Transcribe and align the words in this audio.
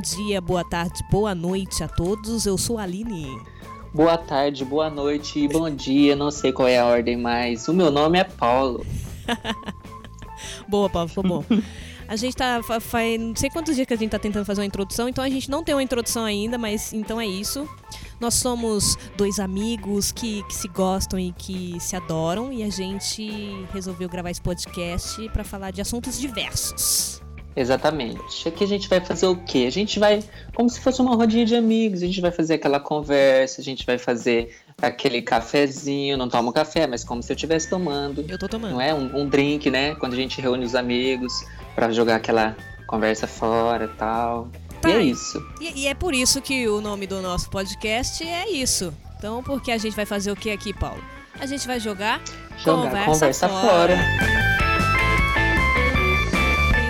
dia, 0.00 0.40
boa 0.40 0.64
tarde, 0.64 1.04
boa 1.10 1.34
noite 1.34 1.84
a 1.84 1.88
todos. 1.88 2.46
Eu 2.46 2.56
sou 2.56 2.78
a 2.78 2.82
Aline. 2.82 3.38
Boa 3.92 4.16
tarde, 4.16 4.64
boa 4.64 4.88
noite 4.88 5.40
e 5.40 5.48
bom 5.48 5.68
dia. 5.68 6.16
Não 6.16 6.30
sei 6.30 6.52
qual 6.52 6.66
é 6.66 6.78
a 6.78 6.86
ordem, 6.86 7.16
mas 7.16 7.68
o 7.68 7.74
meu 7.74 7.90
nome 7.90 8.18
é 8.18 8.24
Paulo. 8.24 8.84
boa, 10.66 10.88
Paulo, 10.88 11.08
ficou 11.08 11.24
bom. 11.24 11.44
A 12.08 12.16
gente 12.16 12.34
tá. 12.34 12.60
Faz 12.62 13.20
não 13.20 13.36
sei 13.36 13.50
quantos 13.50 13.76
dias 13.76 13.86
que 13.86 13.94
a 13.94 13.96
gente 13.96 14.10
tá 14.10 14.18
tentando 14.18 14.44
fazer 14.44 14.60
uma 14.60 14.66
introdução, 14.66 15.08
então 15.08 15.22
a 15.22 15.28
gente 15.28 15.50
não 15.50 15.62
tem 15.62 15.74
uma 15.74 15.82
introdução 15.82 16.24
ainda, 16.24 16.56
mas 16.56 16.92
então 16.92 17.20
é 17.20 17.26
isso. 17.26 17.68
Nós 18.18 18.34
somos 18.34 18.96
dois 19.16 19.38
amigos 19.38 20.10
que, 20.10 20.42
que 20.44 20.54
se 20.54 20.68
gostam 20.68 21.18
e 21.18 21.32
que 21.32 21.76
se 21.78 21.94
adoram 21.94 22.52
e 22.52 22.62
a 22.62 22.70
gente 22.70 23.66
resolveu 23.72 24.08
gravar 24.08 24.30
esse 24.30 24.42
podcast 24.42 25.28
para 25.28 25.44
falar 25.44 25.70
de 25.70 25.80
assuntos 25.80 26.18
diversos. 26.18 27.19
Exatamente. 27.54 28.48
Aqui 28.48 28.64
a 28.64 28.66
gente 28.66 28.88
vai 28.88 29.00
fazer 29.00 29.26
o 29.26 29.36
quê? 29.36 29.64
A 29.66 29.72
gente 29.72 29.98
vai, 29.98 30.22
como 30.54 30.68
se 30.68 30.80
fosse 30.80 31.00
uma 31.00 31.16
rodinha 31.16 31.44
de 31.44 31.54
amigos, 31.54 32.02
a 32.02 32.06
gente 32.06 32.20
vai 32.20 32.30
fazer 32.30 32.54
aquela 32.54 32.78
conversa, 32.78 33.60
a 33.60 33.64
gente 33.64 33.84
vai 33.84 33.98
fazer 33.98 34.56
aquele 34.80 35.20
cafezinho, 35.20 36.16
não 36.16 36.28
tomo 36.28 36.52
café, 36.52 36.86
mas 36.86 37.04
como 37.04 37.22
se 37.22 37.32
eu 37.32 37.34
estivesse 37.34 37.68
tomando. 37.68 38.24
Eu 38.28 38.38
tô 38.38 38.48
tomando. 38.48 38.72
Não 38.72 38.80
é? 38.80 38.94
Um, 38.94 39.22
um 39.22 39.28
drink, 39.28 39.68
né? 39.70 39.94
Quando 39.96 40.12
a 40.12 40.16
gente 40.16 40.40
reúne 40.40 40.64
os 40.64 40.74
amigos 40.74 41.32
para 41.74 41.92
jogar 41.92 42.16
aquela 42.16 42.56
conversa 42.86 43.26
fora 43.26 43.84
e 43.84 43.96
tal. 43.96 44.48
Tá. 44.80 44.88
E 44.88 44.92
é 44.92 45.02
isso. 45.02 45.44
E, 45.60 45.82
e, 45.82 45.86
é 45.86 45.94
por 45.94 46.14
isso 46.14 46.40
que 46.40 46.66
o 46.68 46.80
nome 46.80 47.06
do 47.06 47.20
nosso 47.20 47.50
podcast 47.50 48.24
é 48.24 48.48
isso. 48.48 48.92
Então, 49.18 49.42
porque 49.42 49.70
a 49.70 49.76
gente 49.76 49.94
vai 49.94 50.06
fazer 50.06 50.30
o 50.30 50.36
que 50.36 50.50
aqui, 50.50 50.72
Paulo? 50.72 51.02
A 51.38 51.46
gente 51.46 51.66
vai 51.66 51.78
jogar, 51.78 52.22
jogar 52.58 52.84
conversa, 52.84 53.12
conversa 53.12 53.48
fora. 53.48 53.96
fora 53.96 54.59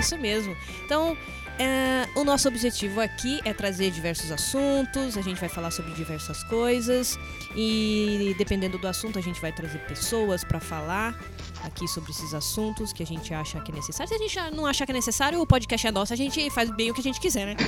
isso 0.01 0.17
mesmo. 0.17 0.55
Então, 0.85 1.17
é, 1.59 2.07
o 2.15 2.23
nosso 2.23 2.47
objetivo 2.47 2.99
aqui 2.99 3.39
é 3.45 3.53
trazer 3.53 3.91
diversos 3.91 4.31
assuntos, 4.31 5.15
a 5.15 5.21
gente 5.21 5.39
vai 5.39 5.49
falar 5.49 5.69
sobre 5.69 5.91
diversas 5.93 6.43
coisas 6.43 7.19
e 7.55 8.33
dependendo 8.37 8.79
do 8.79 8.87
assunto 8.87 9.19
a 9.19 9.21
gente 9.21 9.39
vai 9.39 9.51
trazer 9.51 9.77
pessoas 9.85 10.43
para 10.43 10.59
falar 10.59 11.15
aqui 11.63 11.87
sobre 11.87 12.09
esses 12.09 12.33
assuntos 12.33 12.91
que 12.91 13.03
a 13.03 13.05
gente 13.05 13.31
acha 13.31 13.59
que 13.61 13.71
é 13.71 13.75
necessário. 13.75 14.09
Se 14.09 14.15
a 14.15 14.17
gente 14.17 14.55
não 14.55 14.65
achar 14.65 14.85
que 14.85 14.91
é 14.91 14.95
necessário, 14.95 15.39
o 15.39 15.45
podcast 15.45 15.85
é 15.85 15.91
nosso, 15.91 16.11
a 16.13 16.15
gente 16.15 16.49
faz 16.49 16.71
bem 16.71 16.89
o 16.89 16.95
que 16.95 17.01
a 17.01 17.03
gente 17.03 17.19
quiser, 17.19 17.45
né? 17.45 17.55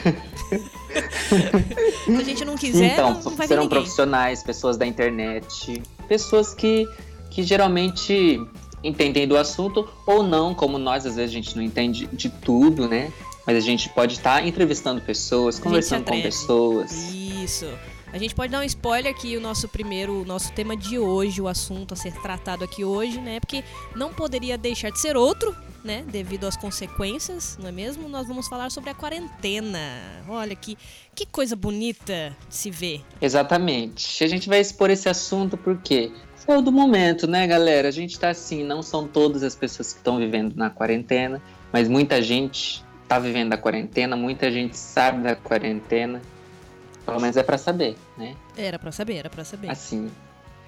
Se 2.05 2.17
a 2.17 2.23
gente 2.23 2.43
não 2.45 2.57
quiser, 2.57 2.93
então, 2.93 3.13
não, 3.13 3.35
vai 3.35 3.47
serão 3.47 3.67
profissionais, 3.69 4.41
pessoas 4.41 4.75
da 4.75 4.87
internet, 4.87 5.81
pessoas 6.07 6.53
que, 6.53 6.87
que 7.29 7.43
geralmente 7.43 8.41
entendem 8.83 9.27
do 9.27 9.37
assunto 9.37 9.87
ou 10.05 10.21
não, 10.21 10.53
como 10.53 10.77
nós 10.77 11.05
às 11.05 11.15
vezes 11.15 11.31
a 11.31 11.33
gente 11.33 11.55
não 11.55 11.63
entende 11.63 12.07
de 12.11 12.29
tudo, 12.29 12.87
né? 12.87 13.11
Mas 13.45 13.57
a 13.57 13.59
gente 13.59 13.89
pode 13.89 14.13
estar 14.13 14.41
tá 14.41 14.47
entrevistando 14.47 15.01
pessoas, 15.01 15.59
conversando 15.59 16.05
com 16.05 16.21
pessoas. 16.21 17.11
Isso. 17.11 17.67
A 18.13 18.17
gente 18.19 18.35
pode 18.35 18.51
dar 18.51 18.59
um 18.59 18.63
spoiler 18.63 19.11
aqui, 19.11 19.35
o 19.35 19.41
nosso 19.41 19.67
primeiro, 19.67 20.21
o 20.21 20.23
nosso 20.23 20.51
tema 20.53 20.77
de 20.77 20.99
hoje, 20.99 21.41
o 21.41 21.47
assunto 21.47 21.95
a 21.95 21.97
ser 21.97 22.13
tratado 22.21 22.63
aqui 22.63 22.85
hoje, 22.85 23.19
né? 23.19 23.39
Porque 23.39 23.63
não 23.95 24.13
poderia 24.13 24.55
deixar 24.55 24.91
de 24.91 24.99
ser 24.99 25.17
outro, 25.17 25.53
né? 25.83 26.05
Devido 26.07 26.45
às 26.45 26.55
consequências, 26.55 27.57
não 27.59 27.69
é 27.69 27.71
mesmo? 27.71 28.07
Nós 28.07 28.27
vamos 28.27 28.47
falar 28.47 28.69
sobre 28.69 28.91
a 28.91 28.93
quarentena. 28.93 30.23
Olha 30.29 30.55
que, 30.55 30.77
que 31.15 31.25
coisa 31.25 31.55
bonita 31.55 32.37
de 32.47 32.55
se 32.55 32.69
ver. 32.69 33.01
Exatamente. 33.19 34.23
A 34.23 34.27
gente 34.27 34.47
vai 34.47 34.59
expor 34.59 34.91
esse 34.91 35.09
assunto 35.09 35.57
porque 35.57 36.11
é 36.51 36.57
o 36.57 36.61
do 36.61 36.71
momento, 36.71 37.27
né, 37.27 37.47
galera? 37.47 37.87
A 37.87 37.91
gente 37.91 38.19
tá 38.19 38.29
assim, 38.29 38.63
não 38.63 38.81
são 38.81 39.07
todas 39.07 39.43
as 39.43 39.55
pessoas 39.55 39.93
que 39.93 39.99
estão 39.99 40.17
vivendo 40.17 40.55
na 40.55 40.69
quarentena, 40.69 41.41
mas 41.71 41.87
muita 41.87 42.21
gente 42.21 42.83
tá 43.07 43.19
vivendo 43.19 43.53
a 43.53 43.57
quarentena, 43.57 44.15
muita 44.15 44.51
gente 44.51 44.77
sabe 44.77 45.23
da 45.23 45.35
quarentena. 45.35 46.21
Pelo 47.05 47.19
menos 47.19 47.37
é 47.37 47.43
para 47.43 47.57
saber, 47.57 47.95
né? 48.17 48.35
Era 48.57 48.79
para 48.79 48.91
saber, 48.91 49.15
era 49.15 49.29
para 49.29 49.43
saber. 49.43 49.69
Assim. 49.69 50.11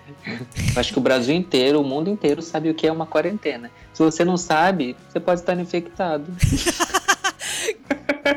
Acho 0.76 0.94
que 0.94 1.00
o 1.00 1.02
Brasil 1.02 1.36
inteiro, 1.36 1.82
o 1.82 1.84
mundo 1.84 2.10
inteiro 2.10 2.42
sabe 2.42 2.70
o 2.70 2.74
que 2.74 2.88
é 2.88 2.92
uma 2.92 3.06
quarentena. 3.06 3.72
Se 3.94 4.04
você 4.04 4.24
não 4.24 4.38
sabe, 4.38 4.96
você 5.10 5.20
pode 5.20 5.40
estar 5.42 5.60
infectado. 5.60 6.26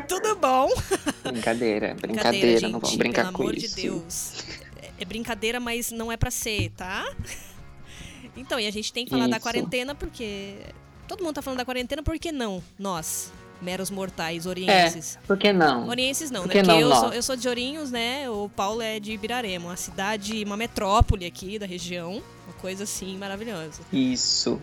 Tudo 0.07 0.35
bom? 0.35 0.69
Brincadeira, 1.23 1.95
brincadeira, 1.95 1.97
brincadeira 1.99 2.69
não 2.69 2.79
vamos 2.79 2.95
brincar 2.95 3.31
com 3.31 3.51
isso. 3.51 3.75
Pelo 3.75 3.93
amor 3.93 4.03
de 4.05 4.07
Deus 4.07 4.58
é 4.99 5.05
brincadeira, 5.05 5.59
mas 5.59 5.91
não 5.91 6.11
é 6.11 6.17
para 6.17 6.31
ser, 6.31 6.71
tá? 6.71 7.05
Então, 8.37 8.57
e 8.57 8.67
a 8.67 8.71
gente 8.71 8.93
tem 8.93 9.03
que 9.03 9.11
falar 9.11 9.23
Isso. 9.23 9.31
da 9.31 9.39
quarentena 9.39 9.93
porque 9.93 10.55
todo 11.07 11.23
mundo 11.23 11.33
tá 11.33 11.41
falando 11.41 11.57
da 11.57 11.65
quarentena, 11.65 12.01
por 12.01 12.17
que 12.17 12.31
não? 12.31 12.63
Nós, 12.77 13.33
meros 13.61 13.89
mortais 13.89 14.45
orienses. 14.45 15.17
É, 15.17 15.27
por 15.27 15.37
que 15.37 15.51
não? 15.51 15.87
Orienses 15.87 16.31
não, 16.31 16.41
por 16.41 16.47
né? 16.47 16.53
Porque 16.53 16.67
não, 16.67 16.79
eu, 16.79 16.95
sou, 16.95 17.13
eu 17.13 17.23
sou 17.23 17.35
de 17.35 17.49
Ourinhos, 17.49 17.91
né? 17.91 18.29
O 18.29 18.49
Paulo 18.49 18.81
é 18.81 18.99
de 18.99 19.11
Ibirarema, 19.11 19.67
uma 19.69 19.75
cidade, 19.75 20.43
uma 20.45 20.55
metrópole 20.55 21.25
aqui 21.25 21.59
da 21.59 21.65
região, 21.65 22.23
uma 22.45 22.53
coisa 22.61 22.83
assim 22.83 23.17
maravilhosa. 23.17 23.81
Isso. 23.91 24.61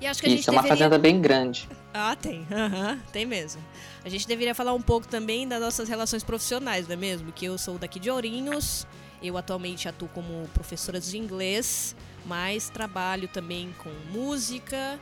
E 0.00 0.06
acho 0.06 0.20
que 0.20 0.26
a 0.26 0.30
gente 0.30 0.40
Isso, 0.40 0.50
é 0.50 0.52
uma 0.52 0.62
deveria... 0.62 0.84
fazenda 0.84 0.98
bem 0.98 1.20
grande. 1.20 1.68
Ah, 1.92 2.16
tem. 2.16 2.40
Uhum, 2.40 2.98
tem 3.12 3.26
mesmo. 3.26 3.60
A 4.04 4.08
gente 4.08 4.26
deveria 4.26 4.54
falar 4.54 4.72
um 4.72 4.80
pouco 4.80 5.06
também 5.06 5.46
das 5.46 5.60
nossas 5.60 5.88
relações 5.88 6.24
profissionais, 6.24 6.86
não 6.86 6.94
é 6.94 6.96
mesmo? 6.96 7.32
Que 7.32 7.44
eu 7.44 7.58
sou 7.58 7.76
daqui 7.76 8.00
de 8.00 8.10
Ourinhos, 8.10 8.86
eu 9.22 9.36
atualmente 9.36 9.88
atuo 9.88 10.08
como 10.08 10.48
professora 10.54 10.98
de 10.98 11.18
inglês, 11.18 11.94
mas 12.24 12.70
trabalho 12.70 13.28
também 13.28 13.74
com 13.78 13.90
música, 14.10 14.98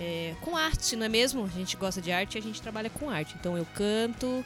é, 0.00 0.34
com 0.40 0.56
arte, 0.56 0.96
não 0.96 1.04
é 1.04 1.08
mesmo? 1.08 1.44
A 1.44 1.48
gente 1.48 1.76
gosta 1.76 2.00
de 2.00 2.10
arte 2.10 2.36
e 2.36 2.38
a 2.38 2.42
gente 2.42 2.62
trabalha 2.62 2.88
com 2.88 3.10
arte. 3.10 3.36
Então 3.38 3.56
eu 3.56 3.66
canto. 3.74 4.44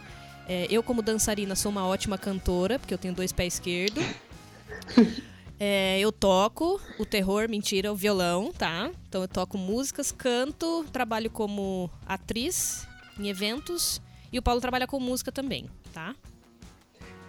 É, 0.48 0.66
eu, 0.68 0.82
como 0.82 1.00
dançarina, 1.00 1.54
sou 1.54 1.70
uma 1.70 1.86
ótima 1.86 2.18
cantora, 2.18 2.80
porque 2.80 2.92
eu 2.92 2.98
tenho 2.98 3.14
dois 3.14 3.32
pés 3.32 3.54
esquerdos. 3.54 4.04
É, 5.64 6.00
eu 6.00 6.10
toco 6.10 6.80
o 6.98 7.06
terror, 7.06 7.48
mentira, 7.48 7.92
o 7.92 7.94
violão, 7.94 8.52
tá? 8.52 8.90
Então 9.08 9.22
eu 9.22 9.28
toco 9.28 9.56
músicas, 9.56 10.10
canto, 10.10 10.84
trabalho 10.90 11.30
como 11.30 11.88
atriz 12.04 12.84
em 13.22 13.28
eventos 13.28 14.00
e 14.32 14.38
o 14.38 14.42
Paulo 14.42 14.60
trabalha 14.60 14.86
com 14.86 14.98
música 14.98 15.30
também, 15.30 15.66
tá? 15.92 16.14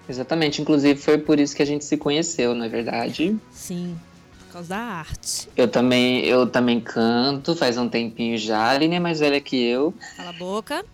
Exatamente, 0.07 0.61
inclusive 0.61 0.99
foi 0.99 1.17
por 1.17 1.39
isso 1.39 1.55
que 1.55 1.61
a 1.61 1.65
gente 1.65 1.85
se 1.85 1.97
conheceu, 1.97 2.53
não 2.53 2.65
é 2.65 2.69
verdade? 2.69 3.37
Sim, 3.51 3.97
por 4.39 4.53
causa 4.53 4.69
da 4.69 4.77
arte. 4.77 5.47
Eu 5.55 5.67
também, 5.67 6.25
eu 6.25 6.47
também 6.47 6.79
canto, 6.79 7.55
faz 7.55 7.77
um 7.77 7.87
tempinho 7.87 8.37
já, 8.37 8.57
a 8.57 8.69
Aline 8.71 8.95
é 8.95 8.99
mais 8.99 9.19
velha 9.19 9.39
que 9.39 9.55
eu. 9.55 9.93
Cala 10.17 10.29
a 10.29 10.33
boca. 10.33 10.85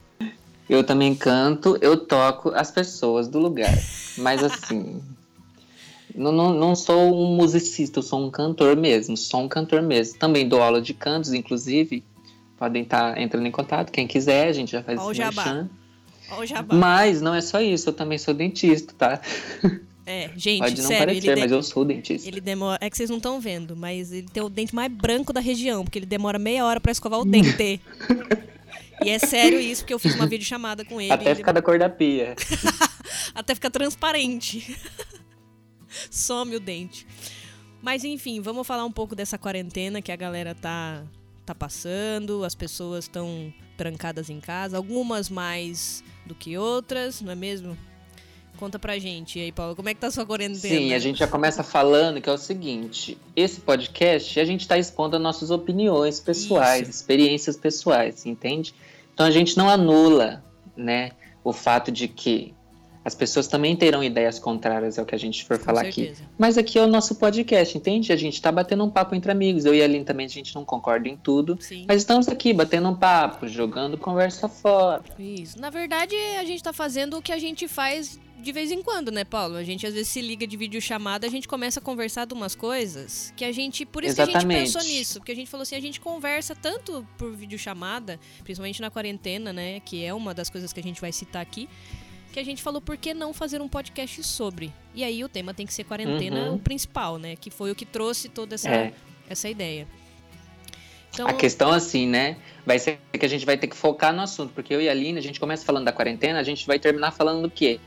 Eu 0.69 0.83
também 0.83 1.15
canto, 1.15 1.77
eu 1.81 1.97
toco 1.97 2.51
as 2.53 2.69
pessoas 2.69 3.27
do 3.27 3.39
lugar. 3.39 3.75
Mas 4.17 4.43
assim, 4.43 5.01
não, 6.13 6.31
não, 6.31 6.53
não 6.53 6.75
sou 6.75 7.11
um 7.15 7.35
musicista, 7.35 7.99
eu 7.99 8.03
sou 8.03 8.23
um 8.23 8.29
cantor 8.29 8.75
mesmo, 8.75 9.17
sou 9.17 9.41
um 9.41 9.47
cantor 9.47 9.81
mesmo. 9.81 10.19
Também 10.19 10.47
dou 10.47 10.61
aula 10.61 10.79
de 10.79 10.93
cantos, 10.93 11.33
inclusive. 11.33 12.03
Podem 12.59 12.83
estar 12.83 13.15
tá 13.15 13.21
entrando 13.21 13.47
em 13.47 13.51
contato, 13.51 13.89
quem 13.89 14.05
quiser, 14.05 14.49
a 14.49 14.51
gente 14.51 14.73
já 14.73 14.83
faz 14.83 14.99
esse 14.99 15.17
merchan. 15.17 15.69
Mas 16.73 17.21
não 17.21 17.33
é 17.33 17.39
só 17.39 17.61
isso, 17.61 17.87
eu 17.87 17.93
também 17.93 18.17
sou 18.17 18.33
dentista, 18.33 18.93
tá? 18.97 19.21
É, 20.05 20.29
gente, 20.35 20.59
Pode 20.59 20.81
não 20.81 20.87
sério, 20.87 21.05
parecer, 21.05 21.37
mas 21.37 21.51
eu 21.53 21.63
sou 21.63 21.85
dentista. 21.85 22.27
Ele 22.27 22.41
demora, 22.41 22.77
é 22.81 22.89
que 22.89 22.97
vocês 22.97 23.09
não 23.09 23.15
estão 23.17 23.39
vendo, 23.39 23.77
mas 23.77 24.11
ele 24.11 24.27
tem 24.27 24.43
o 24.43 24.49
dente 24.49 24.75
mais 24.75 24.91
branco 24.91 25.31
da 25.31 25.39
região, 25.39 25.85
porque 25.85 25.99
ele 25.99 26.05
demora 26.05 26.37
meia 26.37 26.65
hora 26.65 26.81
para 26.81 26.91
escovar 26.91 27.21
o 27.21 27.23
dente. 27.25 27.79
e 29.01 29.09
é 29.09 29.19
sério 29.19 29.57
isso, 29.57 29.83
porque 29.83 29.93
eu 29.93 29.99
fiz 29.99 30.15
uma 30.15 30.27
videochamada 30.27 30.83
com 30.83 30.99
ele. 30.99 31.13
Até 31.13 31.33
ficar 31.33 31.53
da 31.53 31.61
cor 31.61 31.79
da 31.79 31.87
pia. 31.87 32.35
Até 33.33 33.55
ficar 33.55 33.69
transparente. 33.69 34.75
Some 36.11 36.57
o 36.57 36.59
dente. 36.59 37.07
Mas 37.81 38.03
enfim, 38.03 38.41
vamos 38.41 38.67
falar 38.67 38.83
um 38.83 38.91
pouco 38.91 39.15
dessa 39.15 39.37
quarentena 39.37 40.01
que 40.01 40.11
a 40.11 40.15
galera 40.17 40.53
tá 40.53 41.03
tá 41.49 41.55
passando, 41.55 42.43
as 42.43 42.53
pessoas 42.53 43.05
estão 43.05 43.51
trancadas 43.75 44.29
em 44.29 44.39
casa, 44.39 44.77
algumas 44.77 45.29
mais 45.29 46.03
do 46.25 46.35
que 46.35 46.57
outras, 46.57 47.21
não 47.21 47.31
é 47.31 47.35
mesmo? 47.35 47.75
Conta 48.57 48.77
pra 48.77 48.99
gente 48.99 49.39
e 49.39 49.43
aí, 49.43 49.51
Paulo, 49.51 49.75
como 49.75 49.89
é 49.89 49.93
que 49.93 49.99
tá 49.99 50.07
a 50.07 50.11
sua 50.11 50.25
quarentena? 50.25 50.75
Sim, 50.75 50.93
a 50.93 50.99
gente 50.99 51.17
já 51.17 51.27
começa 51.27 51.63
falando 51.63 52.21
que 52.21 52.29
é 52.29 52.33
o 52.33 52.37
seguinte: 52.37 53.17
esse 53.35 53.61
podcast 53.61 54.39
a 54.39 54.45
gente 54.45 54.67
tá 54.67 54.77
expondo 54.77 55.15
as 55.15 55.21
nossas 55.21 55.49
opiniões 55.49 56.19
pessoais, 56.19 56.81
Isso. 56.81 56.91
experiências 56.91 57.55
pessoais, 57.55 58.25
entende? 58.25 58.75
Então 59.13 59.25
a 59.25 59.31
gente 59.31 59.57
não 59.57 59.69
anula, 59.69 60.43
né, 60.75 61.11
o 61.43 61.53
fato 61.53 61.91
de 61.91 62.07
que 62.07 62.53
as 63.09 63.15
pessoas 63.15 63.47
também 63.47 63.75
terão 63.75 64.03
ideias 64.03 64.37
contrárias 64.37 64.99
ao 64.99 65.05
que 65.05 65.15
a 65.15 65.17
gente 65.17 65.43
for 65.43 65.57
falar 65.57 65.81
aqui. 65.81 66.13
Mas 66.37 66.59
aqui 66.59 66.77
é 66.77 66.83
o 66.83 66.87
nosso 66.87 67.15
podcast, 67.15 67.75
entende? 67.75 68.13
A 68.13 68.15
gente 68.15 68.35
está 68.35 68.51
batendo 68.51 68.83
um 68.85 68.89
papo 68.89 69.15
entre 69.15 69.31
amigos. 69.31 69.65
Eu 69.65 69.73
e 69.73 69.81
a 69.81 69.85
Aline 69.85 70.05
também, 70.05 70.27
a 70.27 70.29
gente 70.29 70.53
não 70.53 70.63
concorda 70.63 71.09
em 71.09 71.17
tudo. 71.17 71.57
Sim. 71.59 71.85
Mas 71.87 71.97
estamos 71.97 72.27
aqui 72.29 72.53
batendo 72.53 72.87
um 72.87 72.95
papo, 72.95 73.47
jogando 73.47 73.97
conversa 73.97 74.47
fora. 74.47 75.03
Isso. 75.17 75.59
Na 75.59 75.71
verdade, 75.71 76.15
a 76.39 76.43
gente 76.43 76.57
está 76.57 76.71
fazendo 76.71 77.17
o 77.17 77.21
que 77.21 77.31
a 77.31 77.39
gente 77.39 77.67
faz 77.67 78.19
de 78.37 78.51
vez 78.51 78.71
em 78.71 78.81
quando, 78.81 79.11
né, 79.11 79.25
Paulo? 79.25 79.55
A 79.55 79.63
gente 79.63 79.85
às 79.85 79.93
vezes 79.93 80.07
se 80.07 80.21
liga 80.21 80.47
de 80.47 80.55
videochamada, 80.55 81.27
a 81.27 81.29
gente 81.29 81.47
começa 81.47 81.79
a 81.79 81.83
conversar 81.83 82.25
de 82.25 82.33
umas 82.33 82.55
coisas 82.55 83.33
que 83.35 83.43
a 83.43 83.51
gente. 83.51 83.85
Por 83.85 84.03
isso 84.03 84.13
Exatamente. 84.13 84.47
que 84.47 84.53
a 84.53 84.59
gente 84.59 84.73
pensou 84.73 84.83
nisso. 84.83 85.19
Porque 85.19 85.31
a 85.31 85.35
gente 85.35 85.49
falou 85.49 85.63
assim, 85.63 85.75
a 85.75 85.81
gente 85.81 85.99
conversa 85.99 86.55
tanto 86.55 87.05
por 87.17 87.35
videochamada, 87.35 88.19
principalmente 88.43 88.79
na 88.81 88.89
quarentena, 88.89 89.51
né? 89.51 89.79
Que 89.81 90.05
é 90.05 90.13
uma 90.13 90.33
das 90.33 90.49
coisas 90.49 90.71
que 90.71 90.79
a 90.79 90.83
gente 90.83 91.01
vai 91.01 91.11
citar 91.11 91.41
aqui 91.41 91.67
que 92.31 92.39
a 92.39 92.43
gente 92.45 92.61
falou 92.61 92.79
por 92.81 92.95
que 92.97 93.13
não 93.13 93.33
fazer 93.33 93.61
um 93.61 93.67
podcast 93.67 94.23
sobre. 94.23 94.71
E 94.93 95.03
aí 95.03 95.23
o 95.23 95.29
tema 95.29 95.53
tem 95.53 95.65
que 95.65 95.73
ser 95.73 95.83
quarentena, 95.83 96.49
Uhum. 96.49 96.55
o 96.55 96.59
principal, 96.59 97.17
né? 97.17 97.35
Que 97.35 97.49
foi 97.49 97.71
o 97.71 97.75
que 97.75 97.85
trouxe 97.85 98.29
toda 98.29 98.55
essa, 98.55 98.69
É. 98.69 98.93
essa 99.29 99.49
ideia. 99.49 99.87
Então, 101.11 101.27
A 101.27 101.33
questão, 101.33 101.71
assim, 101.71 102.07
né? 102.07 102.37
Vai 102.65 102.77
ser 102.77 102.99
que 103.19 103.25
a 103.25 103.29
gente 103.29 103.43
vai 103.45 103.57
ter 103.57 103.65
que 103.67 103.75
focar 103.75 104.13
no 104.13 104.21
assunto, 104.21 104.53
porque 104.53 104.73
eu 104.73 104.79
e 104.79 104.87
a 104.87 104.91
Aline, 104.91 105.17
a 105.17 105.21
gente 105.21 105.39
começa 105.39 105.65
falando 105.65 105.85
da 105.85 105.91
quarentena, 105.91 106.39
a 106.39 106.43
gente 106.43 106.67
vai 106.67 106.77
terminar 106.77 107.11
falando 107.11 107.41
do 107.41 107.49
quê? 107.49 107.79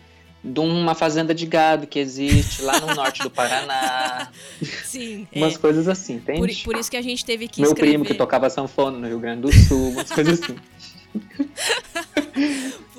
De 0.43 0.59
uma 0.59 0.93
fazenda 0.97 1.33
de 1.33 1.47
gado 1.47 1.87
que 1.87 2.01
existe 2.01 2.63
lá 2.63 2.81
no 2.81 2.93
norte 2.97 3.23
do 3.23 3.31
Paraná. 3.31 4.29
sim, 4.85 5.29
é, 5.33 5.39
umas 5.39 5.57
coisas 5.57 5.87
assim, 5.87 6.19
por, 6.19 6.35
entende? 6.35 6.65
por 6.65 6.77
isso 6.77 6.91
que 6.91 6.97
a 6.97 7.03
gente 7.03 7.25
teve 7.25 7.47
que 7.47 7.61
Meu 7.61 7.71
escrever. 7.71 7.91
primo 7.93 8.05
que 8.05 8.13
tocava 8.15 8.51
sanfona 8.51 8.99
no 8.99 9.07
Rio 9.07 9.21
Grande 9.21 9.43
do 9.43 9.53
Sul, 9.53 9.91
umas 9.91 10.11
coisas 10.11 10.43
assim. 10.43 10.57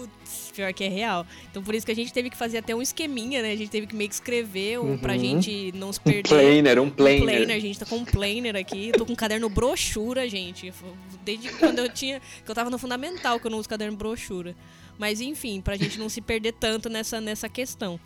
Pior 0.55 0.71
que 0.73 0.83
é 0.83 0.87
real. 0.87 1.25
Então 1.49 1.63
por 1.63 1.73
isso 1.73 1.85
que 1.85 1.91
a 1.91 1.95
gente 1.95 2.13
teve 2.13 2.29
que 2.29 2.37
fazer 2.37 2.59
até 2.59 2.75
um 2.75 2.81
esqueminha, 2.81 3.41
né? 3.41 3.51
A 3.51 3.55
gente 3.55 3.69
teve 3.69 3.87
que 3.87 3.95
meio 3.95 4.07
que 4.09 4.15
escrever 4.15 4.79
um, 4.79 4.97
pra 4.97 5.13
Uhum. 5.13 5.19
gente 5.19 5.71
não 5.75 5.91
se 5.91 5.99
Um 5.99 6.03
perder. 6.03 6.29
planner, 6.29 6.79
um 6.79 6.83
Um 6.83 6.89
planner. 6.89 7.21
planner, 7.21 7.55
a 7.55 7.59
gente 7.59 7.79
tá 7.79 7.85
com 7.85 7.95
um 7.97 8.05
planner 8.05 8.55
aqui. 8.55 8.89
Eu 8.89 8.93
tô 8.99 9.05
com 9.05 9.13
um 9.13 9.15
caderno 9.15 9.49
brochura, 9.49 10.29
gente. 10.29 10.71
Desde 11.25 11.49
quando 11.53 11.79
eu 11.79 11.89
tinha. 11.89 12.19
que 12.45 12.49
eu 12.51 12.55
tava 12.55 12.69
no 12.69 12.77
fundamental 12.77 13.39
que 13.39 13.47
eu 13.47 13.51
não 13.51 13.57
uso 13.59 13.67
caderno 13.69 13.97
brochura. 13.97 14.55
Mas 14.97 15.19
enfim, 15.21 15.59
pra 15.59 15.75
gente 15.75 15.97
não 15.97 16.07
se 16.07 16.21
perder 16.21 16.53
tanto 16.53 16.87
nessa, 16.87 17.19
nessa 17.19 17.49
questão. 17.49 17.99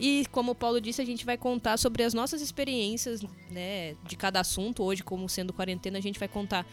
E 0.00 0.26
como 0.32 0.50
o 0.52 0.54
Paulo 0.56 0.80
disse, 0.80 1.00
a 1.00 1.04
gente 1.04 1.24
vai 1.24 1.36
contar 1.36 1.76
sobre 1.76 2.02
as 2.02 2.12
nossas 2.12 2.40
experiências, 2.42 3.22
né, 3.48 3.94
de 4.08 4.16
cada 4.16 4.40
assunto. 4.40 4.82
Hoje, 4.82 5.04
como 5.04 5.28
sendo 5.28 5.52
quarentena, 5.52 5.98
a 5.98 6.00
gente 6.02 6.18
vai 6.18 6.26
contar 6.26 6.66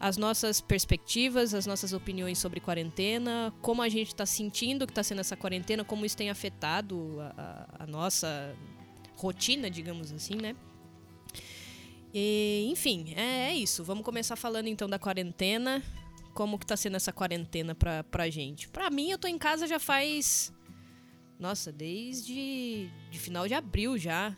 as 0.00 0.16
nossas 0.16 0.60
perspectivas, 0.60 1.52
as 1.54 1.66
nossas 1.66 1.92
opiniões 1.92 2.38
sobre 2.38 2.60
quarentena, 2.60 3.52
como 3.60 3.82
a 3.82 3.88
gente 3.88 4.08
está 4.08 4.24
sentindo 4.24 4.86
que 4.86 4.92
está 4.92 5.02
sendo 5.02 5.20
essa 5.20 5.36
quarentena, 5.36 5.84
como 5.84 6.04
isso 6.06 6.16
tem 6.16 6.30
afetado 6.30 7.16
a, 7.20 7.34
a- 7.80 7.84
a 7.84 7.86
nossa 7.86 8.54
rotina, 9.16 9.68
digamos 9.70 10.12
assim, 10.12 10.36
né? 10.36 10.54
E, 12.14 12.68
enfim, 12.70 13.12
é, 13.16 13.50
é 13.50 13.54
isso. 13.54 13.84
Vamos 13.84 14.04
começar 14.04 14.36
falando 14.36 14.66
então 14.68 14.88
da 14.88 14.98
quarentena. 14.98 15.82
Como 16.34 16.58
que 16.58 16.66
tá 16.66 16.76
sendo 16.76 16.96
essa 16.96 17.12
quarentena 17.12 17.74
pra, 17.74 18.04
pra 18.04 18.30
gente? 18.30 18.68
Pra 18.68 18.88
mim, 18.90 19.10
eu 19.10 19.18
tô 19.18 19.26
em 19.26 19.36
casa 19.38 19.66
já 19.66 19.78
faz. 19.80 20.52
Nossa, 21.38 21.72
desde 21.72 22.88
de 23.10 23.18
final 23.18 23.46
de 23.48 23.54
abril 23.54 23.98
já. 23.98 24.36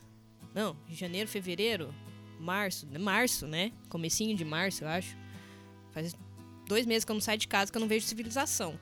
Não, 0.55 0.77
janeiro, 0.89 1.29
fevereiro, 1.29 1.95
março. 2.41 2.87
Março, 2.99 3.47
né? 3.47 3.73
Comecinho 3.89 4.35
de 4.37 4.45
março, 4.45 4.85
eu 4.85 4.89
acho. 4.89 5.17
Faz 6.01 6.17
dois 6.67 6.87
meses 6.87 7.05
que 7.05 7.11
eu 7.11 7.15
não 7.15 7.21
saio 7.21 7.39
de 7.39 7.47
casa, 7.47 7.71
que 7.71 7.77
eu 7.77 7.81
não 7.81 7.89
vejo 7.89 8.07
civilização. 8.07 8.75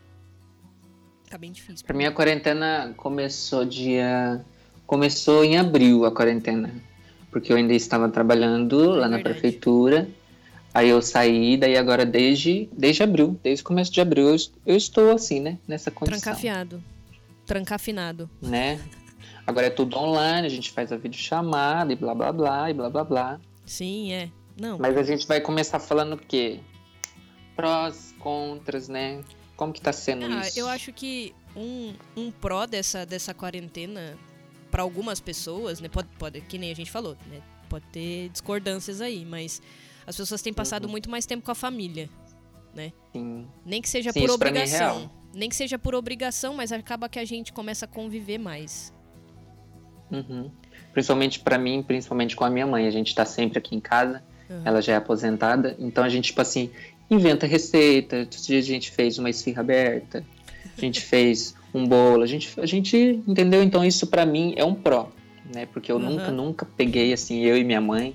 Tá 1.29 1.37
bem 1.37 1.50
difícil. 1.50 1.85
Pra 1.85 1.97
mim 1.97 2.05
a 2.05 2.12
quarentena 2.12 2.94
começou 2.97 3.65
dia. 3.65 4.44
Começou 4.87 5.44
em 5.44 5.59
abril 5.59 6.05
a 6.05 6.12
quarentena. 6.12 6.73
Porque 7.31 7.53
eu 7.53 7.56
ainda 7.56 7.75
estava 7.75 8.09
trabalhando 8.09 8.91
lá 8.91 9.09
na 9.09 9.19
É 9.19 9.23
prefeitura. 9.23 10.09
Aí 10.73 10.88
eu 10.88 11.03
saí, 11.03 11.56
daí 11.56 11.76
agora 11.76 12.06
desde, 12.06 12.69
desde 12.73 13.03
abril, 13.03 13.38
desde 13.43 13.62
o 13.62 13.67
começo 13.67 13.91
de 13.91 14.00
abril, 14.00 14.29
eu, 14.29 14.37
eu 14.65 14.76
estou 14.76 15.11
assim, 15.11 15.41
né? 15.41 15.59
Nessa 15.67 15.91
condição. 15.91 16.20
Trancafiado. 16.20 16.82
Trancafinado. 17.44 18.31
Né? 18.41 18.79
Agora 19.47 19.67
é 19.67 19.70
tudo 19.70 19.97
online, 19.99 20.47
a 20.47 20.50
gente 20.50 20.70
faz 20.70 20.93
a 20.93 20.97
videochamada 20.97 21.93
e 21.93 21.97
blá 21.97 22.15
blá 22.15 22.32
blá 22.32 22.70
e 22.70 22.75
blá 22.75 22.88
blá 22.88 23.05
blá. 23.05 23.41
Sim, 23.67 24.12
é. 24.12 24.31
Não, 24.61 24.79
Mas 24.79 24.97
a 24.97 25.03
gente 25.03 25.26
vai 25.26 25.41
começar 25.41 25.79
falando 25.79 26.15
o 26.15 26.19
quê? 26.19 26.61
Prós, 27.58 28.14
contras, 28.20 28.88
né? 28.88 29.20
Como 29.56 29.72
que 29.72 29.81
tá 29.81 29.93
sendo 29.93 30.25
Ah, 30.26 30.46
isso? 30.46 30.60
eu 30.60 30.69
acho 30.69 30.93
que 30.93 31.34
um, 31.56 31.93
um 32.16 32.31
pró 32.31 32.66
dessa, 32.66 33.05
dessa 33.05 33.34
quarentena, 33.34 34.16
para 34.70 34.81
algumas 34.84 35.19
pessoas, 35.19 35.81
né? 35.81 35.88
Pode, 35.88 36.06
pode, 36.16 36.40
que 36.43 36.56
nem 36.56 36.70
a 36.70 36.75
gente 36.76 36.88
falou, 36.88 37.16
né? 37.28 37.40
Pode 37.69 37.84
ter 37.87 38.28
discordâncias 38.28 39.00
aí, 39.00 39.25
mas 39.25 39.60
as 40.06 40.16
pessoas 40.16 40.40
têm 40.40 40.52
passado 40.52 40.84
Uhum. 40.84 40.90
muito 40.93 41.10
mais 41.10 41.26
tempo 41.26 41.44
com 41.44 41.50
a 41.50 41.55
família. 41.56 42.08
Sim. 43.12 43.49
Nem 43.66 43.82
que 43.82 43.88
seja 43.88 44.12
Sim, 44.12 44.20
por 44.20 44.31
é 44.31 44.32
obrigação. 44.32 44.99
real. 45.00 45.12
Nem 45.34 45.49
que 45.49 45.56
seja 45.56 45.76
por 45.76 45.96
obrigação, 45.96 46.55
mas 46.55 46.70
acaba 46.70 47.08
que 47.08 47.19
a 47.19 47.25
gente 47.25 47.52
começa 47.52 47.87
a 47.87 47.88
conviver 47.88 48.38
mais. 48.38 48.94
Uhum. 50.12 50.49
Principalmente 50.93 51.40
pra 51.40 51.58
mim, 51.58 51.82
principalmente 51.82 52.37
com 52.37 52.44
a 52.44 52.50
minha 52.50 52.66
mãe. 52.69 52.87
A 52.87 52.90
gente 52.93 53.12
tá 53.16 53.25
sempre 53.25 53.58
aqui 53.58 53.75
em 53.75 53.81
casa, 53.81 54.22
Uhum. 54.49 54.62
ela 54.64 54.81
já 54.81 54.93
é 54.93 54.96
aposentada, 54.96 55.75
então 55.78 56.02
a 56.05 56.08
gente, 56.08 56.26
tipo 56.26 56.40
assim, 56.40 56.70
inventa 57.10 57.46
receita. 57.46 58.20
Outros 58.20 58.46
dias 58.46 58.64
a 58.64 58.69
gente 58.69 58.90
fez 58.90 59.19
uma 59.19 59.31
esfirra 59.31 59.60
aberta, 59.60 60.25
a 60.76 60.81
gente 60.81 61.00
fez 61.00 61.55
um 61.75 61.87
bolo, 61.87 62.22
a 62.22 62.26
gente, 62.26 62.58
a 62.60 62.66
gente 62.66 63.22
entendeu? 63.26 63.62
Então 63.62 63.84
isso 63.84 64.06
pra 64.06 64.25
mim 64.26 64.55
é 64.56 64.64
um 64.64 64.75
pró, 64.75 65.10
né? 65.55 65.66
Porque 65.66 65.90
eu 65.93 65.96
Uhum. 65.96 66.10
nunca, 66.10 66.31
nunca 66.32 66.66
peguei 66.76 67.12
assim, 67.12 67.40
eu 67.44 67.56
e 67.56 67.64
minha 67.64 67.81
mãe 67.81 68.14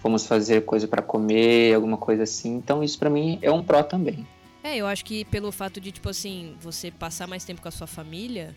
fomos 0.00 0.26
fazer 0.26 0.64
coisa 0.64 0.86
pra 0.86 1.00
comer, 1.02 1.74
alguma 1.74 1.96
coisa 1.96 2.22
assim. 2.24 2.54
Então 2.56 2.82
isso 2.84 2.98
pra 2.98 3.08
mim 3.10 3.38
é 3.42 3.50
um 3.50 3.62
pró 3.62 3.82
também. 3.82 4.26
É, 4.62 4.76
eu 4.76 4.86
acho 4.86 5.04
que 5.04 5.24
pelo 5.26 5.52
fato 5.52 5.80
de, 5.80 5.92
tipo 5.92 6.08
assim, 6.08 6.54
você 6.60 6.90
passar 6.90 7.26
mais 7.26 7.44
tempo 7.44 7.60
com 7.60 7.68
a 7.68 7.70
sua 7.70 7.86
família, 7.86 8.54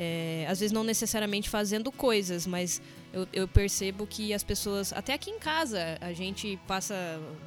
é, 0.00 0.46
às 0.48 0.60
vezes 0.60 0.70
não 0.70 0.84
necessariamente 0.84 1.50
fazendo 1.50 1.90
coisas, 1.90 2.46
mas 2.46 2.80
eu, 3.12 3.26
eu 3.32 3.48
percebo 3.48 4.06
que 4.06 4.32
as 4.32 4.44
pessoas, 4.44 4.92
até 4.92 5.12
aqui 5.12 5.28
em 5.28 5.40
casa, 5.40 5.98
a 6.00 6.12
gente 6.12 6.56
passa 6.68 6.94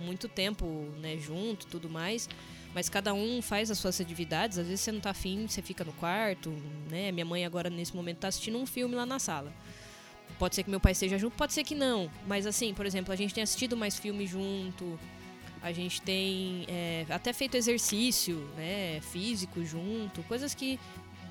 muito 0.02 0.28
tempo, 0.28 0.66
né, 1.00 1.18
junto, 1.18 1.66
tudo 1.68 1.90
mais, 1.90 2.28
mas 2.76 2.90
cada 2.90 3.14
um 3.14 3.42
faz 3.42 3.72
as 3.72 3.78
suas 3.78 4.02
atividades, 4.02 4.58
às 4.58 4.68
vezes 4.68 4.82
você 4.82 4.92
não 4.92 5.00
tá 5.00 5.12
afim, 5.12 5.48
você 5.48 5.62
fica 5.62 5.86
no 5.86 5.94
quarto, 5.94 6.50
né, 6.90 7.10
minha 7.14 7.26
mãe 7.26 7.46
agora 7.46 7.70
nesse 7.70 7.96
momento 7.96 8.18
tá 8.18 8.28
assistindo 8.28 8.58
um 8.58 8.66
filme 8.66 8.96
lá 8.96 9.06
na 9.06 9.18
sala. 9.18 9.54
Pode 10.38 10.56
ser 10.56 10.64
que 10.64 10.70
meu 10.70 10.80
pai 10.80 10.92
esteja 10.92 11.18
junto, 11.18 11.38
pode 11.38 11.54
ser 11.54 11.64
que 11.64 11.76
não, 11.76 12.12
mas 12.28 12.46
assim, 12.46 12.74
por 12.74 12.86
exemplo, 12.86 13.14
a 13.14 13.16
gente 13.16 13.34
tem 13.34 13.44
assistido 13.44 13.78
mais 13.78 13.98
filmes 13.98 14.30
junto, 14.30 15.00
a 15.62 15.72
gente 15.72 16.02
tem 16.02 16.66
é, 16.68 17.06
até 17.10 17.32
feito 17.32 17.56
exercício, 17.56 18.36
né, 18.58 19.00
físico 19.02 19.64
junto, 19.64 20.22
coisas 20.24 20.54
que 20.54 20.78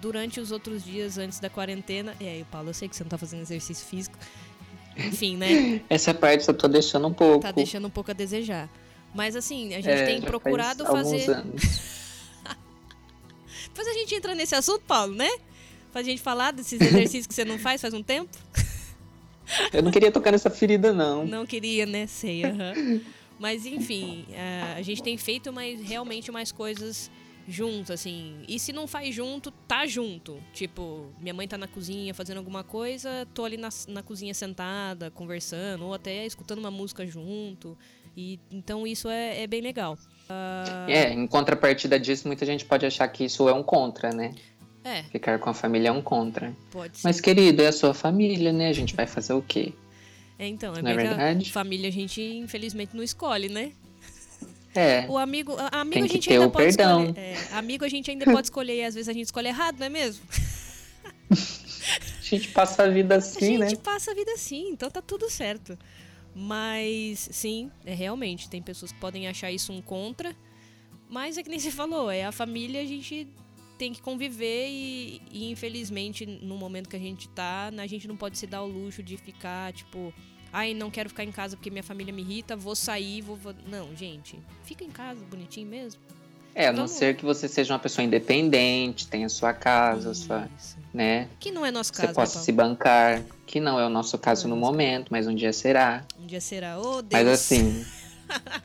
durante 0.01 0.41
os 0.41 0.51
outros 0.51 0.85
dias 0.85 1.19
antes 1.19 1.39
da 1.41 1.49
quarentena. 1.51 2.15
E 2.21 2.27
aí, 2.27 2.45
Paulo, 2.51 2.71
eu 2.71 2.75
sei 2.75 2.89
que 2.89 2.97
você 2.97 3.05
não 3.05 3.09
tá 3.11 3.19
fazendo 3.19 3.41
exercício 3.43 3.87
físico. 3.87 4.17
Enfim, 4.97 5.37
né? 5.37 5.81
Essa 5.89 6.13
parte 6.15 6.47
eu 6.49 6.55
tô 6.55 6.69
deixando 6.69 7.07
um 7.07 7.13
pouco. 7.13 7.41
Tá 7.41 7.53
deixando 7.53 7.87
um 7.87 7.91
pouco 7.91 8.11
a 8.11 8.15
desejar. 8.15 8.69
Mas 9.15 9.35
assim, 9.37 9.75
a 9.75 9.81
gente 9.81 9.89
É, 9.89 10.07
tem 10.07 10.21
procurado 10.21 10.85
faz 10.85 10.99
fazer. 11.09 11.43
Depois 13.65 13.87
a 13.89 13.93
gente 13.93 14.15
entra 14.15 14.35
nesse 14.35 14.55
assunto, 14.55 14.83
Paulo, 14.87 15.15
né? 15.15 15.29
Pra 15.93 16.03
gente 16.03 16.21
falar 16.23 16.53
desses 16.53 16.81
exercícios 16.81 17.27
que 17.27 17.35
você 17.35 17.45
não 17.45 17.59
faz 17.59 17.81
faz 17.81 17.93
um 17.95 18.03
tempo. 18.03 18.31
Eu 19.73 19.83
não 19.83 19.91
queria 19.91 20.13
tocar 20.13 20.31
nessa 20.31 20.49
ferida, 20.49 20.93
não. 20.93 21.27
Não 21.27 21.45
queria, 21.45 21.85
né? 21.85 22.07
Sei, 22.07 22.45
aham. 22.45 23.01
Mas 23.37 23.67
enfim, 23.67 24.27
a- 24.37 24.75
a 24.77 24.83
gente 24.83 25.03
tem 25.03 25.17
feito 25.17 25.53
mais, 25.53 25.81
realmente 25.83 26.31
mais 26.31 26.53
coisas 26.53 27.11
junto, 27.49 27.93
assim. 27.93 28.43
E 28.49 28.59
se 28.59 28.73
não 28.73 28.87
faz 28.87 29.15
junto, 29.15 29.51
tá 29.51 29.87
junto. 29.87 30.43
Tipo, 30.53 31.07
minha 31.21 31.35
mãe 31.35 31.47
tá 31.49 31.59
na 31.59 31.67
cozinha 31.67 32.15
fazendo 32.15 32.39
alguma 32.39 32.63
coisa, 32.63 33.27
tô 33.35 33.45
ali 33.45 33.57
na, 33.57 33.69
na 33.89 34.03
cozinha 34.03 34.35
sentada, 34.35 35.11
conversando, 35.11 35.87
ou 35.87 35.95
até 35.95 36.25
escutando 36.27 36.59
uma 36.59 36.71
música 36.71 37.07
junto. 37.07 37.77
E 38.17 38.39
então 38.51 38.87
isso 38.87 39.09
é, 39.09 39.43
é 39.43 39.47
bem 39.47 39.61
legal. 39.61 39.97
É, 40.89 41.13
em 41.13 41.27
contrapartida 41.27 41.99
disso, 41.99 42.27
muita 42.27 42.47
gente 42.47 42.65
pode 42.65 42.87
achar 42.87 43.09
que 43.09 43.25
isso 43.25 43.49
é 43.49 43.53
um 43.53 43.63
contra, 43.63 44.11
né? 44.11 44.35
É, 44.85 45.03
Ficar 45.05 45.39
com 45.39 45.51
a 45.51 45.55
família 45.55 45.89
é 45.89 45.93
um 45.93 46.01
contra. 46.01 46.55
pode 46.71 46.99
ser. 46.99 47.07
Mas, 47.07 47.21
querido, 47.21 47.63
é 47.63 47.67
a 47.67 47.73
sua 47.73 47.93
família, 47.93 48.53
né? 48.53 48.69
A 48.69 48.73
gente 48.73 48.95
vai 48.95 49.07
fazer 49.07 49.35
o 49.35 49.43
quê? 49.43 49.75
É, 50.39 50.47
então, 50.47 50.75
é 50.75 50.81
Não 50.81 50.91
é 50.91 50.95
verdade? 50.95 51.53
família 51.53 51.89
a 51.89 51.93
gente 51.93 52.23
infelizmente 52.23 52.97
não 52.97 53.03
escolhe, 53.03 53.51
né? 53.51 53.73
É, 54.75 55.07
O 55.09 55.19
amigo, 55.19 55.57
a- 55.59 55.81
amigo 55.81 55.95
Tem 55.95 56.05
a 56.05 56.07
gente 56.09 56.33
ainda 56.33 56.49
pode 56.49 56.65
perdão. 56.77 57.05
escolher. 57.07 57.19
É, 57.21 57.37
amigo 57.53 57.85
a 57.85 57.89
gente 57.89 58.11
ainda 58.11 58.25
pode 58.27 58.47
escolher 58.47 58.77
e 58.77 58.85
às 58.85 58.95
vezes 58.95 59.09
a 59.09 59.13
gente 59.13 59.25
escolhe 59.27 59.49
errado, 59.49 59.79
não 59.79 59.87
é 59.87 59.89
mesmo? 59.89 60.25
a 61.31 62.23
gente 62.23 62.49
passa 62.49 62.85
a 62.85 62.89
vida 62.89 63.15
a 63.17 63.19
assim, 63.19 63.59
né? 63.59 63.69
gente 63.69 63.81
passa 63.81 64.11
a 64.13 64.15
vida 64.15 64.33
assim, 64.33 64.69
então 64.71 64.91
tá 64.91 65.03
tudo 65.03 65.29
certo. 65.31 65.79
Mas 66.35 67.29
sim, 67.33 67.71
é 67.85 67.93
realmente, 67.93 68.49
tem 68.49 68.63
pessoas 68.63 68.93
que 68.93 69.01
podem 69.01 69.27
achar 69.27 69.51
isso 69.51 69.73
um 69.73 69.83
contra, 69.83 70.35
mas 71.09 71.37
é 71.37 71.43
que 71.43 71.49
nem 71.51 71.59
você 71.59 71.73
falou, 71.73 72.09
é 72.11 72.25
a 72.25 72.31
família, 72.33 72.81
a 72.81 72.87
gente 72.87 73.27
tem 73.77 73.93
que 73.93 74.01
conviver 74.01 74.69
e, 74.69 75.21
e, 75.33 75.51
infelizmente 75.51 76.25
no 76.27 76.57
momento 76.57 76.89
que 76.89 76.97
a 76.97 77.01
gente 77.01 77.29
tá, 77.31 77.71
a 77.77 77.87
gente 77.87 78.07
não 78.07 78.17
pode 78.17 78.39
se 78.39 78.47
dar 78.47 78.63
o 78.63 78.67
luxo 78.69 79.03
de 79.03 79.17
ficar 79.17 79.73
tipo, 79.73 80.13
ai, 80.53 80.75
não 80.75 80.91
quero 80.91 81.09
ficar 81.09 81.25
em 81.25 81.33
casa 81.33 81.57
porque 81.57 81.71
minha 81.71 81.83
família 81.83 82.13
me 82.13 82.23
irrita, 82.23 82.57
vou 82.57 82.75
sair, 82.75 83.21
vou, 83.23 83.37
vou... 83.37 83.55
não, 83.69 83.95
gente, 83.97 84.39
fica 84.65 84.85
em 84.85 84.91
casa, 84.91 85.25
bonitinho 85.25 85.69
mesmo. 85.69 86.01
É, 86.55 86.67
a 86.67 86.73
não 86.73 86.79
Vamos- 86.79 86.93
ser 86.93 87.17
que 87.17 87.25
você 87.25 87.47
seja 87.47 87.73
uma 87.73 87.79
pessoa 87.79 88.05
independente, 88.05 89.07
tenha 89.07 89.29
sua 89.29 89.53
casa, 89.53 90.13
sua, 90.15 90.49
Isso. 90.59 90.77
né? 90.93 91.29
Que 91.39 91.53
não 91.53 91.65
é 91.65 91.71
nosso 91.71 91.95
Você 91.95 92.03
caso, 92.03 92.15
possa 92.15 92.39
né, 92.39 92.45
se 92.45 92.51
bancar, 92.53 93.23
que 93.47 93.61
não 93.61 93.79
é 93.79 93.87
o 93.87 93.89
nosso 93.89 94.19
caso 94.19 94.47
é 94.47 94.51
no 94.51 94.57
nosso 94.57 94.73
momento, 94.73 95.09
mas 95.11 95.29
um 95.29 95.35
dia 95.35 95.53
será. 95.53 96.05
Um 96.19 96.27
dia 96.27 96.41
será, 96.41 96.79
oh 96.81 97.03
Deus. 97.03 97.13
Mas 97.13 97.29
assim, 97.29 97.87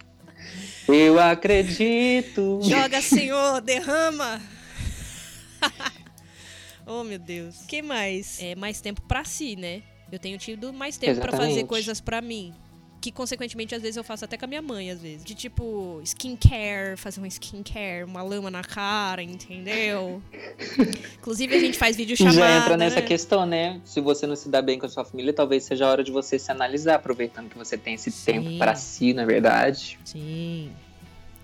eu 0.90 1.20
acredito. 1.20 2.60
Joga, 2.64 3.02
Senhor, 3.02 3.62
derrama. 3.62 4.42
oh, 6.88 7.04
meu 7.04 7.20
Deus. 7.20 7.58
que 7.68 7.82
mais? 7.84 8.42
É 8.42 8.56
mais 8.56 8.82
tempo 8.82 9.02
pra 9.04 9.24
si, 9.24 9.56
né? 9.56 9.84
Eu 10.12 10.20
tenho 10.20 10.38
tido 10.38 10.72
mais 10.72 10.98
tempo 10.98 11.20
para 11.20 11.32
fazer 11.32 11.66
coisas 11.66 12.00
para 12.00 12.22
mim 12.22 12.54
que 13.06 13.12
consequentemente 13.12 13.76
às 13.76 13.84
vezes 13.84 13.98
eu 13.98 14.04
faço 14.04 14.26
até 14.26 14.36
com 14.36 14.46
a 14.46 14.48
minha 14.48 14.64
mãe, 14.64 14.90
às 14.90 15.00
vezes. 15.00 15.24
De 15.24 15.36
tipo, 15.36 16.02
skincare, 16.04 16.98
fazer 16.98 17.20
uma 17.20 17.28
skincare, 17.28 18.04
uma 18.04 18.24
lama 18.24 18.50
na 18.50 18.64
cara, 18.64 19.22
entendeu? 19.22 20.24
Inclusive 21.20 21.56
a 21.56 21.60
gente 21.60 21.78
faz 21.78 21.96
vídeo 21.96 22.18
chamada. 22.18 22.36
Já 22.36 22.58
entra 22.58 22.78
nessa 22.78 23.02
né? 23.02 23.02
questão, 23.04 23.46
né? 23.46 23.80
Se 23.86 24.02
você 24.02 24.26
não 24.26 24.36
se 24.36 24.50
dá 24.50 24.60
bem 24.60 24.80
com 24.80 24.88
a 24.88 24.90
sua 24.90 25.06
família, 25.06 25.32
talvez 25.32 25.64
seja 25.64 25.86
a 25.86 25.92
hora 25.92 26.04
de 26.04 26.12
você 26.12 26.40
se 26.40 26.52
analisar, 26.52 26.96
aproveitando 26.96 27.48
que 27.48 27.58
você 27.58 27.78
tem 27.78 27.94
esse 27.94 28.10
Sim. 28.10 28.26
tempo 28.26 28.58
para 28.58 28.74
si, 28.74 29.14
na 29.14 29.22
é 29.22 29.26
verdade. 29.28 30.00
Sim. 30.04 30.72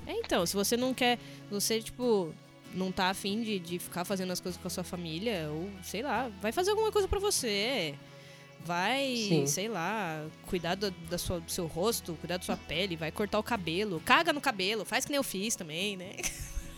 É, 0.08 0.14
então, 0.14 0.44
se 0.48 0.56
você 0.56 0.76
não 0.76 0.96
quer. 0.96 1.20
Você, 1.52 1.80
tipo, 1.80 2.34
não 2.74 2.92
tá 2.92 3.12
afim 3.12 3.44
de, 3.44 3.60
de 3.60 3.78
ficar 3.78 4.04
fazendo 4.04 4.32
as 4.32 4.40
coisas 4.40 4.60
com 4.60 4.68
a 4.68 4.72
sua 4.72 4.84
família, 4.84 5.48
ou 5.52 5.70
sei 5.84 6.02
lá, 6.02 6.32
vai 6.42 6.52
fazer 6.52 6.72
alguma 6.72 6.92
coisa 6.92 7.08
para 7.08 7.20
você. 7.20 7.94
Vai, 8.66 9.16
Sim. 9.28 9.48
sei 9.48 9.68
lá, 9.68 10.24
cuidar 10.46 10.76
do, 10.76 10.92
da 10.92 11.18
sua, 11.18 11.40
do 11.40 11.52
seu 11.52 11.66
rosto, 11.66 12.14
cuidar 12.22 12.38
da 12.38 12.44
sua 12.44 12.58
pele, 12.58 12.96
vai 12.96 13.12
cortar 13.12 13.40
o 13.40 13.44
cabelo, 13.44 14.02
caga 14.06 14.32
no 14.32 14.40
cabelo, 14.40 14.86
faz 14.86 15.06
que 15.06 15.12
nem 15.12 15.18
eu 15.18 15.24
fiz 15.24 15.56
também, 15.56 15.98
né? 15.98 16.12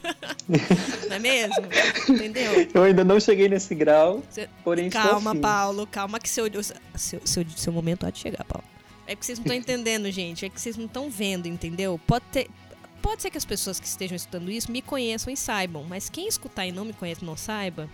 não 1.07 1.15
é 1.15 1.19
mesmo? 1.19 1.65
Entendeu? 2.09 2.69
Eu 2.73 2.83
ainda 2.83 3.03
não 3.03 3.19
cheguei 3.19 3.49
nesse 3.49 3.75
grau, 3.75 4.23
Cê... 4.29 4.49
porém 4.63 4.89
Calma, 4.89 5.35
Paulo, 5.35 5.87
calma 5.87 6.19
que 6.19 6.29
seu, 6.29 6.45
seu, 6.95 7.21
seu, 7.25 7.45
seu 7.55 7.73
momento 7.73 8.05
há 8.05 8.09
de 8.09 8.19
chegar, 8.19 8.43
Paulo. 8.45 8.65
É 9.05 9.15
que 9.15 9.25
vocês 9.25 9.39
não 9.39 9.43
estão 9.43 9.55
entendendo, 9.57 10.09
gente. 10.11 10.45
É 10.45 10.49
que 10.49 10.59
vocês 10.59 10.77
não 10.77 10.85
estão 10.85 11.09
vendo, 11.09 11.47
entendeu? 11.47 11.99
Pode 12.07 12.25
ter, 12.31 12.49
pode 13.01 13.21
ser 13.21 13.29
que 13.29 13.37
as 13.37 13.45
pessoas 13.45 13.79
que 13.79 13.87
estejam 13.87 14.15
escutando 14.15 14.49
isso 14.49 14.71
me 14.71 14.81
conheçam 14.81 15.31
e 15.31 15.37
saibam, 15.37 15.83
mas 15.83 16.09
quem 16.09 16.27
escutar 16.27 16.65
e 16.65 16.71
não 16.71 16.85
me 16.85 16.93
conhece 16.93 17.23
não 17.23 17.35
saiba, 17.35 17.89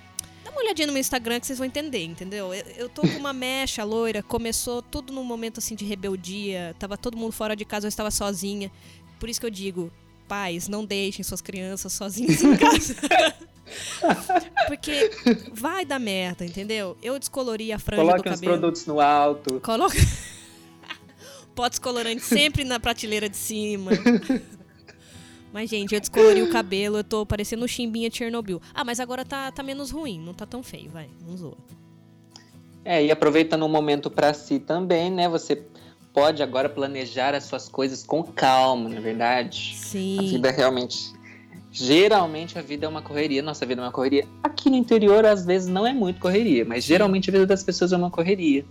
Dá 0.49 0.53
uma 0.53 0.61
olhadinha 0.61 0.87
no 0.87 0.93
meu 0.93 0.99
Instagram 0.99 1.39
que 1.39 1.45
vocês 1.45 1.59
vão 1.59 1.67
entender, 1.67 2.03
entendeu? 2.03 2.51
Eu, 2.51 2.65
eu 2.75 2.89
tô 2.89 3.03
com 3.03 3.17
uma 3.19 3.31
mecha 3.31 3.83
loira, 3.83 4.23
começou 4.23 4.81
tudo 4.81 5.13
num 5.13 5.23
momento 5.23 5.59
assim 5.59 5.75
de 5.75 5.85
rebeldia, 5.85 6.75
tava 6.79 6.97
todo 6.97 7.15
mundo 7.15 7.31
fora 7.31 7.55
de 7.55 7.63
casa, 7.63 7.85
eu 7.85 7.89
estava 7.89 8.09
sozinha. 8.09 8.71
Por 9.19 9.29
isso 9.29 9.39
que 9.39 9.45
eu 9.45 9.51
digo, 9.51 9.91
pais, 10.27 10.67
não 10.67 10.83
deixem 10.83 11.23
suas 11.23 11.39
crianças 11.39 11.93
sozinhas 11.93 12.41
em 12.41 12.57
casa. 12.57 12.95
Porque 14.65 15.11
vai 15.53 15.85
dar 15.85 15.99
merda, 15.99 16.43
entendeu? 16.43 16.97
Eu 16.99 17.19
descolori 17.19 17.71
a 17.71 17.77
franja 17.77 18.01
Coloque 18.01 18.17
do 18.17 18.23
cabelo. 18.23 18.41
Coloque 18.41 18.55
os 18.55 18.59
produtos 18.59 18.85
no 18.87 18.99
alto. 18.99 19.59
Coloca... 19.59 19.97
Potes 21.53 21.77
colorantes 21.77 22.25
sempre 22.25 22.63
na 22.63 22.79
prateleira 22.79 23.29
de 23.29 23.37
cima. 23.37 23.91
Mas, 25.51 25.69
gente, 25.69 25.93
eu 25.93 25.99
descolori 25.99 26.41
o 26.41 26.51
cabelo, 26.51 26.97
eu 26.97 27.03
tô 27.03 27.25
parecendo 27.25 27.67
chimbinha 27.67 28.09
de 28.09 28.17
Chernobyl. 28.17 28.61
Ah, 28.73 28.83
mas 28.83 28.99
agora 28.99 29.25
tá, 29.25 29.51
tá 29.51 29.63
menos 29.63 29.91
ruim, 29.91 30.19
não 30.19 30.33
tá 30.33 30.45
tão 30.45 30.61
feio, 30.61 30.89
vai, 30.89 31.09
não 31.27 31.35
zoa. 31.35 31.57
É, 32.85 33.03
e 33.03 33.11
aproveitando 33.11 33.63
o 33.63 33.69
momento 33.69 34.09
para 34.09 34.33
si 34.33 34.59
também, 34.59 35.11
né? 35.11 35.27
Você 35.27 35.63
pode 36.13 36.41
agora 36.41 36.69
planejar 36.69 37.33
as 37.33 37.43
suas 37.43 37.67
coisas 37.67 38.03
com 38.03 38.23
calma, 38.23 38.89
na 38.89 38.97
é 38.97 39.01
verdade? 39.01 39.75
Sim. 39.75 40.19
A 40.19 40.21
vida 40.23 40.51
realmente. 40.51 41.13
Geralmente 41.71 42.57
a 42.57 42.61
vida 42.61 42.85
é 42.85 42.89
uma 42.89 43.01
correria, 43.01 43.43
nossa 43.43 43.65
vida 43.65 43.81
é 43.81 43.85
uma 43.85 43.91
correria. 43.91 44.27
Aqui 44.41 44.69
no 44.69 44.75
interior, 44.75 45.25
às 45.25 45.45
vezes, 45.45 45.67
não 45.67 45.85
é 45.85 45.93
muito 45.93 46.19
correria, 46.19 46.65
mas 46.65 46.83
geralmente 46.83 47.29
a 47.29 47.33
vida 47.33 47.45
das 47.45 47.63
pessoas 47.63 47.91
é 47.91 47.97
uma 47.97 48.09
correria. 48.09 48.65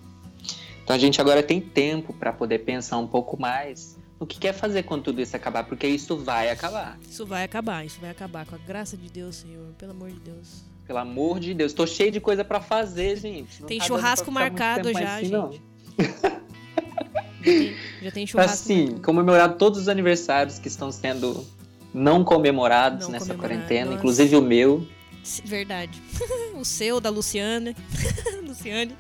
Então 0.83 0.97
a 0.97 0.99
gente 0.99 1.21
agora 1.21 1.43
tem 1.43 1.61
tempo 1.61 2.13
para 2.15 2.33
poder 2.33 2.61
pensar 2.61 2.97
um 2.97 3.07
pouco 3.07 3.39
mais 3.39 3.98
o 4.19 4.27
que 4.27 4.39
quer 4.39 4.53
fazer 4.53 4.83
quando 4.83 5.05
tudo 5.05 5.21
isso 5.21 5.37
acabar, 5.37 5.65
porque 5.65 5.87
isso 5.87 6.17
vai 6.17 6.51
acabar. 6.51 6.99
Isso 7.09 7.25
vai 7.25 7.45
acabar, 7.45 7.85
isso 7.85 8.01
vai 8.01 8.11
acabar, 8.11 8.45
com 8.45 8.55
a 8.55 8.59
graça 8.59 8.97
de 8.97 9.09
Deus, 9.09 9.37
Senhor, 9.37 9.73
pelo 9.79 9.93
amor 9.93 10.11
de 10.11 10.19
Deus. 10.21 10.65
Pelo 10.87 10.99
amor 10.99 11.39
de 11.39 11.55
Deus, 11.55 11.73
tô 11.73 11.87
cheio 11.87 12.11
de 12.11 12.21
coisa 12.21 12.45
para 12.45 12.61
fazer, 12.61 13.17
gente. 13.17 13.61
Não 13.61 13.69
tem 13.69 13.79
tá 13.79 13.85
churrasco 13.85 14.31
marcado 14.33 14.93
já, 14.93 15.17
assim, 15.17 15.27
gente. 15.27 15.63
Já, 18.03 18.11
tem, 18.11 18.27
churrasco. 18.27 18.53
Assim, 18.53 18.83
marcado. 18.83 19.03
comemorar 19.03 19.57
todos 19.57 19.81
os 19.81 19.89
aniversários 19.89 20.59
que 20.59 20.69
estão 20.69 20.93
sendo 20.93 21.47
não 21.95 22.23
comemorados 22.25 23.07
não 23.07 23.13
nessa 23.13 23.35
quarentena, 23.35 23.87
nossa. 23.87 23.99
inclusive 23.99 24.37
o 24.37 24.43
meu. 24.43 24.87
Verdade. 25.45 26.03
o 26.55 26.65
seu, 26.65 27.01
da 27.01 27.11
Luciana. 27.11 27.75
Luciane. 28.47 28.95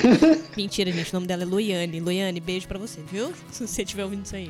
Mentira, 0.56 0.90
gente. 0.90 1.10
O 1.10 1.14
nome 1.14 1.26
dela 1.26 1.42
é 1.42 1.46
Loiane. 1.46 2.00
Loiane, 2.00 2.40
beijo 2.40 2.66
pra 2.66 2.78
você, 2.78 3.00
viu? 3.00 3.32
Se 3.50 3.66
você 3.66 3.82
estiver 3.82 4.04
ouvindo 4.04 4.24
isso 4.24 4.36
aí. 4.36 4.48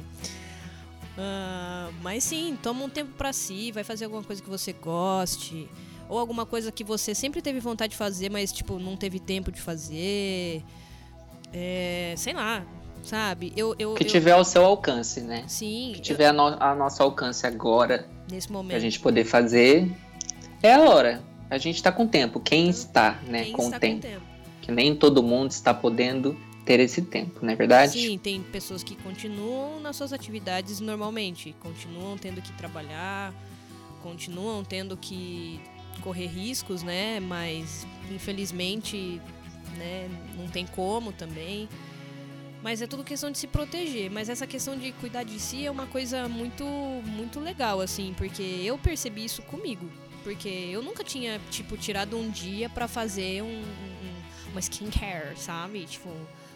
Uh, 1.16 1.94
mas 2.02 2.24
sim, 2.24 2.58
toma 2.60 2.84
um 2.84 2.88
tempo 2.88 3.12
pra 3.16 3.32
si, 3.32 3.70
vai 3.70 3.84
fazer 3.84 4.04
alguma 4.04 4.22
coisa 4.22 4.42
que 4.42 4.48
você 4.48 4.72
goste. 4.72 5.68
Ou 6.08 6.18
alguma 6.18 6.44
coisa 6.44 6.70
que 6.70 6.84
você 6.84 7.14
sempre 7.14 7.40
teve 7.40 7.60
vontade 7.60 7.92
de 7.92 7.96
fazer, 7.96 8.30
mas, 8.30 8.52
tipo, 8.52 8.78
não 8.78 8.96
teve 8.96 9.18
tempo 9.18 9.50
de 9.50 9.60
fazer. 9.60 10.62
É, 11.52 12.14
sei 12.16 12.34
lá, 12.34 12.64
sabe? 13.02 13.52
Eu, 13.56 13.74
eu, 13.78 13.94
que 13.94 14.04
tiver 14.04 14.32
ao 14.32 14.44
seu 14.44 14.64
alcance, 14.64 15.20
né? 15.20 15.44
Sim. 15.46 15.92
Que 15.94 16.00
tiver 16.00 16.26
eu... 16.26 16.30
a, 16.30 16.32
no, 16.32 16.62
a 16.62 16.74
nosso 16.74 17.02
alcance 17.02 17.46
agora. 17.46 18.06
Nesse 18.30 18.50
momento. 18.50 18.72
Pra 18.72 18.80
gente 18.80 19.00
poder 19.00 19.24
fazer. 19.24 19.90
É 20.62 20.74
a 20.74 20.80
hora. 20.80 21.22
A 21.48 21.58
gente 21.58 21.82
tá 21.82 21.92
com 21.92 22.06
tempo. 22.06 22.40
Quem 22.40 22.68
está, 22.68 23.20
né? 23.26 23.44
Quem 23.44 23.52
com, 23.52 23.62
está 23.62 23.78
tempo. 23.78 24.02
com 24.02 24.08
tempo 24.08 24.33
que 24.64 24.72
nem 24.72 24.96
todo 24.96 25.22
mundo 25.22 25.50
está 25.50 25.74
podendo 25.74 26.34
ter 26.64 26.80
esse 26.80 27.02
tempo, 27.02 27.40
não 27.42 27.52
é 27.52 27.54
verdade? 27.54 27.92
Sim, 27.92 28.16
tem 28.16 28.42
pessoas 28.42 28.82
que 28.82 28.96
continuam 28.96 29.78
nas 29.78 29.94
suas 29.94 30.10
atividades 30.10 30.80
normalmente, 30.80 31.54
continuam 31.60 32.16
tendo 32.16 32.40
que 32.40 32.50
trabalhar, 32.52 33.34
continuam 34.02 34.64
tendo 34.64 34.96
que 34.96 35.60
correr 36.00 36.28
riscos, 36.28 36.82
né? 36.82 37.20
Mas 37.20 37.86
infelizmente, 38.10 39.20
né, 39.76 40.08
não 40.38 40.48
tem 40.48 40.66
como 40.66 41.12
também. 41.12 41.68
Mas 42.62 42.80
é 42.80 42.86
tudo 42.86 43.04
questão 43.04 43.30
de 43.30 43.36
se 43.36 43.46
proteger. 43.46 44.10
Mas 44.10 44.30
essa 44.30 44.46
questão 44.46 44.78
de 44.78 44.92
cuidar 44.92 45.24
de 45.24 45.38
si 45.38 45.66
é 45.66 45.70
uma 45.70 45.86
coisa 45.86 46.26
muito, 46.26 46.64
muito 46.64 47.38
legal, 47.38 47.82
assim, 47.82 48.14
porque 48.16 48.42
eu 48.64 48.78
percebi 48.78 49.26
isso 49.26 49.42
comigo. 49.42 49.86
Porque 50.22 50.48
eu 50.48 50.82
nunca 50.82 51.04
tinha, 51.04 51.38
tipo, 51.50 51.76
tirado 51.76 52.16
um 52.16 52.30
dia 52.30 52.70
para 52.70 52.88
fazer 52.88 53.42
um, 53.42 53.62
uma 54.54 54.60
skincare, 54.60 55.36
sabe? 55.36 55.84
Tipo, 55.84 56.08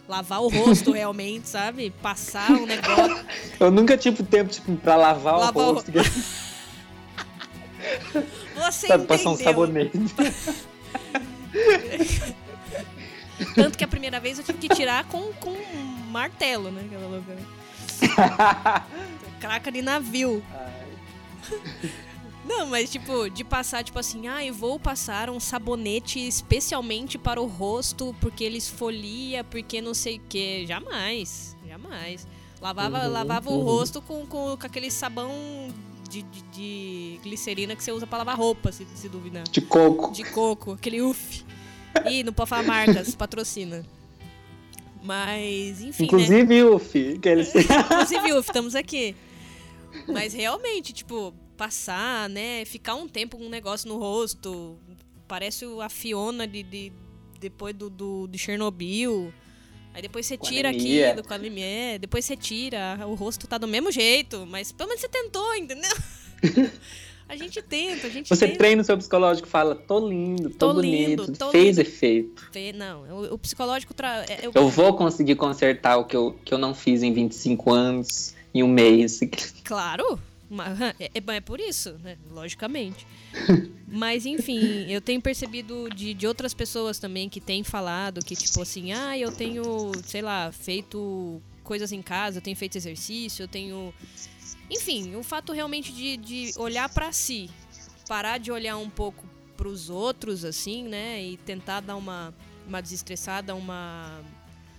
lavar 0.08 0.40
o 0.40 0.48
rosto 0.48 0.92
realmente, 0.96 1.48
sabe? 1.48 1.92
Passar 2.00 2.50
um 2.52 2.64
negócio. 2.64 3.26
Eu 3.58 3.70
nunca 3.70 3.96
tive 3.96 4.22
tempo, 4.22 4.50
tipo, 4.50 4.76
pra 4.76 4.96
lavar, 4.96 5.38
lavar 5.38 5.64
o 5.64 5.72
rosto. 5.74 5.90
O... 5.90 5.94
Você 8.60 8.86
sabe, 8.86 9.06
passar 9.06 9.30
um 9.30 9.36
sabonete. 9.36 9.98
Tanto 13.54 13.78
que 13.78 13.84
a 13.84 13.88
primeira 13.88 14.18
vez 14.20 14.38
eu 14.38 14.44
tive 14.44 14.58
que 14.58 14.68
tirar 14.68 15.04
com, 15.04 15.32
com 15.34 15.50
um 15.50 16.10
martelo, 16.10 16.70
né? 16.70 16.84
Aquela 16.84 17.06
louca. 17.08 17.36
Craca 19.40 19.70
de 19.70 19.80
navio. 19.80 20.42
Ai. 20.52 22.07
Não, 22.48 22.66
mas 22.66 22.90
tipo, 22.90 23.28
de 23.28 23.44
passar, 23.44 23.84
tipo 23.84 23.98
assim, 23.98 24.26
ah, 24.26 24.42
eu 24.42 24.54
vou 24.54 24.80
passar 24.80 25.28
um 25.28 25.38
sabonete 25.38 26.18
especialmente 26.18 27.18
para 27.18 27.38
o 27.38 27.46
rosto, 27.46 28.16
porque 28.22 28.42
ele 28.42 28.56
esfolia, 28.56 29.44
porque 29.44 29.82
não 29.82 29.92
sei 29.92 30.16
o 30.16 30.20
que. 30.20 30.66
Jamais, 30.66 31.54
jamais. 31.68 32.26
Lavava, 32.58 33.04
uhum, 33.04 33.12
lavava 33.12 33.50
uhum. 33.50 33.58
o 33.58 33.62
rosto 33.62 34.00
com, 34.00 34.26
com, 34.26 34.56
com, 34.56 34.66
aquele 34.66 34.90
sabão 34.90 35.30
de, 36.08 36.22
de, 36.22 36.42
de, 36.50 37.20
glicerina 37.22 37.76
que 37.76 37.84
você 37.84 37.92
usa 37.92 38.06
para 38.06 38.18
lavar 38.18 38.36
roupa, 38.38 38.72
se, 38.72 38.86
se 38.94 39.10
duvidar. 39.10 39.44
De 39.44 39.60
coco. 39.60 40.10
De 40.10 40.24
coco, 40.24 40.72
aquele 40.72 41.02
uff. 41.02 41.44
Ih, 42.06 42.22
não 42.22 42.32
pode 42.32 42.48
falar 42.48 42.62
marcas, 42.62 43.14
patrocina. 43.14 43.84
Mas, 45.02 45.82
enfim. 45.82 46.02
Né? 46.02 46.06
Inclusive, 46.06 46.62
né? 46.62 46.64
UF. 46.64 47.14
Aqueles... 47.18 47.54
Inclusive, 47.54 48.32
UF, 48.32 48.48
estamos 48.48 48.74
aqui. 48.74 49.14
Mas 50.06 50.32
realmente, 50.32 50.92
tipo, 50.92 51.34
passar, 51.58 52.30
né? 52.30 52.64
Ficar 52.64 52.94
um 52.94 53.08
tempo 53.08 53.36
com 53.36 53.44
um 53.44 53.50
negócio 53.50 53.88
no 53.88 53.98
rosto. 53.98 54.78
Parece 55.26 55.66
a 55.82 55.88
Fiona 55.88 56.46
de, 56.46 56.62
de 56.62 56.92
depois 57.38 57.74
do, 57.74 57.90
do, 57.90 58.28
de 58.28 58.38
Chernobyl. 58.38 59.34
Aí 59.92 60.00
depois 60.00 60.24
você 60.24 60.38
tira 60.38 60.70
aquilo 60.70 61.24
com 61.24 61.32
a 61.32 61.36
anemia. 61.36 61.98
Depois 61.98 62.24
você 62.24 62.36
tira, 62.36 62.98
o 63.06 63.14
rosto 63.14 63.48
tá 63.48 63.58
do 63.58 63.66
mesmo 63.66 63.90
jeito. 63.90 64.46
Mas 64.46 64.70
pelo 64.70 64.88
menos 64.88 65.00
você 65.00 65.08
tentou, 65.08 65.54
entendeu? 65.56 65.90
a 67.28 67.36
gente 67.36 67.60
tenta, 67.60 68.06
a 68.06 68.10
gente 68.10 68.28
Você 68.28 68.46
tenta. 68.46 68.58
treina 68.58 68.80
o 68.80 68.84
seu 68.84 68.96
psicológico 68.96 69.48
fala, 69.48 69.74
tô 69.74 70.08
lindo, 70.08 70.50
tô, 70.50 70.68
tô 70.68 70.74
bonito, 70.74 71.24
lindo, 71.24 71.36
tô 71.36 71.50
fez 71.50 71.76
lindo. 71.76 71.80
efeito. 71.80 72.42
Não, 72.76 73.02
o, 73.02 73.34
o 73.34 73.38
psicológico... 73.38 73.92
Tra... 73.92 74.24
É, 74.28 74.46
eu... 74.46 74.52
eu 74.54 74.68
vou 74.68 74.94
conseguir 74.94 75.34
consertar 75.34 75.96
o 75.96 76.04
que 76.04 76.16
eu, 76.16 76.38
que 76.44 76.54
eu 76.54 76.58
não 76.58 76.74
fiz 76.74 77.02
em 77.02 77.12
25 77.12 77.70
anos, 77.72 78.34
em 78.54 78.62
um 78.62 78.68
mês. 78.68 79.20
Claro, 79.64 80.18
é, 80.98 81.10
é, 81.14 81.36
é 81.36 81.40
por 81.40 81.60
isso, 81.60 81.92
né? 82.02 82.16
Logicamente. 82.30 83.06
Mas, 83.86 84.26
enfim, 84.26 84.86
eu 84.90 85.00
tenho 85.00 85.20
percebido 85.20 85.88
de, 85.90 86.14
de 86.14 86.26
outras 86.26 86.52
pessoas 86.54 86.98
também 86.98 87.28
que 87.28 87.40
têm 87.40 87.64
falado 87.64 88.24
que, 88.24 88.36
tipo 88.36 88.60
assim, 88.60 88.92
ah, 88.92 89.16
eu 89.16 89.32
tenho, 89.32 89.92
sei 90.04 90.22
lá, 90.22 90.52
feito 90.52 91.40
coisas 91.68 91.92
em 91.92 92.00
casa, 92.00 92.38
eu 92.38 92.42
tenho 92.42 92.56
feito 92.56 92.76
exercício, 92.76 93.42
eu 93.42 93.48
tenho. 93.48 93.92
Enfim, 94.70 95.14
o 95.16 95.22
fato 95.22 95.52
realmente 95.52 95.92
de, 95.92 96.16
de 96.16 96.52
olhar 96.56 96.88
para 96.88 97.12
si, 97.12 97.50
parar 98.08 98.38
de 98.38 98.50
olhar 98.50 98.76
um 98.78 98.88
pouco 98.88 99.24
pros 99.56 99.90
outros, 99.90 100.44
assim, 100.44 100.84
né? 100.84 101.22
E 101.22 101.36
tentar 101.36 101.80
dar 101.80 101.96
uma, 101.96 102.34
uma 102.66 102.80
desestressada, 102.80 103.54
uma. 103.54 104.22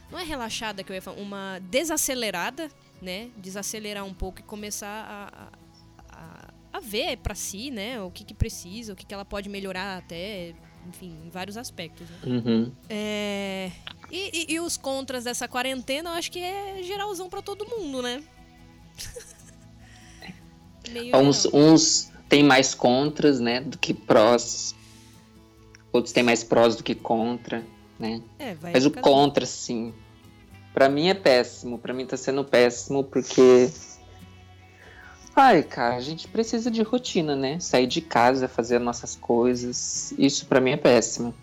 Não 0.10 0.18
é 0.18 0.24
relaxada 0.24 0.84
que 0.84 0.92
eu 0.92 0.96
ia 0.96 1.02
falar, 1.02 1.22
uma 1.22 1.60
desacelerada, 1.70 2.72
né? 3.00 3.30
Desacelerar 3.38 4.04
um 4.06 4.14
pouco 4.14 4.40
e 4.40 4.44
começar 4.44 4.88
a, 4.88 5.44
a, 5.44 5.59
a 6.72 6.80
ver 6.80 7.18
para 7.18 7.36
si, 7.36 7.72
né? 7.72 8.02
O 8.02 8.12
que, 8.12 8.24
que 8.24 8.34
precisa, 8.34 8.94
o 8.94 8.96
que, 8.96 9.06
que 9.06 9.14
ela 9.14 9.26
pode 9.26 9.50
melhorar 9.50 9.98
até, 9.98 10.54
enfim, 10.88 11.18
em 11.26 11.30
vários 11.30 11.58
aspectos. 11.58 12.08
Né? 12.10 12.18
Uhum. 12.26 12.72
É, 12.90 13.72
e, 14.12 14.52
e, 14.52 14.54
e, 14.54 14.60
os 14.60 14.78
contras 14.78 15.24
dessa 15.24 15.48
quarentena, 15.48 16.12
eu 16.12 16.14
acho 16.14 16.32
que 16.32 16.40
é 16.40 16.82
geralzão 16.84 17.30
para 17.30 17.42
todo 17.42 17.66
mundo, 17.66 18.02
né? 18.02 18.24
uns, 21.14 21.46
uns 21.54 22.12
tem 22.28 22.44
mais 22.44 22.76
contras, 22.76 23.40
né, 23.40 23.62
do 23.62 23.78
que 23.78 23.94
prós. 23.94 24.76
Outros 25.92 26.14
têm 26.14 26.24
mais 26.24 26.44
prós 26.44 26.76
do 26.76 26.84
que 26.84 26.94
contra, 26.94 27.64
né? 27.98 28.22
É, 28.38 28.56
Mas 28.62 28.86
o 28.86 28.92
contra, 28.92 29.46
sim. 29.46 29.94
Pra 30.74 30.88
mim 30.88 31.08
é 31.08 31.16
péssimo. 31.16 31.80
Pra 31.80 31.94
mim 31.94 32.06
tá 32.06 32.16
sendo 32.16 32.44
péssimo 32.44 33.04
porque. 33.04 33.72
Ai, 35.42 35.64
cara, 35.64 35.96
a 35.96 36.02
gente 36.02 36.28
precisa 36.28 36.70
de 36.70 36.82
rotina, 36.82 37.34
né? 37.34 37.62
Sair 37.62 37.88
de 37.88 38.02
casa, 38.02 38.46
fazer 38.46 38.78
nossas 38.78 39.16
coisas. 39.16 40.14
Isso 40.18 40.46
pra 40.46 40.60
mim 40.60 40.72
é 40.72 40.78
péssimo. 40.78 41.34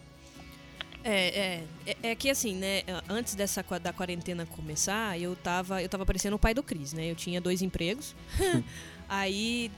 É, 1.03 1.29
é, 1.29 1.63
é, 1.87 2.11
é, 2.11 2.15
que 2.15 2.29
assim, 2.29 2.55
né, 2.57 2.83
antes 3.09 3.35
dessa 3.35 3.65
da 3.81 3.95
quarentena 3.95 4.45
começar, 4.45 5.19
eu 5.19 5.35
tava, 5.35 5.83
eu 5.83 5.89
tava 5.89 6.05
parecendo 6.05 6.37
o 6.37 6.39
pai 6.39 6.53
do 6.53 6.63
Cris, 6.63 6.93
né? 6.93 7.11
Eu 7.11 7.15
tinha 7.15 7.41
dois 7.41 7.63
empregos. 7.63 8.15
Aí 9.09 9.71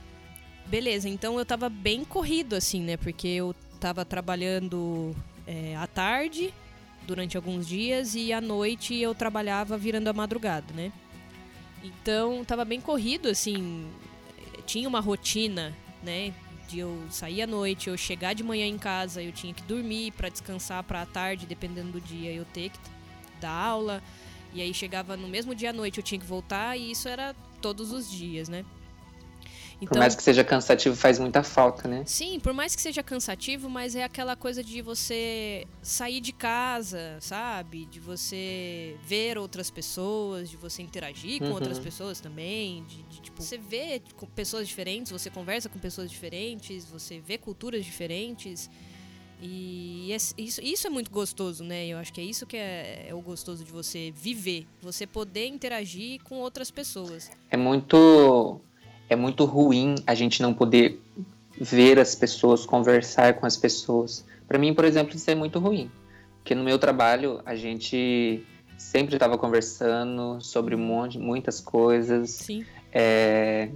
beleza, 0.65 1.07
então 1.07 1.39
eu 1.39 1.45
tava 1.45 1.69
bem 1.69 2.03
corrido, 2.03 2.57
assim, 2.57 2.81
né? 2.81 2.97
Porque 2.97 3.27
eu 3.27 3.55
tava 3.79 4.03
trabalhando 4.03 5.15
é, 5.47 5.77
à 5.77 5.87
tarde, 5.87 6.53
durante 7.07 7.37
alguns 7.37 7.65
dias, 7.65 8.15
e 8.15 8.33
à 8.33 8.41
noite 8.41 8.95
eu 8.95 9.15
trabalhava 9.15 9.77
virando 9.77 10.09
a 10.09 10.13
madrugada, 10.13 10.73
né? 10.73 10.91
Então 11.83 12.43
tava 12.43 12.65
bem 12.65 12.81
corrido, 12.81 13.29
assim. 13.29 13.87
Tinha 14.69 14.87
uma 14.87 14.99
rotina, 14.99 15.75
né? 16.03 16.31
De 16.67 16.77
eu 16.77 17.03
sair 17.09 17.41
à 17.41 17.47
noite, 17.47 17.89
eu 17.89 17.97
chegar 17.97 18.33
de 18.33 18.43
manhã 18.43 18.67
em 18.67 18.77
casa, 18.77 19.19
eu 19.19 19.31
tinha 19.31 19.51
que 19.51 19.63
dormir 19.63 20.11
para 20.11 20.29
descansar 20.29 20.83
para 20.83 21.01
a 21.01 21.07
tarde, 21.07 21.47
dependendo 21.47 21.93
do 21.93 21.99
dia, 21.99 22.31
eu 22.31 22.45
ter 22.45 22.69
que 22.69 22.77
dar 23.41 23.49
aula. 23.49 23.99
E 24.53 24.61
aí 24.61 24.71
chegava 24.71 25.17
no 25.17 25.27
mesmo 25.27 25.55
dia 25.55 25.71
à 25.71 25.73
noite, 25.73 25.97
eu 25.97 26.03
tinha 26.03 26.19
que 26.19 26.25
voltar, 26.25 26.77
e 26.77 26.91
isso 26.91 27.09
era 27.09 27.35
todos 27.59 27.91
os 27.91 28.11
dias, 28.11 28.47
né? 28.47 28.63
Então, 29.81 29.93
por 29.93 29.99
mais 29.99 30.13
que 30.13 30.21
seja 30.21 30.43
cansativo, 30.43 30.95
faz 30.95 31.17
muita 31.19 31.41
falta, 31.41 31.87
né? 31.87 32.03
Sim, 32.05 32.39
por 32.39 32.53
mais 32.53 32.75
que 32.75 32.81
seja 32.81 33.01
cansativo, 33.01 33.69
mas 33.69 33.95
é 33.95 34.03
aquela 34.03 34.35
coisa 34.35 34.61
de 34.61 34.81
você 34.81 35.65
sair 35.81 36.19
de 36.19 36.33
casa, 36.33 37.17
sabe? 37.21 37.85
De 37.85 37.99
você 37.99 38.97
ver 39.03 39.37
outras 39.37 39.71
pessoas, 39.71 40.49
de 40.49 40.57
você 40.57 40.81
interagir 40.81 41.39
com 41.39 41.45
uhum. 41.45 41.53
outras 41.53 41.79
pessoas 41.79 42.19
também. 42.19 42.83
De, 42.83 43.03
de, 43.03 43.21
tipo, 43.21 43.41
você 43.41 43.57
vê 43.57 44.01
pessoas 44.35 44.67
diferentes, 44.67 45.11
você 45.11 45.29
conversa 45.29 45.69
com 45.69 45.79
pessoas 45.79 46.11
diferentes, 46.11 46.85
você 46.85 47.19
vê 47.19 47.37
culturas 47.37 47.85
diferentes. 47.85 48.69
E 49.41 50.13
isso, 50.13 50.61
isso 50.61 50.87
é 50.87 50.89
muito 50.89 51.09
gostoso, 51.09 51.63
né? 51.63 51.87
Eu 51.87 51.97
acho 51.97 52.11
que 52.11 52.19
é 52.19 52.23
isso 52.23 52.45
que 52.45 52.57
é, 52.57 53.05
é, 53.07 53.15
o 53.15 53.21
gostoso 53.21 53.63
de 53.63 53.71
você 53.71 54.11
viver. 54.11 54.67
Você 54.81 55.07
poder 55.07 55.47
interagir 55.47 56.21
com 56.23 56.35
outras 56.39 56.69
pessoas. 56.69 57.31
É 57.49 57.55
muito 57.55 58.59
é 59.09 59.15
muito 59.15 59.43
ruim 59.43 59.95
a 60.05 60.13
gente 60.13 60.41
não 60.41 60.53
poder 60.53 61.01
ver 61.59 61.99
as 61.99 62.15
pessoas, 62.15 62.65
conversar 62.65 63.33
com 63.33 63.45
as 63.45 63.57
pessoas. 63.57 64.23
Para 64.47 64.57
mim, 64.57 64.73
por 64.73 64.85
exemplo, 64.85 65.15
isso 65.15 65.29
é 65.29 65.35
muito 65.35 65.59
ruim, 65.59 65.91
porque 66.37 66.55
no 66.55 66.63
meu 66.63 66.79
trabalho 66.79 67.41
a 67.45 67.55
gente 67.55 68.45
sempre 68.77 69.15
estava 69.15 69.37
conversando 69.37 70.39
sobre 70.41 70.73
um 70.75 70.79
monte, 70.79 71.17
muitas 71.17 71.59
coisas, 71.59 72.47
é, 72.93 73.69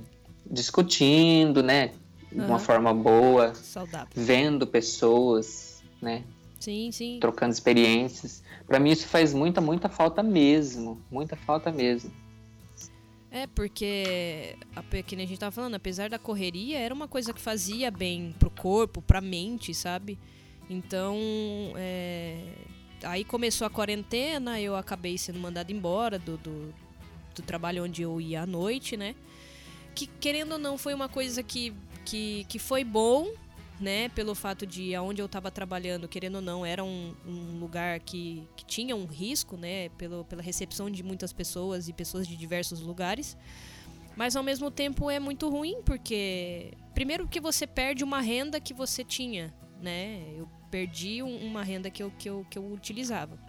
discutindo, 0.49 1.61
né, 1.61 1.91
de 2.31 2.39
uma 2.39 2.57
forma 2.57 2.93
boa, 2.93 3.53
Saudável. 3.53 4.07
vendo 4.15 4.65
pessoas, 4.65 5.83
né, 6.01 6.23
sim, 6.59 6.91
sim, 6.91 7.17
trocando 7.19 7.51
experiências. 7.51 8.41
Para 8.65 8.79
mim 8.79 8.91
isso 8.91 9.07
faz 9.07 9.33
muita, 9.33 9.59
muita 9.59 9.89
falta 9.89 10.23
mesmo, 10.23 11.01
muita 11.11 11.35
falta 11.35 11.71
mesmo. 11.71 12.11
É, 13.35 13.47
porque, 13.47 14.55
que 15.07 15.15
nem 15.15 15.25
a 15.25 15.27
gente 15.27 15.39
tava 15.39 15.51
falando, 15.51 15.73
apesar 15.73 16.07
da 16.07 16.19
correria, 16.19 16.77
era 16.77 16.93
uma 16.93 17.07
coisa 17.07 17.33
que 17.33 17.41
fazia 17.41 17.89
bem 17.89 18.35
pro 18.37 18.51
corpo, 18.51 19.01
pra 19.01 19.19
mente, 19.19 19.73
sabe? 19.73 20.19
Então, 20.69 21.17
é, 21.75 22.45
aí 23.01 23.23
começou 23.23 23.65
a 23.65 23.71
quarentena, 23.71 24.61
eu 24.61 24.75
acabei 24.75 25.17
sendo 25.17 25.39
mandado 25.39 25.71
embora 25.71 26.19
do, 26.19 26.37
do, 26.37 26.71
do, 27.33 27.41
trabalho 27.41 27.83
onde 27.85 28.03
eu 28.03 28.21
ia 28.21 28.43
à 28.43 28.45
noite, 28.45 28.95
né? 28.95 29.15
Que, 29.95 30.05
querendo 30.05 30.51
ou 30.51 30.59
não, 30.59 30.77
foi 30.77 30.93
uma 30.93 31.09
coisa 31.09 31.41
que, 31.41 31.73
que, 32.05 32.45
que 32.47 32.59
foi 32.59 32.83
bom, 32.83 33.27
né, 33.79 34.09
pelo 34.09 34.35
fato 34.35 34.65
de 34.65 34.93
aonde 34.95 35.21
eu 35.21 35.25
estava 35.25 35.49
trabalhando, 35.51 36.07
querendo 36.07 36.35
ou 36.35 36.41
não, 36.41 36.65
era 36.65 36.83
um, 36.83 37.15
um 37.25 37.59
lugar 37.59 37.99
que, 37.99 38.47
que, 38.55 38.65
tinha 38.65 38.95
um 38.95 39.05
risco, 39.05 39.57
né, 39.57 39.89
pelo, 39.89 40.23
pela 40.25 40.41
recepção 40.41 40.89
de 40.89 41.03
muitas 41.03 41.33
pessoas 41.33 41.87
e 41.87 41.93
pessoas 41.93 42.27
de 42.27 42.37
diversos 42.37 42.81
lugares. 42.81 43.35
Mas 44.15 44.35
ao 44.35 44.43
mesmo 44.43 44.69
tempo 44.69 45.09
é 45.09 45.19
muito 45.19 45.49
ruim, 45.49 45.81
porque 45.83 46.73
primeiro 46.93 47.27
que 47.27 47.39
você 47.39 47.65
perde 47.65 48.03
uma 48.03 48.21
renda 48.21 48.59
que 48.59 48.73
você 48.73 49.03
tinha, 49.03 49.53
né? 49.81 50.23
Eu 50.37 50.47
perdi 50.69 51.23
um, 51.23 51.45
uma 51.45 51.63
renda 51.63 51.89
que 51.89 52.03
eu, 52.03 52.11
que 52.11 52.29
eu, 52.29 52.45
que 52.49 52.57
eu 52.57 52.71
utilizava. 52.71 53.39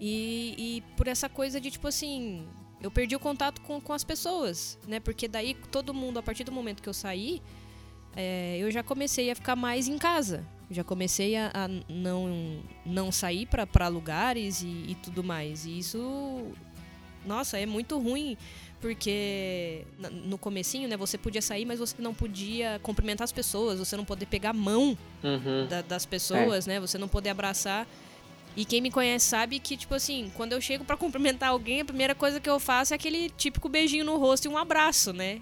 E, 0.00 0.54
e 0.58 0.80
por 0.96 1.06
essa 1.06 1.28
coisa 1.28 1.60
de 1.60 1.70
tipo 1.70 1.86
assim, 1.86 2.48
eu 2.80 2.90
perdi 2.90 3.14
o 3.14 3.20
contato 3.20 3.60
com, 3.60 3.80
com 3.80 3.92
as 3.92 4.02
pessoas, 4.02 4.78
né? 4.88 4.98
Porque 4.98 5.28
daí 5.28 5.54
todo 5.70 5.92
mundo, 5.92 6.18
a 6.18 6.22
partir 6.22 6.44
do 6.44 6.52
momento 6.52 6.82
que 6.82 6.88
eu 6.88 6.94
saí, 6.94 7.42
é, 8.16 8.58
eu 8.58 8.70
já 8.70 8.82
comecei 8.82 9.30
a 9.30 9.34
ficar 9.34 9.56
mais 9.56 9.88
em 9.88 9.98
casa. 9.98 10.44
Já 10.70 10.82
comecei 10.82 11.36
a, 11.36 11.50
a 11.52 11.68
não, 11.88 12.62
não 12.84 13.12
sair 13.12 13.46
para 13.46 13.88
lugares 13.88 14.62
e, 14.62 14.66
e, 14.88 14.96
tudo 15.02 15.22
mais. 15.22 15.66
E 15.66 15.78
isso, 15.78 16.52
nossa, 17.26 17.58
é 17.58 17.66
muito 17.66 17.98
ruim, 17.98 18.38
porque 18.80 19.84
no 20.24 20.38
comecinho, 20.38 20.88
né, 20.88 20.96
você 20.96 21.18
podia 21.18 21.42
sair, 21.42 21.66
mas 21.66 21.78
você 21.78 21.96
não 22.00 22.14
podia 22.14 22.80
cumprimentar 22.82 23.24
as 23.24 23.32
pessoas, 23.32 23.78
você 23.78 23.96
não 23.96 24.04
poder 24.04 24.26
pegar 24.26 24.50
a 24.50 24.54
mão 24.54 24.96
uhum. 25.22 25.66
da, 25.68 25.82
das 25.82 26.06
pessoas, 26.06 26.66
é. 26.66 26.72
né, 26.72 26.80
você 26.80 26.96
não 26.96 27.08
poder 27.08 27.30
abraçar. 27.30 27.86
E 28.56 28.64
quem 28.64 28.80
me 28.80 28.90
conhece 28.90 29.26
sabe 29.26 29.58
que, 29.58 29.76
tipo 29.76 29.94
assim, 29.94 30.30
quando 30.34 30.52
eu 30.52 30.60
chego 30.60 30.84
para 30.84 30.96
cumprimentar 30.96 31.50
alguém, 31.50 31.80
a 31.80 31.84
primeira 31.84 32.14
coisa 32.14 32.40
que 32.40 32.48
eu 32.48 32.60
faço 32.60 32.92
é 32.92 32.96
aquele 32.96 33.30
típico 33.30 33.68
beijinho 33.68 34.04
no 34.04 34.16
rosto 34.18 34.46
e 34.46 34.48
um 34.48 34.58
abraço, 34.58 35.12
né? 35.12 35.40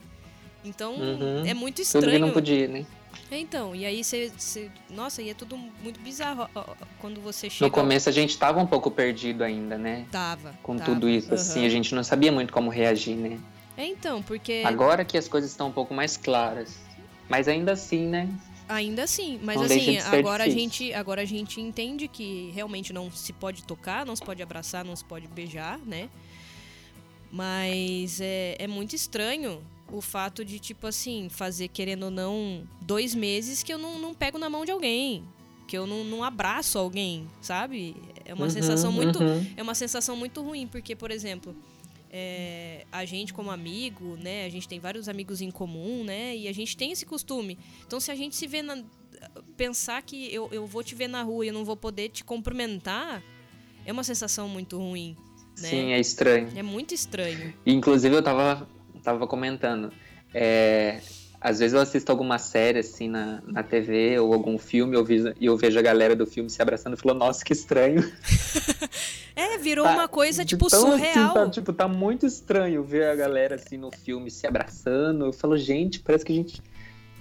Então 0.65 0.95
uhum. 0.95 1.45
é 1.47 1.55
muito 1.55 1.81
estranho. 1.83 2.05
Tudo 2.05 2.13
que 2.13 2.19
não 2.19 2.31
podia, 2.33 2.69
né? 2.69 2.87
É, 3.31 3.39
então, 3.39 3.75
e 3.75 3.85
aí 3.87 4.03
você. 4.03 4.71
Nossa, 4.91 5.23
e 5.23 5.31
é 5.31 5.35
tudo 5.35 5.57
muito 5.57 6.01
bizarro 6.01 6.49
quando 6.99 7.21
você 7.21 7.49
chega. 7.49 7.67
No 7.67 7.71
começo 7.71 8.09
a 8.09 8.13
gente 8.13 8.37
tava 8.37 8.61
um 8.61 8.67
pouco 8.67 8.91
perdido 8.91 9.45
ainda, 9.45 9.79
né? 9.79 10.07
Tava. 10.11 10.55
Com 10.63 10.77
tava. 10.77 10.93
tudo 10.93 11.09
isso, 11.09 11.29
uhum. 11.29 11.35
assim, 11.35 11.65
a 11.65 11.69
gente 11.69 11.95
não 11.95 12.03
sabia 12.03 12.33
muito 12.33 12.53
como 12.53 12.71
reagir, 12.71 13.17
né? 13.17 13.39
É, 13.77 13.87
então, 13.87 14.23
porque. 14.23 14.63
Agora 14.65 15.05
que 15.05 15.17
as 15.17 15.29
coisas 15.29 15.51
estão 15.51 15.69
um 15.69 15.73
pouco 15.73 15.95
mais 15.95 16.17
claras. 16.17 16.79
Mas 17.29 17.47
ainda 17.47 17.73
assim, 17.73 18.07
né? 18.07 18.29
Ainda 18.69 19.05
assim, 19.05 19.39
mas 19.43 19.57
não 19.57 19.65
assim, 19.65 19.99
agora 19.99 20.45
a 20.45 20.49
gente, 20.49 20.93
agora 20.93 21.23
a 21.23 21.25
gente 21.25 21.61
entende 21.61 22.07
que 22.07 22.53
realmente 22.55 22.93
não 22.93 23.11
se 23.11 23.33
pode 23.33 23.65
tocar, 23.65 24.07
não 24.07 24.15
se 24.15 24.23
pode 24.23 24.43
abraçar, 24.43 24.85
não 24.85 24.95
se 24.95 25.05
pode 25.05 25.27
beijar, 25.29 25.79
né? 25.79 26.09
Mas 27.33 28.21
é, 28.21 28.57
é 28.59 28.67
muito 28.67 28.95
estranho 28.95 29.61
o 29.93 30.01
fato 30.01 30.45
de, 30.45 30.59
tipo 30.59 30.87
assim, 30.87 31.29
fazer, 31.29 31.69
querendo 31.69 32.05
ou 32.05 32.11
não, 32.11 32.67
dois 32.81 33.15
meses 33.15 33.63
que 33.63 33.73
eu 33.73 33.79
não, 33.79 33.99
não 33.99 34.15
pego 34.15 34.39
na 34.39 34.49
mão 34.49 34.65
de 34.65 34.71
alguém. 34.71 35.25
Que 35.67 35.79
eu 35.79 35.87
não, 35.87 36.03
não 36.05 36.25
abraço 36.25 36.79
alguém, 36.79 37.29
sabe? 37.41 37.95
É 38.25 38.35
uma 38.35 38.45
uhum, 38.45 38.51
sensação 38.51 38.91
muito. 38.91 39.23
Uhum. 39.23 39.47
É 39.57 39.63
uma 39.63 39.75
sensação 39.75 40.17
muito 40.17 40.43
ruim, 40.43 40.67
porque, 40.67 40.97
por 40.97 41.11
exemplo, 41.11 41.55
é, 42.11 42.85
a 42.91 43.05
gente 43.05 43.33
como 43.33 43.51
amigo, 43.51 44.17
né? 44.17 44.45
A 44.45 44.49
gente 44.49 44.67
tem 44.67 44.81
vários 44.81 45.09
amigos 45.09 45.41
em 45.41 45.51
comum, 45.51 46.03
né? 46.03 46.37
E 46.37 46.49
a 46.49 46.53
gente 46.53 46.77
tem 46.77 46.91
esse 46.91 47.07
costume. 47.07 47.57
Então, 47.87 48.01
se 48.01 48.11
a 48.11 48.17
gente 48.17 48.35
se 48.35 48.49
vê 48.49 48.63
na, 48.63 48.83
pensar 49.57 50.03
que 50.03 50.33
eu, 50.35 50.49
eu 50.51 50.67
vou 50.67 50.83
te 50.83 50.95
ver 50.95 51.09
na 51.09 51.23
rua 51.23 51.45
e 51.45 51.49
eu 51.49 51.55
não 51.55 51.65
vou 51.65 51.77
poder 51.77 52.09
te 52.09 52.25
cumprimentar, 52.25 53.23
é 53.87 53.93
uma 53.93 54.05
sensação 54.05 54.49
muito 54.49 54.77
ruim. 54.77 55.17
Né? 55.61 55.69
Sim, 55.69 55.93
é 55.93 56.01
estranho. 56.01 56.49
É 56.57 56.63
muito 56.63 56.95
estranho. 56.95 57.55
Inclusive, 57.67 58.15
eu 58.15 58.23
tava 58.23 58.69
tava 59.01 59.27
comentando. 59.27 59.93
É, 60.33 61.01
às 61.41 61.59
vezes 61.59 61.73
eu 61.73 61.81
assisto 61.81 62.13
alguma 62.13 62.39
série 62.39 62.81
assim 62.81 63.09
na, 63.09 63.43
na 63.47 63.63
TV 63.63 64.19
ou 64.19 64.35
algum 64.35 64.59
filme 64.59 64.95
eu 64.95 65.05
vejo, 65.05 65.33
e 65.41 65.47
eu 65.47 65.57
vejo 65.57 65.79
a 65.79 65.83
galera 65.83 66.15
do 66.15 66.27
filme 66.27 66.51
se 66.51 66.61
abraçando 66.61 66.95
e 66.95 66.97
falo, 66.97 67.15
nossa, 67.15 67.45
que 67.45 67.53
estranho. 67.53 68.03
é, 69.35 69.57
virou 69.57 69.87
tá, 69.87 69.95
uma 69.95 70.07
coisa 70.07 70.45
tipo 70.45 70.69
tão, 70.69 70.83
surreal. 70.83 71.25
Assim, 71.25 71.35
tá, 71.35 71.51
tipo, 71.51 71.73
tá 71.73 71.89
muito 71.89 72.27
estranho 72.27 72.83
ver 72.83 73.07
a 73.07 73.15
galera 73.15 73.55
assim 73.55 73.79
no 73.79 73.91
filme 73.91 74.31
se 74.31 74.47
abraçando. 74.47 75.25
Eu 75.25 75.33
falo, 75.33 75.57
gente, 75.57 76.01
parece 76.01 76.25
que 76.25 76.33
a 76.33 76.37
gente 76.37 76.63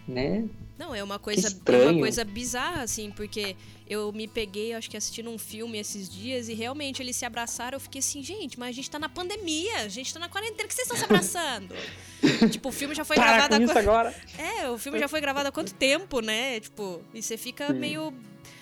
né? 0.10 0.48
Não, 0.80 0.96
é 0.96 1.04
uma 1.04 1.20
coisa, 1.20 1.50
é 1.66 1.90
uma 1.90 2.00
coisa 2.00 2.24
bizarra, 2.24 2.84
assim, 2.84 3.12
porque 3.12 3.54
eu 3.86 4.14
me 4.14 4.30
peguei, 4.30 4.74
acho 4.74 4.90
que 4.90 4.96
assistindo 4.96 5.30
um 5.30 5.38
filme 5.38 5.78
esses 5.78 6.10
dias 6.10 6.48
e 6.48 6.54
realmente 6.54 7.02
eles 7.02 7.18
se 7.18 7.26
abraçaram. 7.26 7.76
Eu 7.76 7.82
fiquei 7.82 8.00
assim, 8.00 8.24
gente, 8.24 8.58
mas 8.58 8.70
a 8.70 8.72
gente 8.72 8.90
tá 8.90 8.98
na 8.98 9.10
pandemia, 9.10 9.80
a 9.80 9.90
gente 9.90 10.14
tá 10.14 10.22
na 10.22 10.30
quarentena, 10.30 10.70
que 10.70 10.74
vocês 10.74 10.86
estão 10.88 10.98
se 10.98 11.04
abraçando? 11.04 11.76
tipo, 12.50 12.70
o 12.70 12.72
filme 12.72 12.96
já 12.96 13.04
foi 13.04 13.18
Para 13.18 13.26
gravado 13.26 13.56
com 13.58 13.62
há 13.62 13.66
isso 13.66 13.78
agora. 13.78 14.16
É, 14.38 14.70
o 14.70 14.78
filme 14.78 14.98
já 14.98 15.10
foi 15.10 15.20
gravado 15.20 15.50
há 15.50 15.52
quanto 15.52 15.74
tempo, 15.74 16.22
né? 16.22 16.62
Tipo, 16.62 17.02
e 17.14 17.22
você 17.22 17.36
fica 17.36 17.68
Sim. 17.68 17.74
meio. 17.74 18.14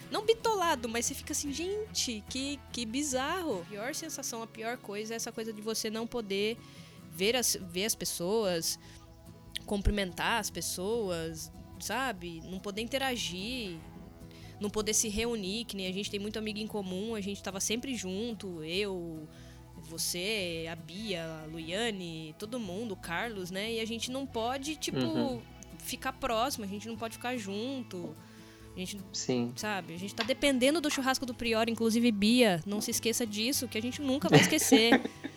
Não 0.09 0.25
bitolado, 0.25 0.89
mas 0.89 1.05
você 1.05 1.13
fica 1.13 1.33
assim, 1.33 1.51
gente, 1.51 2.23
que, 2.29 2.59
que 2.71 2.83
bizarro. 2.83 3.61
A 3.61 3.69
pior 3.69 3.93
sensação, 3.93 4.41
a 4.41 4.47
pior 4.47 4.77
coisa 4.77 5.13
é 5.13 5.17
essa 5.17 5.31
coisa 5.31 5.53
de 5.53 5.61
você 5.61 5.89
não 5.89 6.07
poder 6.07 6.57
ver 7.17 7.35
as, 7.35 7.57
ver 7.69 7.85
as 7.85 7.95
pessoas, 7.95 8.79
cumprimentar 9.67 10.39
as 10.39 10.49
pessoas, 10.49 11.51
sabe? 11.79 12.41
Não 12.49 12.57
poder 12.59 12.81
interagir, 12.81 13.77
não 14.59 14.69
poder 14.69 14.93
se 14.95 15.07
reunir, 15.09 15.65
que 15.65 15.75
nem 15.77 15.85
a 15.87 15.91
gente 15.93 16.09
tem 16.09 16.19
muito 16.19 16.39
amigo 16.39 16.57
em 16.57 16.65
comum, 16.65 17.13
a 17.13 17.21
gente 17.21 17.43
tava 17.43 17.59
sempre 17.59 17.93
junto, 17.93 18.63
eu, 18.63 19.27
você, 19.75 20.65
a 20.71 20.75
Bia, 20.75 21.23
a 21.43 21.45
Luiane, 21.45 22.33
todo 22.39 22.59
mundo, 22.59 22.93
o 22.93 22.97
Carlos, 22.97 23.51
né? 23.51 23.73
E 23.73 23.79
a 23.79 23.85
gente 23.85 24.09
não 24.09 24.25
pode, 24.25 24.75
tipo, 24.77 24.97
Uhum. 24.99 25.41
ficar 25.79 26.13
próximo, 26.13 26.65
a 26.65 26.67
gente 26.67 26.87
não 26.87 26.95
pode 26.97 27.13
ficar 27.17 27.37
junto. 27.37 28.15
A 28.75 28.79
gente, 28.79 28.99
Sim. 29.11 29.53
sabe, 29.55 29.93
a 29.93 29.97
gente 29.97 30.13
tá 30.13 30.23
dependendo 30.23 30.79
do 30.79 30.89
churrasco 30.89 31.25
do 31.25 31.33
Prior, 31.33 31.67
inclusive 31.67 32.11
Bia, 32.11 32.61
não 32.65 32.79
se 32.79 32.91
esqueça 32.91 33.25
disso, 33.25 33.67
que 33.67 33.77
a 33.77 33.81
gente 33.81 34.01
nunca 34.01 34.29
vai 34.29 34.39
esquecer. 34.39 35.01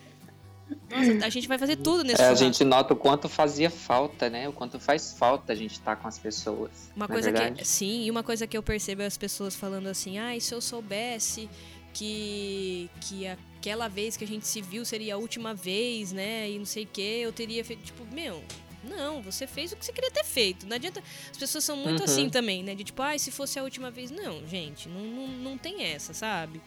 Nossa, 0.91 1.25
a 1.25 1.29
gente 1.29 1.47
vai 1.47 1.57
fazer 1.57 1.77
tudo 1.77 2.03
nesse 2.03 2.21
É, 2.21 2.27
a 2.27 2.35
gente 2.35 2.63
nota 2.63 2.93
o 2.93 2.97
quanto 2.97 3.29
fazia 3.29 3.69
falta, 3.69 4.29
né? 4.29 4.47
O 4.47 4.53
quanto 4.53 4.79
faz 4.79 5.13
falta 5.13 5.53
a 5.53 5.55
gente 5.55 5.73
estar 5.73 5.95
com 5.95 6.07
as 6.07 6.19
pessoas. 6.19 6.71
Uma 6.95 7.05
é 7.05 7.07
coisa 7.07 7.31
que. 7.31 7.65
Sim, 7.65 8.03
e 8.03 8.11
uma 8.11 8.23
coisa 8.23 8.45
que 8.45 8.57
eu 8.57 8.63
percebo 8.63 9.01
é 9.01 9.05
as 9.05 9.17
pessoas 9.17 9.55
falando 9.55 9.87
assim, 9.87 10.17
ai, 10.17 10.39
se 10.39 10.53
eu 10.53 10.61
soubesse 10.61 11.49
que, 11.93 12.89
que 13.01 13.27
aquela 13.27 13.87
vez 13.87 14.15
que 14.17 14.23
a 14.23 14.27
gente 14.27 14.47
se 14.47 14.61
viu 14.61 14.85
seria 14.85 15.15
a 15.15 15.17
última 15.17 15.53
vez, 15.53 16.11
né? 16.11 16.49
E 16.49 16.57
não 16.57 16.65
sei 16.65 16.83
o 16.83 16.87
que, 16.87 17.01
eu 17.01 17.31
teria 17.31 17.63
feito. 17.63 17.83
Tipo, 17.83 18.05
meu, 18.13 18.43
não, 18.83 19.21
você 19.21 19.45
fez 19.45 19.71
o 19.71 19.75
que 19.75 19.85
você 19.85 19.93
queria 19.93 20.11
ter 20.11 20.23
feito. 20.23 20.65
Não 20.65 20.75
adianta. 20.75 21.03
As 21.29 21.37
pessoas 21.37 21.63
são 21.63 21.75
muito 21.77 21.99
Uhum. 21.99 22.05
assim 22.05 22.29
também, 22.29 22.63
né? 22.63 22.73
De 22.73 22.83
tipo, 22.83 23.01
ai, 23.01 23.19
se 23.19 23.31
fosse 23.31 23.59
a 23.59 23.63
última 23.63 23.91
vez. 23.91 24.09
Não, 24.09 24.45
gente, 24.47 24.89
não, 24.89 25.01
não, 25.01 25.27
não 25.27 25.57
tem 25.57 25.83
essa, 25.83 26.13
sabe? 26.13 26.61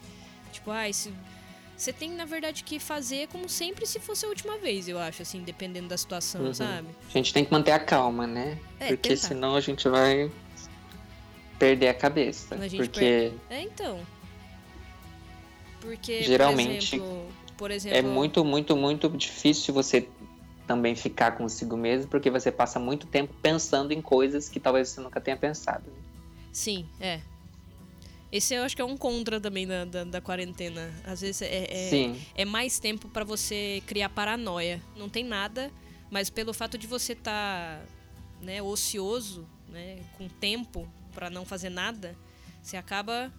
Tipo, 0.53 0.71
ai, 0.71 0.93
se. 0.93 1.13
Você 1.77 1.93
tem, 1.93 2.11
na 2.13 2.25
verdade, 2.25 2.63
que 2.63 2.79
fazer 2.79 3.27
como 3.29 3.49
sempre 3.49 3.85
se 3.87 3.99
fosse 3.99 4.25
a 4.25 4.29
última 4.29 4.59
vez, 4.59 4.89
eu 4.89 4.99
acho, 4.99 5.23
assim, 5.23 5.43
dependendo 5.43 5.89
da 5.89 5.97
situação, 5.97 6.43
Uhum. 6.47 6.55
sabe? 6.55 6.89
A 7.09 7.13
gente 7.13 7.33
tem 7.33 7.45
que 7.45 7.53
manter 7.53 7.73
a 7.73 7.79
calma, 7.81 8.27
né? 8.27 8.59
É, 8.79 8.89
Porque 8.89 9.09
tentar. 9.11 9.29
senão 9.29 9.57
a 9.57 9.61
gente 9.61 9.89
vai 9.89 10.31
perder 11.59 11.89
a 11.89 11.95
cabeça. 11.95 12.55
A 12.55 12.69
gente 12.69 12.77
Porque 12.89 13.33
É, 13.51 13.61
então. 13.63 14.01
Porque, 15.81 16.23
Geralmente, 16.23 16.97
por 16.99 17.01
exemplo, 17.01 17.29
por 17.59 17.71
exemplo 17.71 17.99
é 17.99 18.03
muito, 18.03 18.45
muito, 18.45 18.77
muito 18.77 19.09
difícil 19.11 19.75
você 19.75 20.09
também 20.67 20.95
ficar 20.95 21.33
consigo 21.33 21.77
mesmo, 21.77 22.09
porque 22.09 22.31
você 22.31 22.51
passa 22.51 22.79
muito 22.79 23.07
tempo 23.07 23.35
pensando 23.43 23.93
em 23.93 24.01
coisas 24.01 24.49
que 24.49 24.59
talvez 24.59 24.89
você 24.89 25.01
nunca 25.01 25.21
tenha 25.21 25.37
pensado. 25.37 25.91
né? 25.91 25.97
Sim, 26.53 26.89
é. 27.01 27.21
Esse 28.37 28.53
eu 28.55 28.65
acho 28.65 28.75
que 28.75 28.83
é 28.83 28.85
um 28.85 28.97
contra 28.97 29.41
também 29.41 29.65
da, 29.65 29.85
da, 29.85 30.03
da 30.03 30.21
quarentena. 30.21 30.93
Às 31.05 31.21
vezes 31.21 31.41
é, 31.43 31.67
é, 31.71 32.15
é 32.35 32.45
mais 32.45 32.81
tempo 32.81 33.09
pra 33.09 33.23
você 33.23 33.81
criar 33.87 34.09
paranoia. 34.09 34.83
Não 34.97 35.09
tem 35.09 35.23
nada, 35.23 35.71
mas 36.11 36.29
pelo 36.31 36.53
fato 36.53 36.77
de 36.77 36.85
você 36.89 37.13
estar 37.13 37.81
né, 38.43 38.61
ocioso, 38.61 39.47
né, 39.69 40.01
com 40.19 40.29
tempo 40.29 40.89
pra 41.13 41.31
não 41.31 41.45
fazer 41.45 41.69
nada, 41.71 42.17
você 42.61 42.77
acaba 42.77 43.33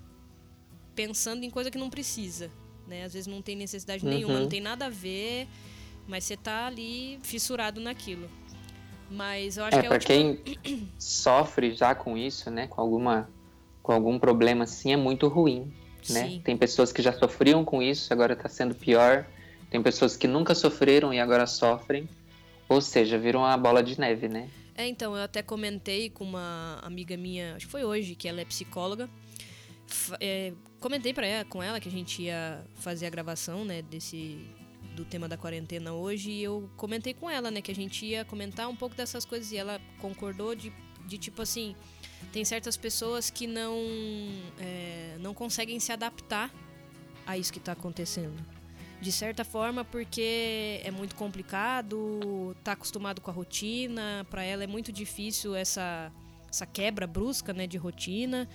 pensando 0.96 1.44
em 1.44 1.50
coisa 1.50 1.70
que 1.70 1.78
não 1.78 1.90
precisa. 1.90 2.50
Né? 2.88 3.04
Às 3.04 3.12
vezes 3.12 3.28
não 3.28 3.42
tem 3.42 3.58
necessidade 3.58 4.06
Uhum. 4.06 4.12
nenhuma, 4.14 4.40
não 4.40 4.48
tem 4.48 4.62
nada 4.62 4.86
a 4.86 4.90
ver, 4.90 5.46
mas 6.08 6.24
você 6.24 6.38
tá 6.38 6.68
ali 6.68 7.20
fissurado 7.22 7.82
naquilo. 7.82 8.30
Mas 9.12 9.58
eu 9.58 9.66
acho 9.66 9.78
é 9.78 9.82
que 9.82 9.86
é 9.88 9.90
para 9.90 9.98
o 9.98 10.00
tipo- 10.00 10.58
quem 10.64 10.90
sofre 10.98 11.76
já 11.76 11.94
com 11.94 12.18
isso, 12.18 12.50
né? 12.50 12.66
Com 12.68 12.80
alguma, 12.80 13.30
com 13.86 13.92
algum 13.92 14.18
problema 14.18 14.64
assim, 14.64 14.92
é 14.92 14.98
muito 14.98 15.28
ruim, 15.28 15.72
né? 16.10 16.28
Sim. 16.28 16.42
Tem 16.44 16.58
pessoas 16.58 16.92
que 16.92 17.04
já 17.04 17.14
sofriam 17.14 17.64
com 17.64 17.84
isso, 17.84 18.12
agora 18.12 18.34
está 18.34 18.50
sendo 18.50 18.74
pior. 18.74 19.28
Tem 19.70 19.80
pessoas 19.80 20.18
que 20.18 20.28
nunca 20.28 20.56
sofreram 20.56 21.14
e 21.14 21.20
agora 21.20 21.46
sofrem. 21.46 22.10
Ou 22.68 22.82
seja, 22.82 23.16
viram 23.20 23.42
uma 23.42 23.56
bola 23.56 23.84
de 23.84 24.00
neve, 24.00 24.28
né? 24.28 24.50
É, 24.76 24.88
então, 24.88 25.16
eu 25.16 25.22
até 25.22 25.44
comentei 25.44 26.10
com 26.10 26.24
uma 26.24 26.80
amiga 26.82 27.16
minha, 27.16 27.56
acho 27.56 27.68
que 27.68 27.72
foi 27.72 27.84
hoje, 27.84 28.16
que 28.16 28.28
ela 28.28 28.42
é 28.42 28.46
psicóloga. 28.46 29.08
É, 30.20 30.52
comentei 30.80 31.14
para 31.14 31.28
ela, 31.28 31.46
com 31.46 31.62
ela 31.62 31.80
que 31.80 31.88
a 31.88 31.92
gente 31.92 32.24
ia 32.24 32.66
fazer 32.78 33.06
a 33.06 33.10
gravação, 33.12 33.64
né, 33.64 33.84
desse 33.84 34.40
do 34.96 35.06
tema 35.06 35.28
da 35.28 35.38
quarentena 35.38 35.94
hoje 35.94 36.32
e 36.32 36.42
eu 36.42 36.70
comentei 36.78 37.14
com 37.14 37.30
ela, 37.30 37.52
né, 37.52 37.62
que 37.62 37.70
a 37.70 37.76
gente 37.76 38.06
ia 38.06 38.24
comentar 38.24 38.70
um 38.70 38.76
pouco 38.76 38.96
dessas 38.96 39.26
coisas 39.26 39.52
e 39.52 39.58
ela 39.58 39.80
concordou 40.00 40.56
de, 40.56 40.72
de 41.06 41.18
tipo 41.18 41.42
assim, 41.42 41.76
tem 42.32 42.44
certas 42.44 42.76
pessoas 42.76 43.30
que 43.30 43.48
não 43.48 43.76
é, 44.60 45.18
não 45.20 45.34
conseguem 45.34 45.80
se 45.80 45.92
adaptar 45.92 46.54
a 47.26 47.38
isso 47.38 47.52
que 47.52 47.60
está 47.60 47.72
acontecendo. 47.72 48.36
De 49.02 49.12
certa 49.12 49.44
forma, 49.44 49.84
porque 49.84 50.82
é 50.84 50.92
muito 50.92 51.16
complicado, 51.16 52.56
tá 52.64 52.72
acostumado 52.72 53.22
com 53.22 53.30
a 53.30 53.34
rotina, 53.34 54.26
para 54.30 54.44
ela 54.44 54.64
é 54.64 54.68
muito 54.68 54.92
difícil 54.92 55.56
essa, 55.56 56.12
essa 56.50 56.66
quebra 56.66 57.06
brusca 57.06 57.54
né, 57.54 57.68
de 57.68 57.78
rotina. 57.78 58.48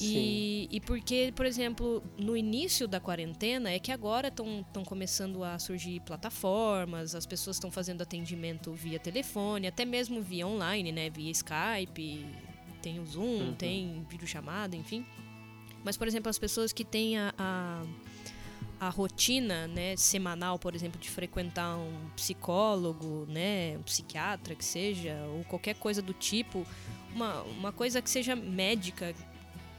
E, 0.00 0.68
e 0.72 0.80
porque, 0.80 1.32
por 1.36 1.46
exemplo, 1.46 2.02
no 2.18 2.36
início 2.36 2.88
da 2.88 2.98
quarentena, 2.98 3.70
é 3.70 3.78
que 3.78 3.92
agora 3.92 4.28
estão 4.28 4.84
começando 4.84 5.44
a 5.44 5.58
surgir 5.58 6.00
plataformas, 6.00 7.14
as 7.14 7.26
pessoas 7.26 7.56
estão 7.56 7.70
fazendo 7.70 8.02
atendimento 8.02 8.72
via 8.72 8.98
telefone, 8.98 9.68
até 9.68 9.84
mesmo 9.84 10.20
via 10.20 10.46
online, 10.46 10.90
né? 10.90 11.10
Via 11.10 11.30
Skype, 11.30 12.26
tem 12.84 13.00
o 13.00 13.06
Zoom, 13.06 13.22
Uhum. 13.48 13.54
tem 13.54 14.06
videochamada, 14.08 14.76
enfim. 14.76 15.04
Mas, 15.82 15.96
por 15.96 16.06
exemplo, 16.06 16.28
as 16.30 16.38
pessoas 16.38 16.72
que 16.72 16.84
têm 16.84 17.18
a, 17.18 17.34
a, 17.38 17.82
a 18.80 18.88
rotina 18.88 19.66
né, 19.68 19.96
semanal, 19.96 20.58
por 20.58 20.74
exemplo, 20.74 21.00
de 21.00 21.08
frequentar 21.10 21.76
um 21.76 22.08
psicólogo, 22.16 23.26
né, 23.28 23.76
um 23.78 23.82
psiquiatra 23.82 24.54
que 24.54 24.64
seja, 24.64 25.14
ou 25.34 25.44
qualquer 25.44 25.74
coisa 25.74 26.00
do 26.02 26.12
tipo, 26.12 26.66
uma, 27.14 27.42
uma 27.42 27.72
coisa 27.72 28.00
que 28.02 28.08
seja 28.10 28.34
médica 28.36 29.14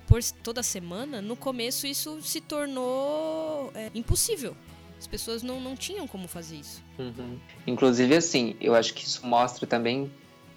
por 0.07 0.21
toda 0.43 0.61
semana, 0.61 1.21
no 1.21 1.35
começo 1.35 1.87
isso 1.87 2.21
se 2.21 2.39
tornou 2.41 3.71
é, 3.73 3.89
impossível. 3.95 4.55
As 4.97 5.07
pessoas 5.07 5.43
não, 5.43 5.59
não 5.59 5.75
tinham 5.75 6.07
como 6.07 6.27
fazer 6.27 6.57
isso. 6.57 6.83
Uhum. 6.97 7.37
Inclusive, 7.67 8.15
assim, 8.15 8.55
eu 8.61 8.73
acho 8.75 8.93
que 8.93 9.03
isso 9.03 9.25
mostra 9.25 9.65
também. 9.67 10.09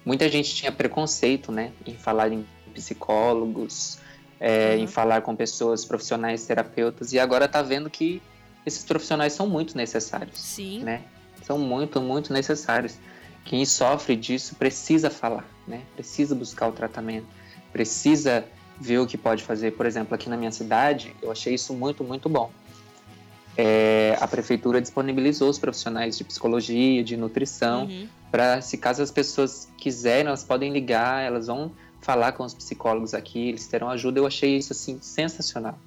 Muita 0.05 0.27
gente 0.29 0.53
tinha 0.55 0.71
preconceito, 0.71 1.51
né, 1.51 1.71
em 1.85 1.93
falar 1.93 2.31
em 2.31 2.45
psicólogos, 2.73 3.99
é, 4.39 4.75
Uhum. 4.75 4.83
em 4.83 4.87
falar 4.87 5.21
com 5.21 5.35
pessoas 5.35 5.83
profissionais, 5.85 6.45
terapeutas, 6.45 7.11
e 7.13 7.19
agora 7.19 7.47
tá 7.47 7.61
vendo 7.61 7.89
que 7.89 8.21
esses 8.65 8.83
profissionais 8.83 9.33
são 9.33 9.47
muito 9.47 9.75
necessários, 9.75 10.39
Sim, 10.39 10.83
né? 10.83 11.01
São 11.43 11.57
muito, 11.57 11.99
muito 12.01 12.31
necessários. 12.31 12.95
Quem 13.45 13.65
sofre 13.65 14.15
disso 14.15 14.55
precisa 14.55 15.09
falar, 15.09 15.45
né? 15.67 15.81
Precisa 15.95 16.35
buscar 16.35 16.67
o 16.67 16.71
tratamento, 16.71 17.25
precisa 17.71 18.45
ver 18.79 18.99
o 18.99 19.07
que 19.07 19.17
pode 19.17 19.43
fazer. 19.43 19.71
Por 19.71 19.85
exemplo, 19.85 20.13
aqui 20.15 20.29
na 20.29 20.37
minha 20.37 20.51
cidade, 20.51 21.15
eu 21.21 21.31
achei 21.31 21.53
isso 21.53 21.73
muito, 21.73 22.03
muito 22.03 22.29
bom. 22.29 22.51
É, 23.61 24.17
a 24.21 24.25
prefeitura 24.25 24.79
disponibilizou 24.79 25.49
os 25.49 25.59
profissionais 25.59 26.17
de 26.17 26.23
psicologia, 26.23 27.03
de 27.03 27.17
nutrição, 27.17 27.87
uhum, 27.87 28.07
para 28.31 28.61
se 28.61 28.77
caso 28.77 29.03
as 29.03 29.11
pessoas 29.11 29.67
quiserem, 29.77 30.27
elas 30.27 30.45
podem 30.45 30.71
ligar, 30.71 31.25
elas 31.25 31.47
vão 31.47 31.69
falar 31.99 32.31
com 32.31 32.45
os 32.45 32.53
psicólogos 32.53 33.13
aqui, 33.13 33.49
eles 33.49 33.67
terão 33.67 33.89
ajuda. 33.89 34.17
Eu 34.17 34.25
achei 34.25 34.55
isso 34.55 34.71
assim 34.71 34.97
sensacional, 35.01 35.77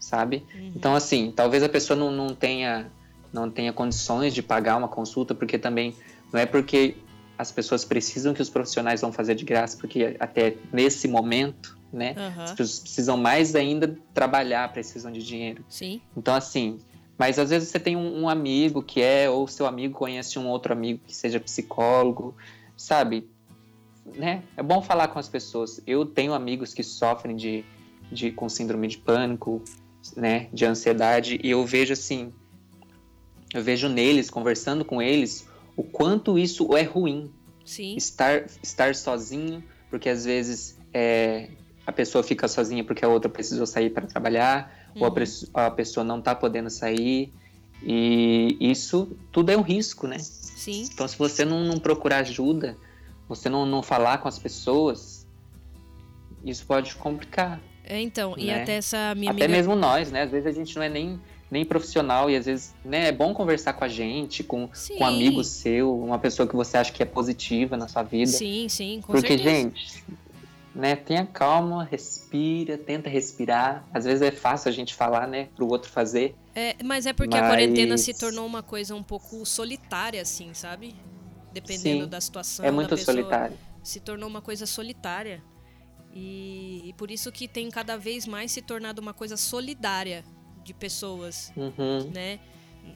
sabe? 0.00 0.44
uhum. 0.52 0.72
Então 0.74 0.96
assim, 0.96 1.30
talvez 1.30 1.62
a 1.62 1.68
pessoa 1.68 1.96
não, 1.96 2.10
não 2.10 2.34
tenha 2.34 2.90
não 3.32 3.48
tenha 3.48 3.72
condições 3.72 4.34
de 4.34 4.42
pagar 4.42 4.76
uma 4.76 4.88
consulta, 4.88 5.32
porque 5.32 5.56
também 5.56 5.94
não 6.32 6.40
é 6.40 6.44
porque 6.44 6.96
as 7.38 7.52
pessoas 7.52 7.84
precisam 7.84 8.34
que 8.34 8.42
os 8.42 8.50
profissionais 8.50 9.00
vão 9.00 9.12
fazer 9.12 9.36
de 9.36 9.44
graça, 9.44 9.76
porque 9.76 10.16
até 10.18 10.56
nesse 10.72 11.06
momento, 11.06 11.78
né, 11.92 12.16
Aham, 12.16 12.42
as 12.42 12.50
pessoas 12.50 12.80
precisam 12.80 13.16
mais 13.16 13.54
ainda 13.54 13.96
trabalhar, 14.12 14.72
precisam 14.72 15.12
de 15.12 15.22
dinheiro. 15.22 15.64
Sim, 15.68 16.00
Então, 16.16 16.34
assim, 16.34 16.80
mas 17.18 17.38
às 17.38 17.50
vezes 17.50 17.68
você 17.68 17.78
tem 17.78 17.96
um, 17.96 18.22
um 18.22 18.28
amigo 18.28 18.82
que 18.82 19.00
é, 19.00 19.28
ou 19.28 19.46
seu 19.46 19.66
amigo 19.66 19.94
conhece 19.94 20.38
um 20.38 20.48
outro 20.48 20.72
amigo 20.72 21.00
que 21.06 21.14
seja 21.14 21.38
psicólogo, 21.38 22.34
sabe? 22.76 23.28
Né? 24.14 24.42
É 24.56 24.62
bom 24.62 24.82
falar 24.82 25.08
com 25.08 25.18
as 25.18 25.28
pessoas. 25.28 25.80
Eu 25.86 26.04
tenho 26.04 26.34
amigos 26.34 26.74
que 26.74 26.82
sofrem 26.82 27.36
de, 27.36 27.64
de 28.10 28.32
com 28.32 28.48
síndrome 28.48 28.88
de 28.88 28.98
pânico, 28.98 29.62
né? 30.16 30.48
De 30.52 30.64
ansiedade, 30.64 31.38
e 31.42 31.50
eu 31.50 31.64
vejo 31.64 31.92
assim, 31.92 32.32
eu 33.54 33.62
vejo 33.62 33.88
neles, 33.88 34.28
conversando 34.28 34.84
com 34.84 35.00
eles, 35.00 35.48
o 35.76 35.82
quanto 35.82 36.38
isso 36.38 36.76
é 36.76 36.82
ruim, 36.82 37.30
Sim. 37.64 37.96
Estar, 37.96 38.46
estar 38.62 38.94
sozinho, 38.94 39.62
porque 39.88 40.08
às 40.08 40.24
vezes 40.24 40.78
é, 40.92 41.48
a 41.86 41.92
pessoa 41.92 42.22
fica 42.24 42.48
sozinha 42.48 42.84
porque 42.84 43.04
a 43.04 43.08
outra 43.08 43.30
precisou 43.30 43.66
sair 43.66 43.90
para 43.90 44.06
trabalhar, 44.06 44.81
uhum. 44.94 45.02
ou 45.02 45.14
a, 45.54 45.66
a, 45.66 45.70
pessoa 45.70 46.04
não 46.04 46.18
está 46.18 46.34
podendo 46.34 46.70
sair. 46.70 47.32
E 47.82 48.56
isso 48.60 49.16
tudo 49.32 49.50
é 49.50 49.56
um 49.56 49.62
risco, 49.62 50.06
né? 50.06 50.18
Sim. 50.18 50.88
Então, 50.92 51.06
se 51.08 51.18
você 51.18 51.44
não, 51.44 51.64
não 51.64 51.78
procurar 51.78 52.18
ajuda, 52.18 52.76
você 53.28 53.48
não, 53.48 53.66
não 53.66 53.82
falar 53.82 54.18
com 54.18 54.28
as 54.28 54.38
pessoas, 54.38 55.26
isso 56.44 56.64
pode 56.66 56.94
complicar. 56.94 57.60
É, 57.84 58.00
então, 58.00 58.36
né? 58.36 58.42
e 58.42 58.50
até 58.50 58.76
essa 58.76 59.14
minha 59.14 59.32
Até 59.32 59.44
amiga... 59.44 59.58
mesmo 59.58 59.74
nós, 59.74 60.10
né? 60.10 60.22
Às 60.22 60.30
vezes 60.30 60.46
a 60.46 60.52
gente 60.52 60.76
não 60.76 60.82
é 60.82 60.88
nem, 60.88 61.20
nem 61.50 61.64
profissional 61.64 62.30
e 62.30 62.36
às 62.36 62.46
vezes 62.46 62.74
né, 62.84 63.08
é 63.08 63.12
bom 63.12 63.34
conversar 63.34 63.72
com 63.72 63.84
a 63.84 63.88
gente, 63.88 64.44
com, 64.44 64.68
com 64.68 65.04
um 65.04 65.06
amigo 65.06 65.42
seu, 65.42 65.98
uma 65.98 66.18
pessoa 66.18 66.46
que 66.48 66.54
você 66.54 66.76
acha 66.76 66.92
que 66.92 67.02
é 67.02 67.06
positiva 67.06 67.76
na 67.76 67.88
sua 67.88 68.02
vida. 68.02 68.30
Sim, 68.30 68.68
sim, 68.68 69.00
com 69.04 69.12
Porque, 69.12 69.36
certeza. 69.36 69.50
gente, 69.50 70.04
né, 70.74 70.96
tenha 70.96 71.26
calma, 71.26 71.84
respira, 71.84 72.78
tenta 72.78 73.08
respirar. 73.08 73.86
Às 73.92 74.04
vezes 74.04 74.22
é 74.22 74.30
fácil 74.30 74.68
a 74.68 74.72
gente 74.72 74.94
falar, 74.94 75.26
né, 75.26 75.48
pro 75.54 75.66
outro 75.68 75.90
fazer. 75.90 76.34
É, 76.54 76.76
mas 76.82 77.06
é 77.06 77.12
porque 77.12 77.36
mas... 77.36 77.44
a 77.44 77.48
quarentena 77.48 77.98
se 77.98 78.14
tornou 78.14 78.46
uma 78.46 78.62
coisa 78.62 78.94
um 78.94 79.02
pouco 79.02 79.44
solitária, 79.44 80.20
assim, 80.20 80.54
sabe? 80.54 80.94
Dependendo 81.52 82.04
Sim, 82.04 82.10
da 82.10 82.20
situação. 82.20 82.64
É 82.64 82.70
muito 82.70 82.90
pessoa, 82.90 83.14
solitário. 83.14 83.56
Se 83.82 84.00
tornou 84.00 84.28
uma 84.28 84.40
coisa 84.40 84.66
solitária. 84.66 85.42
E, 86.14 86.82
e, 86.84 86.92
por 86.94 87.10
isso 87.10 87.32
que 87.32 87.48
tem 87.48 87.70
cada 87.70 87.96
vez 87.96 88.26
mais 88.26 88.52
se 88.52 88.60
tornado 88.60 89.00
uma 89.00 89.14
coisa 89.14 89.36
solidária 89.36 90.22
de 90.62 90.74
pessoas, 90.74 91.50
uhum. 91.56 92.10
né? 92.14 92.38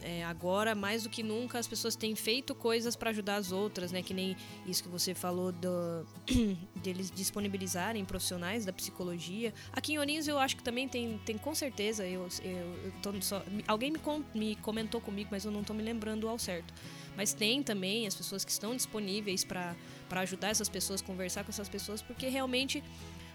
É, 0.03 0.25
agora, 0.25 0.75
mais 0.75 1.05
do 1.05 1.09
que 1.09 1.23
nunca, 1.23 1.59
as 1.59 1.67
pessoas 1.67 1.95
têm 1.95 2.15
feito 2.15 2.55
coisas 2.55 2.97
para 2.97 3.11
ajudar 3.11 3.37
as 3.37 3.53
outras, 3.53 3.93
né? 3.93 4.03
Que 4.03 4.13
nem 4.13 4.37
isso 4.67 4.83
que 4.83 4.89
você 4.89 5.15
falou 5.15 5.53
do, 5.53 6.07
deles 6.83 7.11
disponibilizarem 7.11 8.05
profissionais 8.05 8.65
da 8.65 8.73
psicologia. 8.73 9.55
Aqui 9.73 9.95
em 9.95 9.99
Ourinhos 9.99 10.27
eu 10.27 10.39
acho 10.39 10.57
que 10.57 10.63
também 10.63 10.89
tem, 10.89 11.19
tem 11.25 11.39
com 11.39 11.55
certeza. 11.55 12.07
Eu, 12.07 12.27
eu, 12.43 13.13
eu 13.13 13.23
só, 13.23 13.43
alguém 13.67 13.93
me, 13.93 14.01
me 14.35 14.57
comentou 14.57 15.01
comigo, 15.01 15.29
mas 15.31 15.45
eu 15.45 15.51
não 15.53 15.61
estou 15.61 15.75
me 15.75 15.83
lembrando 15.83 16.29
ao 16.29 16.39
certo. 16.39 16.75
Mas 17.17 17.33
tem 17.33 17.63
também 17.63 18.07
as 18.07 18.15
pessoas 18.15 18.45
que 18.45 18.51
estão 18.51 18.75
disponíveis 18.75 19.45
para 19.45 19.75
ajudar 20.11 20.49
essas 20.49 20.69
pessoas, 20.69 21.01
conversar 21.01 21.45
com 21.45 21.51
essas 21.51 21.69
pessoas, 21.69 22.03
porque 22.03 22.29
realmente 22.29 22.83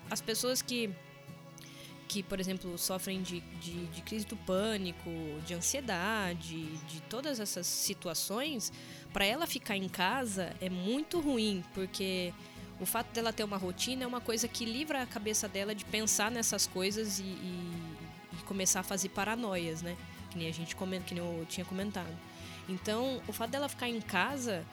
as 0.10 0.22
pessoas 0.22 0.62
que 0.62 0.94
que, 2.12 2.22
por 2.22 2.42
exemplo, 2.42 2.78
sofrem 2.78 3.22
de, 3.22 3.40
de, 3.62 3.86
de, 3.86 4.02
crise 4.02 4.26
do 4.26 4.36
pânico, 4.36 5.10
de 5.46 5.54
ansiedade, 5.54 6.68
de 6.86 7.02
todas 7.04 7.40
essas 7.40 7.66
situações, 7.66 8.70
para 9.14 9.24
ela 9.24 9.48
ficar 9.48 9.78
em 9.78 9.88
casa 9.88 10.54
é 10.60 10.70
muito 10.70 11.22
ruim, 11.22 11.64
porque 11.74 12.34
o 12.82 12.86
fato 12.86 13.14
dela 13.14 13.32
ter 13.32 13.46
uma 13.46 13.56
rotina 13.56 14.04
é 14.04 14.08
uma 14.08 14.20
coisa 14.20 14.46
que 14.46 14.66
livra 14.66 15.02
a 15.02 15.06
cabeça 15.06 15.48
dela 15.48 15.74
de 15.74 15.86
pensar 15.86 16.30
nessas 16.30 16.68
coisas 16.68 17.18
e, 17.20 17.24
e, 17.24 17.72
e 18.34 18.44
começar 18.44 18.82
a 18.82 18.84
fazer 18.84 19.08
paranoias, 19.08 19.82
né? 19.82 19.96
Que 20.32 20.38
nem 20.38 20.50
a 20.50 20.52
gente 20.52 20.76
que 20.76 21.16
nem 21.16 21.24
eu 21.24 21.46
tinha 21.48 21.64
comentado. 21.64 22.14
Então, 22.68 23.22
o 23.26 23.32
fato 23.32 23.52
dela 23.52 23.70
ficar 23.70 23.88
em 23.88 24.02
casa 24.02 24.66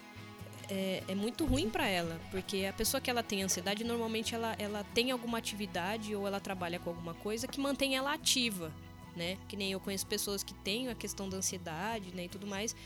é, 0.68 1.02
é 1.08 1.14
muito 1.14 1.44
ruim 1.46 1.70
para 1.70 1.86
ela, 1.86 2.20
porque 2.30 2.66
a 2.66 2.72
pessoa 2.72 3.00
que 3.00 3.10
ela 3.10 3.22
tem 3.22 3.42
ansiedade, 3.42 3.84
normalmente 3.84 4.34
ela, 4.34 4.54
ela 4.58 4.84
tem 4.94 5.10
alguma 5.10 5.38
atividade 5.38 6.14
ou 6.14 6.26
ela 6.26 6.40
trabalha 6.40 6.78
com 6.78 6.90
alguma 6.90 7.14
coisa 7.14 7.48
que 7.48 7.60
mantém 7.60 7.96
ela 7.96 8.12
ativa, 8.12 8.72
né? 9.16 9.38
Que 9.48 9.56
nem 9.56 9.72
eu 9.72 9.80
conheço 9.80 10.06
pessoas 10.06 10.42
que 10.42 10.54
têm 10.54 10.88
a 10.88 10.94
questão 10.94 11.28
da 11.28 11.38
ansiedade, 11.38 12.14
né, 12.14 12.24
e 12.24 12.28
tudo 12.28 12.46
mais. 12.46 12.76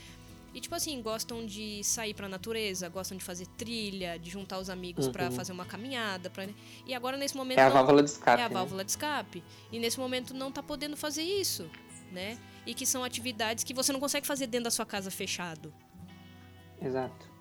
E 0.53 0.61
tipo 0.61 0.75
assim, 0.75 1.01
gostam 1.01 1.45
de 1.45 1.83
sair 1.83 2.13
pra 2.13 2.29
natureza, 2.29 2.87
gostam 2.87 3.17
de 3.17 3.23
fazer 3.23 3.47
trilha, 3.57 4.19
de 4.19 4.29
juntar 4.29 4.59
os 4.59 4.69
amigos 4.69 5.07
uhum. 5.07 5.11
para 5.11 5.31
fazer 5.31 5.51
uma 5.51 5.65
caminhada, 5.65 6.29
para 6.29 6.47
E 6.85 6.93
agora 6.93 7.17
nesse 7.17 7.35
momento 7.35 7.57
É 7.57 7.63
a 7.63 7.69
válvula 7.69 8.03
de 8.03 8.09
escape. 8.11 8.41
É 8.41 8.45
a 8.45 8.49
né? 8.49 8.53
válvula 8.53 8.85
de 8.85 8.91
escape. 8.91 9.43
E 9.71 9.79
nesse 9.79 9.99
momento 9.99 10.33
não 10.33 10.51
tá 10.51 10.61
podendo 10.61 10.95
fazer 10.95 11.23
isso, 11.23 11.67
né? 12.11 12.37
E 12.67 12.75
que 12.75 12.85
são 12.85 13.03
atividades 13.03 13.63
que 13.63 13.73
você 13.73 13.91
não 13.91 13.99
consegue 13.99 14.27
fazer 14.27 14.45
dentro 14.45 14.65
da 14.65 14.71
sua 14.71 14.85
casa 14.85 15.09
fechado. 15.09 15.73
Exato. 16.79 17.32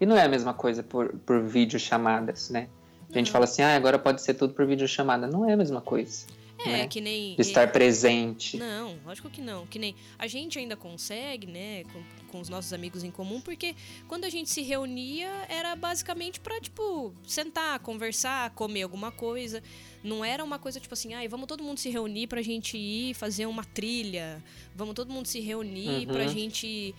E 0.00 0.06
não 0.06 0.16
é 0.16 0.22
a 0.24 0.28
mesma 0.28 0.54
coisa 0.54 0.82
por, 0.82 1.08
por 1.26 1.42
videochamadas, 1.42 2.50
né? 2.50 2.68
A 3.10 3.12
gente 3.18 3.26
Não. 3.26 3.32
fala 3.32 3.44
assim, 3.44 3.62
ah, 3.62 3.74
agora 3.76 3.98
pode 3.98 4.22
ser 4.22 4.34
tudo 4.34 4.54
por 4.54 4.64
videochamada. 4.66 5.26
Não 5.26 5.48
é 5.48 5.52
a 5.52 5.56
mesma 5.56 5.80
coisa. 5.80 6.26
É, 6.64 6.68
né? 6.70 6.88
que 6.88 7.00
nem. 7.00 7.34
De 7.36 7.40
estar 7.40 7.72
presente. 7.72 8.58
Não, 8.58 8.96
lógico 9.04 9.30
que 9.30 9.40
não. 9.40 9.66
Que 9.66 9.78
nem 9.78 9.94
a 10.18 10.26
gente 10.26 10.58
ainda 10.58 10.76
consegue, 10.76 11.46
né, 11.46 11.84
com, 11.84 12.02
com 12.30 12.38
os 12.40 12.50
nossos 12.50 12.72
amigos 12.74 13.02
em 13.02 13.10
comum, 13.10 13.40
porque 13.40 13.74
quando 14.06 14.26
a 14.26 14.28
gente 14.28 14.50
se 14.50 14.60
reunia 14.60 15.30
era 15.48 15.74
basicamente 15.74 16.38
pra, 16.38 16.60
tipo, 16.60 17.14
sentar, 17.26 17.78
conversar, 17.80 18.50
comer 18.50 18.82
alguma 18.82 19.10
coisa. 19.10 19.62
Não 20.04 20.22
era 20.24 20.44
uma 20.44 20.58
coisa 20.58 20.78
tipo 20.78 20.92
assim, 20.92 21.14
ai, 21.14 21.28
vamos 21.28 21.46
todo 21.46 21.64
mundo 21.64 21.78
se 21.78 21.88
reunir 21.88 22.26
pra 22.26 22.42
gente 22.42 22.76
ir 22.76 23.14
fazer 23.14 23.46
uma 23.46 23.64
trilha. 23.64 24.42
Vamos 24.76 24.94
todo 24.94 25.10
mundo 25.12 25.26
se 25.26 25.40
reunir 25.40 26.06
Uhum. 26.06 26.12
pra 26.12 26.26
gente. 26.26 26.94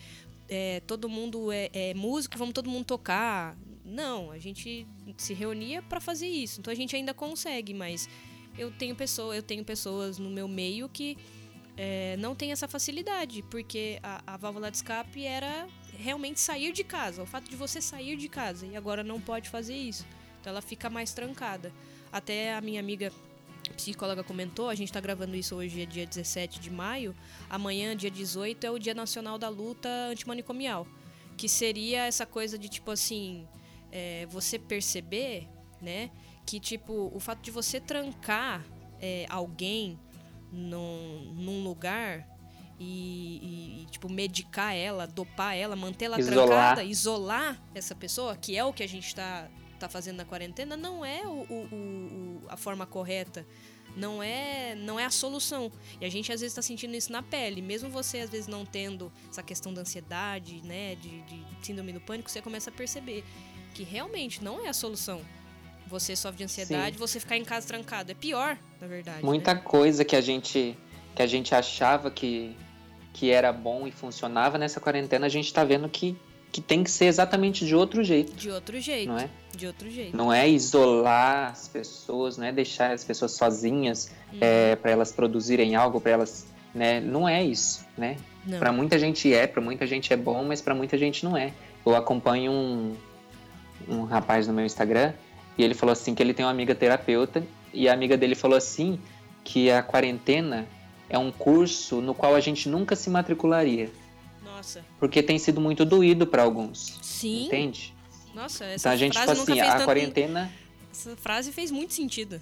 É, 0.54 0.80
todo 0.80 1.08
mundo 1.08 1.50
é, 1.50 1.70
é 1.72 1.94
músico, 1.94 2.36
vamos 2.36 2.52
todo 2.52 2.68
mundo 2.68 2.84
tocar. 2.84 3.56
Não, 3.82 4.30
a 4.30 4.38
gente 4.38 4.86
se 5.16 5.32
reunia 5.32 5.80
pra 5.80 5.98
fazer 5.98 6.28
isso. 6.28 6.60
Então 6.60 6.70
a 6.70 6.74
gente 6.74 6.94
ainda 6.94 7.14
consegue, 7.14 7.72
mas 7.72 8.06
eu 8.58 8.70
tenho 8.70 8.94
pessoa, 8.94 9.34
eu 9.34 9.42
tenho 9.42 9.64
pessoas 9.64 10.18
no 10.18 10.28
meu 10.28 10.46
meio 10.46 10.90
que 10.90 11.16
é, 11.74 12.18
não 12.18 12.34
tem 12.34 12.52
essa 12.52 12.68
facilidade, 12.68 13.42
porque 13.44 13.98
a, 14.02 14.34
a 14.34 14.36
válvula 14.36 14.70
de 14.70 14.76
escape 14.76 15.24
era 15.24 15.66
realmente 15.96 16.38
sair 16.38 16.70
de 16.70 16.84
casa, 16.84 17.22
o 17.22 17.26
fato 17.26 17.48
de 17.48 17.56
você 17.56 17.80
sair 17.80 18.14
de 18.16 18.28
casa 18.28 18.66
e 18.66 18.76
agora 18.76 19.02
não 19.02 19.18
pode 19.18 19.48
fazer 19.48 19.74
isso. 19.74 20.06
Então 20.38 20.50
ela 20.50 20.60
fica 20.60 20.90
mais 20.90 21.14
trancada. 21.14 21.72
Até 22.12 22.52
a 22.52 22.60
minha 22.60 22.78
amiga 22.78 23.10
psicóloga 23.72 24.22
comentou, 24.22 24.68
a 24.68 24.74
gente 24.74 24.88
está 24.88 25.00
gravando 25.00 25.34
isso 25.34 25.54
hoje, 25.56 25.82
é 25.82 25.86
dia 25.86 26.06
17 26.06 26.60
de 26.60 26.70
maio, 26.70 27.14
amanhã, 27.48 27.96
dia 27.96 28.10
18, 28.10 28.64
é 28.64 28.70
o 28.70 28.78
Dia 28.78 28.94
Nacional 28.94 29.38
da 29.38 29.48
Luta 29.48 29.88
Antimanicomial, 30.10 30.86
que 31.36 31.48
seria 31.48 32.06
essa 32.06 32.26
coisa 32.26 32.58
de 32.58 32.68
tipo 32.68 32.90
assim, 32.90 33.46
é, 33.90 34.26
você 34.26 34.58
perceber, 34.58 35.48
né, 35.80 36.10
que 36.46 36.60
tipo, 36.60 37.10
o 37.14 37.18
fato 37.18 37.42
de 37.42 37.50
você 37.50 37.80
trancar 37.80 38.64
é, 39.00 39.26
alguém 39.28 39.98
num, 40.52 41.32
num 41.34 41.64
lugar 41.64 42.28
e, 42.78 43.82
e, 43.82 43.86
tipo, 43.90 44.10
medicar 44.10 44.74
ela, 44.74 45.06
dopar 45.06 45.56
ela, 45.56 45.76
manter 45.76 46.06
ela 46.06 46.18
Isolar. 46.18 46.46
trancada, 46.46 46.84
isolar 46.84 47.62
essa 47.74 47.94
pessoa, 47.94 48.36
que 48.36 48.56
é 48.56 48.64
o 48.64 48.72
que 48.72 48.82
a 48.82 48.88
gente 48.88 49.06
está 49.06 49.48
tá 49.82 49.88
fazendo 49.88 50.16
na 50.16 50.24
quarentena, 50.24 50.76
não 50.76 51.04
é 51.04 51.22
o, 51.26 51.46
o- 51.48 51.68
o- 51.74 52.42
a 52.48 52.56
forma 52.56 52.86
correta. 52.86 53.46
Não 53.94 54.22
é, 54.22 54.74
não 54.74 54.98
é 54.98 55.04
a 55.04 55.10
solução. 55.10 55.70
E 56.00 56.04
a 56.06 56.10
gente 56.10 56.32
às 56.32 56.40
vezes 56.40 56.52
está 56.52 56.62
sentindo 56.62 56.94
isso 56.94 57.12
na 57.12 57.22
pele. 57.22 57.60
Mesmo 57.60 57.90
você 57.90 58.20
às 58.20 58.30
vezes 58.30 58.46
não 58.46 58.64
tendo 58.64 59.12
essa 59.28 59.42
questão 59.42 59.72
da 59.74 59.82
ansiedade, 59.82 60.62
né, 60.64 60.94
de, 60.94 61.20
de 61.22 61.44
síndrome 61.60 61.92
do 61.92 62.00
pânico, 62.00 62.30
você 62.30 62.40
começa 62.40 62.70
a 62.70 62.72
perceber 62.72 63.22
que 63.74 63.82
realmente 63.82 64.42
não 64.42 64.64
é 64.64 64.68
a 64.68 64.72
solução. 64.72 65.20
Você 65.88 66.16
sofre 66.16 66.38
de 66.38 66.44
ansiedade, 66.44 66.96
você 66.96 67.20
ficar 67.20 67.36
em 67.36 67.44
casa 67.44 67.66
trancado. 67.66 68.12
É 68.12 68.14
pior, 68.14 68.56
na 68.80 68.86
verdade. 68.86 69.22
Muita 69.22 69.52
né? 69.52 69.60
coisa 69.60 70.04
que 70.06 70.16
a 70.16 70.20
gente 70.22 70.74
que 71.14 71.20
a 71.20 71.26
gente 71.26 71.54
achava 71.54 72.10
que, 72.10 72.56
que 73.12 73.30
era 73.30 73.52
bom 73.52 73.86
e 73.86 73.90
funcionava 73.92 74.56
nessa 74.56 74.80
quarentena, 74.80 75.26
a 75.26 75.28
gente 75.28 75.52
tá 75.52 75.62
vendo 75.62 75.86
que, 75.90 76.16
que 76.52 76.60
tem 76.60 76.84
que 76.84 76.90
ser 76.90 77.06
exatamente 77.06 77.64
de 77.64 77.74
outro 77.74 78.04
jeito, 78.04 78.32
De 78.36 78.50
outro 78.50 78.78
jeito. 78.78 79.08
não 79.08 79.18
é? 79.18 79.28
De 79.56 79.66
outro 79.66 79.90
jeito. 79.90 80.14
Não 80.16 80.30
é 80.32 80.46
isolar 80.48 81.50
as 81.50 81.66
pessoas, 81.66 82.36
não 82.36 82.46
é 82.46 82.52
deixar 82.52 82.92
as 82.92 83.02
pessoas 83.02 83.32
sozinhas 83.32 84.12
Uhum. 84.32 84.38
para 84.80 84.90
elas 84.90 85.10
produzirem 85.12 85.74
algo, 85.74 86.00
para 86.00 86.12
elas, 86.12 86.46
né? 86.74 87.00
Não 87.00 87.28
é 87.28 87.42
isso, 87.42 87.84
né? 87.96 88.16
Para 88.58 88.72
muita 88.72 88.98
gente 88.98 89.32
é, 89.32 89.46
para 89.46 89.60
muita 89.62 89.86
gente 89.86 90.12
é 90.12 90.16
bom, 90.16 90.44
mas 90.44 90.60
para 90.60 90.74
muita 90.74 90.96
gente 90.98 91.24
não 91.24 91.36
é. 91.36 91.52
Eu 91.86 91.94
acompanho 91.96 92.50
um, 92.52 92.94
um 93.88 94.04
rapaz 94.04 94.46
no 94.46 94.52
meu 94.52 94.64
Instagram 94.66 95.12
e 95.56 95.62
ele 95.62 95.74
falou 95.74 95.92
assim 95.92 96.14
que 96.14 96.22
ele 96.22 96.32
tem 96.34 96.44
uma 96.44 96.50
amiga 96.50 96.74
terapeuta 96.74 97.42
e 97.72 97.88
a 97.88 97.92
amiga 97.92 98.16
dele 98.16 98.34
falou 98.34 98.56
assim 98.56 98.98
que 99.44 99.70
a 99.70 99.82
quarentena 99.82 100.66
é 101.08 101.18
um 101.18 101.30
curso 101.30 102.00
no 102.00 102.14
qual 102.14 102.34
a 102.34 102.40
gente 102.40 102.68
nunca 102.68 102.96
se 102.96 103.10
matricularia, 103.10 103.90
Nossa. 104.62 104.84
porque 104.98 105.22
tem 105.22 105.38
sido 105.38 105.60
muito 105.60 105.84
doído 105.84 106.26
para 106.26 106.42
alguns, 106.42 106.98
Sim. 107.02 107.46
entende? 107.46 107.92
Nossa, 108.34 108.64
essa 108.64 108.74
Então 108.88 108.92
a 108.92 108.96
gente, 108.96 109.12
frase 109.14 109.40
tipo 109.40 109.50
assim, 109.52 109.60
a 109.60 109.72
tanto... 109.72 109.84
quarentena 109.84 110.50
Essa 110.90 111.16
frase 111.16 111.52
fez 111.52 111.70
muito 111.70 111.92
sentido. 111.92 112.40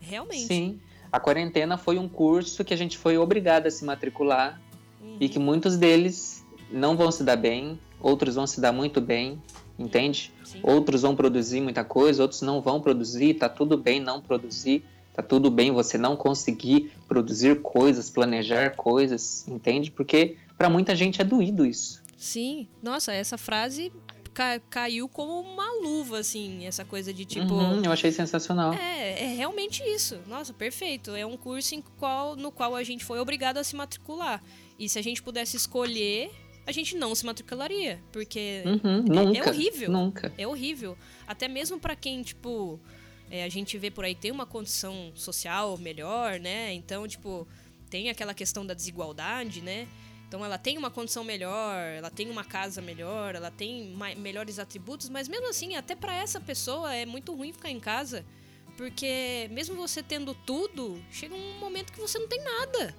Realmente. 0.00 0.46
Sim. 0.46 0.80
A 1.10 1.18
quarentena 1.18 1.76
foi 1.78 1.98
um 1.98 2.08
curso 2.08 2.64
que 2.64 2.74
a 2.74 2.76
gente 2.76 2.98
foi 2.98 3.16
obrigado 3.16 3.66
a 3.66 3.70
se 3.70 3.84
matricular 3.84 4.60
Uhum. 5.00 5.16
e 5.20 5.28
que 5.28 5.38
muitos 5.38 5.76
deles 5.76 6.44
não 6.70 6.96
vão 6.96 7.10
se 7.12 7.22
dar 7.22 7.36
bem, 7.36 7.78
outros 8.00 8.34
vão 8.34 8.46
se 8.46 8.60
dar 8.60 8.72
muito 8.72 9.00
bem, 9.00 9.40
entende? 9.78 10.32
Sim. 10.44 10.58
Outros 10.62 11.02
vão 11.02 11.14
produzir 11.14 11.60
muita 11.60 11.84
coisa, 11.84 12.22
outros 12.22 12.42
não 12.42 12.60
vão 12.60 12.80
produzir, 12.80 13.34
tá 13.34 13.48
tudo 13.48 13.76
bem 13.76 14.00
não 14.00 14.20
produzir, 14.20 14.84
tá 15.14 15.22
tudo 15.22 15.50
bem 15.50 15.70
você 15.70 15.96
não 15.98 16.16
conseguir 16.16 16.90
produzir 17.08 17.60
coisas, 17.62 18.10
planejar 18.10 18.70
coisas, 18.74 19.46
entende? 19.48 19.90
Porque 19.90 20.36
para 20.56 20.70
muita 20.70 20.94
gente 20.94 21.20
é 21.20 21.24
doído 21.24 21.64
isso. 21.64 22.02
Sim. 22.16 22.66
Nossa, 22.82 23.12
essa 23.12 23.36
frase 23.36 23.92
ca 24.36 24.60
caiu 24.68 25.08
como 25.08 25.40
uma 25.40 25.80
luva, 25.82 26.18
assim, 26.18 26.66
essa 26.66 26.84
coisa 26.84 27.12
de 27.12 27.24
tipo. 27.24 27.54
Uhum, 27.54 27.82
eu 27.82 27.90
achei 27.90 28.12
sensacional. 28.12 28.74
É, 28.74 29.22
é 29.24 29.34
realmente 29.34 29.82
isso. 29.82 30.18
Nossa, 30.26 30.52
perfeito. 30.52 31.12
É 31.12 31.24
um 31.24 31.36
curso 31.36 31.82
qual, 31.98 32.36
no 32.36 32.52
qual 32.52 32.76
a 32.76 32.82
gente 32.82 33.04
foi 33.04 33.18
obrigado 33.18 33.56
a 33.56 33.64
se 33.64 33.74
matricular. 33.74 34.42
E 34.78 34.88
se 34.88 34.98
a 34.98 35.02
gente 35.02 35.22
pudesse 35.22 35.56
escolher, 35.56 36.30
a 36.66 36.72
gente 36.72 36.96
não 36.96 37.14
se 37.14 37.24
matricularia. 37.24 37.98
Porque 38.12 38.62
uhum, 38.66 38.98
é, 38.98 39.24
nunca, 39.24 39.38
é 39.38 39.48
horrível. 39.48 39.90
Nunca. 39.90 40.32
É 40.36 40.46
horrível. 40.46 40.98
Até 41.26 41.48
mesmo 41.48 41.78
para 41.78 41.96
quem, 41.96 42.22
tipo. 42.22 42.78
É, 43.28 43.42
a 43.42 43.48
gente 43.48 43.76
vê 43.76 43.90
por 43.90 44.04
aí 44.04 44.14
tem 44.14 44.30
uma 44.30 44.46
condição 44.46 45.10
social 45.14 45.76
melhor, 45.78 46.38
né? 46.38 46.72
Então, 46.74 47.08
tipo, 47.08 47.48
tem 47.90 48.08
aquela 48.08 48.32
questão 48.32 48.64
da 48.64 48.72
desigualdade, 48.72 49.60
né? 49.62 49.88
Então 50.28 50.44
ela 50.44 50.58
tem 50.58 50.76
uma 50.76 50.90
condição 50.90 51.22
melhor, 51.22 51.76
ela 51.76 52.10
tem 52.10 52.28
uma 52.28 52.44
casa 52.44 52.82
melhor, 52.82 53.34
ela 53.34 53.50
tem 53.50 53.96
melhores 54.16 54.58
atributos, 54.58 55.08
mas 55.08 55.28
mesmo 55.28 55.48
assim, 55.48 55.76
até 55.76 55.94
para 55.94 56.14
essa 56.14 56.40
pessoa 56.40 56.92
é 56.94 57.06
muito 57.06 57.34
ruim 57.34 57.52
ficar 57.52 57.70
em 57.70 57.78
casa, 57.78 58.24
porque 58.76 59.48
mesmo 59.52 59.76
você 59.76 60.02
tendo 60.02 60.34
tudo, 60.34 61.00
chega 61.10 61.34
um 61.34 61.58
momento 61.58 61.92
que 61.92 62.00
você 62.00 62.18
não 62.18 62.26
tem 62.26 62.42
nada. 62.42 62.94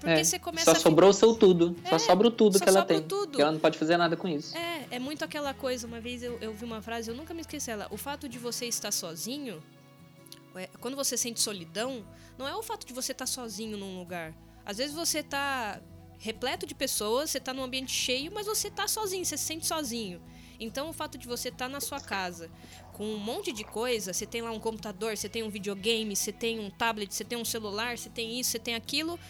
Porque 0.00 0.20
é, 0.20 0.24
você 0.24 0.38
começa 0.38 0.74
só 0.74 0.80
sobrou 0.80 1.10
o 1.10 1.12
seu 1.12 1.34
tudo, 1.34 1.76
é, 1.84 1.90
só 1.90 1.98
sobra 1.98 2.28
o 2.28 2.30
tudo 2.30 2.58
que 2.60 2.68
ela 2.68 2.84
tem. 2.84 3.02
Tudo. 3.02 3.40
ela 3.40 3.52
não 3.52 3.58
pode 3.58 3.78
fazer 3.78 3.96
nada 3.96 4.16
com 4.16 4.28
isso. 4.28 4.56
É, 4.56 4.86
é 4.92 4.98
muito 4.98 5.24
aquela 5.24 5.52
coisa, 5.52 5.86
uma 5.86 6.00
vez 6.00 6.22
eu, 6.22 6.38
eu 6.40 6.54
vi 6.54 6.64
uma 6.64 6.80
frase, 6.80 7.10
eu 7.10 7.14
nunca 7.14 7.34
me 7.34 7.40
esqueci 7.42 7.70
ela, 7.70 7.86
o 7.90 7.96
fato 7.96 8.28
de 8.28 8.38
você 8.38 8.66
estar 8.66 8.92
sozinho, 8.92 9.62
é, 10.54 10.68
quando 10.80 10.96
você 10.96 11.16
sente 11.16 11.40
solidão, 11.40 12.04
não 12.38 12.48
é 12.48 12.54
o 12.54 12.62
fato 12.62 12.86
de 12.86 12.92
você 12.92 13.12
estar 13.12 13.26
sozinho 13.26 13.76
num 13.76 13.98
lugar. 13.98 14.34
Às 14.64 14.78
vezes 14.78 14.94
você 14.94 15.20
está 15.20 15.80
repleto 16.18 16.66
de 16.66 16.74
pessoas, 16.74 17.30
você 17.30 17.38
está 17.38 17.52
num 17.52 17.62
ambiente 17.62 17.92
cheio, 17.92 18.32
mas 18.32 18.46
você 18.46 18.68
está 18.68 18.88
sozinho, 18.88 19.24
você 19.24 19.36
se 19.36 19.44
sente 19.44 19.66
sozinho. 19.66 20.20
Então, 20.58 20.88
o 20.88 20.92
fato 20.92 21.18
de 21.18 21.26
você 21.26 21.48
estar 21.48 21.66
tá 21.66 21.68
na 21.68 21.80
sua 21.80 22.00
casa 22.00 22.50
com 22.92 23.04
um 23.04 23.18
monte 23.18 23.52
de 23.52 23.62
coisa, 23.62 24.12
você 24.12 24.24
tem 24.24 24.40
lá 24.40 24.50
um 24.50 24.58
computador, 24.58 25.16
você 25.16 25.28
tem 25.28 25.42
um 25.42 25.50
videogame, 25.50 26.16
você 26.16 26.32
tem 26.32 26.58
um 26.58 26.70
tablet, 26.70 27.12
você 27.14 27.24
tem 27.24 27.36
um 27.36 27.44
celular, 27.44 27.98
você 27.98 28.08
tem 28.08 28.40
isso, 28.40 28.52
você 28.52 28.58
tem 28.58 28.74
aquilo, 28.74 29.20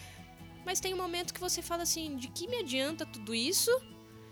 mas 0.65 0.79
tem 0.79 0.93
um 0.93 0.97
momento 0.97 1.33
que 1.33 1.39
você 1.39 1.61
fala 1.61 1.83
assim: 1.83 2.15
de 2.15 2.29
que 2.29 2.47
me 2.47 2.57
adianta 2.57 3.05
tudo 3.05 3.35
isso? 3.35 3.69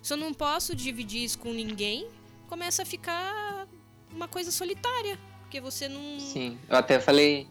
Se 0.02 0.13
eu 0.13 0.18
não 0.18 0.34
posso 0.34 0.74
dividir 0.74 1.24
isso 1.24 1.38
com 1.39 1.52
ninguém, 1.52 2.08
começa 2.48 2.84
a 2.84 2.86
ficar 2.86 3.68
uma 4.13 4.28
coisa 4.28 4.52
solitária, 4.52 5.20
porque 5.41 5.60
você 5.60 5.89
não. 5.89 6.18
Sim, 6.20 6.58
eu 6.70 6.78
até 6.78 6.98
falei, 6.98 7.46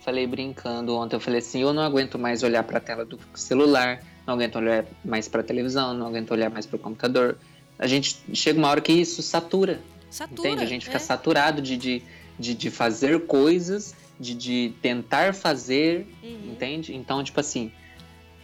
falei 0.00 0.26
brincando 0.26 0.94
ontem, 0.94 1.16
eu 1.16 1.20
falei 1.20 1.38
assim: 1.38 1.62
eu 1.62 1.72
não 1.72 1.82
aguento 1.82 2.18
mais 2.18 2.42
olhar 2.42 2.64
para 2.64 2.76
a 2.76 2.80
tela 2.82 3.06
do 3.06 3.18
celular 3.34 4.02
não 4.26 4.34
aguento 4.34 4.56
olhar 4.56 4.84
mais 5.04 5.28
para 5.28 5.42
televisão, 5.42 5.94
não 5.94 6.06
aguento 6.06 6.30
olhar 6.30 6.50
mais 6.50 6.66
para 6.66 6.76
o 6.76 6.78
computador. 6.78 7.36
A 7.78 7.86
gente 7.86 8.16
chega 8.32 8.58
uma 8.58 8.68
hora 8.68 8.80
que 8.80 8.92
isso 8.92 9.22
satura. 9.22 9.80
Satura. 10.10 10.48
Entende? 10.48 10.62
A 10.62 10.66
gente 10.66 10.84
fica 10.84 10.96
é. 10.96 11.00
saturado 11.00 11.60
de, 11.60 11.76
de, 11.76 12.02
de, 12.38 12.54
de, 12.54 12.70
fazer 12.70 13.26
coisas, 13.26 13.94
de, 14.18 14.34
de 14.34 14.72
tentar 14.80 15.34
fazer, 15.34 16.06
uhum. 16.22 16.52
entende? 16.52 16.94
Então, 16.94 17.22
tipo 17.22 17.40
assim, 17.40 17.72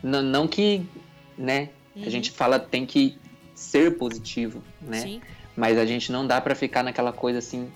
não, 0.03 0.23
não 0.23 0.49
que, 0.49 0.83
né? 1.38 1.71
Uhum. 1.95 2.05
A 2.05 2.11
gente 2.11 2.31
fala 2.31 2.59
tem 2.59 2.85
que 2.85 3.16
ser 3.55 3.97
positivo, 3.97 4.62
né? 4.81 5.01
Sim. 5.01 5.21
Mas 5.57 5.79
a 5.79 5.87
gente 5.87 6.11
não 6.11 6.27
dá 6.27 6.40
para 6.40 6.55
ficar 6.55 6.83
naquela 6.83 7.12
coisa 7.12 7.38
assim 7.38 7.71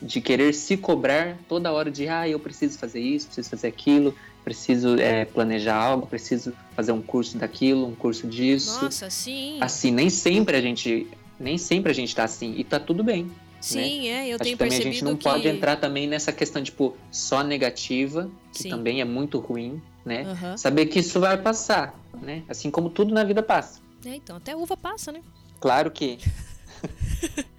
de 0.00 0.20
querer 0.20 0.54
se 0.54 0.76
cobrar 0.76 1.36
toda 1.48 1.72
hora 1.72 1.90
de 1.90 2.08
ah, 2.08 2.28
eu 2.28 2.38
preciso 2.38 2.78
fazer 2.78 3.00
isso, 3.00 3.26
preciso 3.26 3.50
fazer 3.50 3.68
aquilo, 3.68 4.14
preciso 4.44 4.98
é, 4.98 5.24
planejar 5.24 5.76
algo, 5.76 6.06
preciso 6.06 6.52
fazer 6.74 6.92
um 6.92 7.02
curso 7.02 7.36
daquilo, 7.36 7.86
um 7.86 7.94
curso 7.94 8.26
disso. 8.26 8.82
Nossa, 8.82 9.10
sim. 9.10 9.58
Assim, 9.60 9.90
nem 9.90 10.08
sempre 10.08 10.56
a 10.56 10.60
gente, 10.60 11.06
nem 11.38 11.58
sempre 11.58 11.90
a 11.90 11.94
gente 11.94 12.14
tá 12.14 12.24
assim 12.24 12.54
e 12.56 12.64
tá 12.64 12.78
tudo 12.78 13.02
bem. 13.02 13.30
Sim, 13.60 14.02
né? 14.02 14.06
é, 14.06 14.28
eu 14.28 14.36
Acho 14.36 14.44
tenho 14.44 14.56
que 14.56 14.64
também 14.64 14.70
percebido 14.70 14.88
a 14.88 14.92
gente 14.92 15.04
não 15.04 15.16
que... 15.16 15.24
pode 15.24 15.48
entrar 15.48 15.76
também 15.76 16.06
nessa 16.06 16.32
questão 16.32 16.62
tipo 16.62 16.96
só 17.10 17.42
negativa, 17.42 18.30
que 18.52 18.62
sim. 18.62 18.68
também 18.68 19.00
é 19.00 19.04
muito 19.04 19.38
ruim, 19.38 19.82
né? 20.04 20.24
Uhum. 20.24 20.56
Saber 20.56 20.86
que 20.86 21.00
isso 21.00 21.18
vai 21.18 21.36
passar, 21.36 21.98
né? 22.22 22.42
Assim 22.48 22.70
como 22.70 22.88
tudo 22.88 23.12
na 23.12 23.24
vida 23.24 23.42
passa. 23.42 23.80
É, 24.06 24.14
então, 24.14 24.36
até 24.36 24.54
uva 24.54 24.76
passa, 24.76 25.10
né? 25.10 25.20
Claro 25.60 25.90
que 25.90 26.18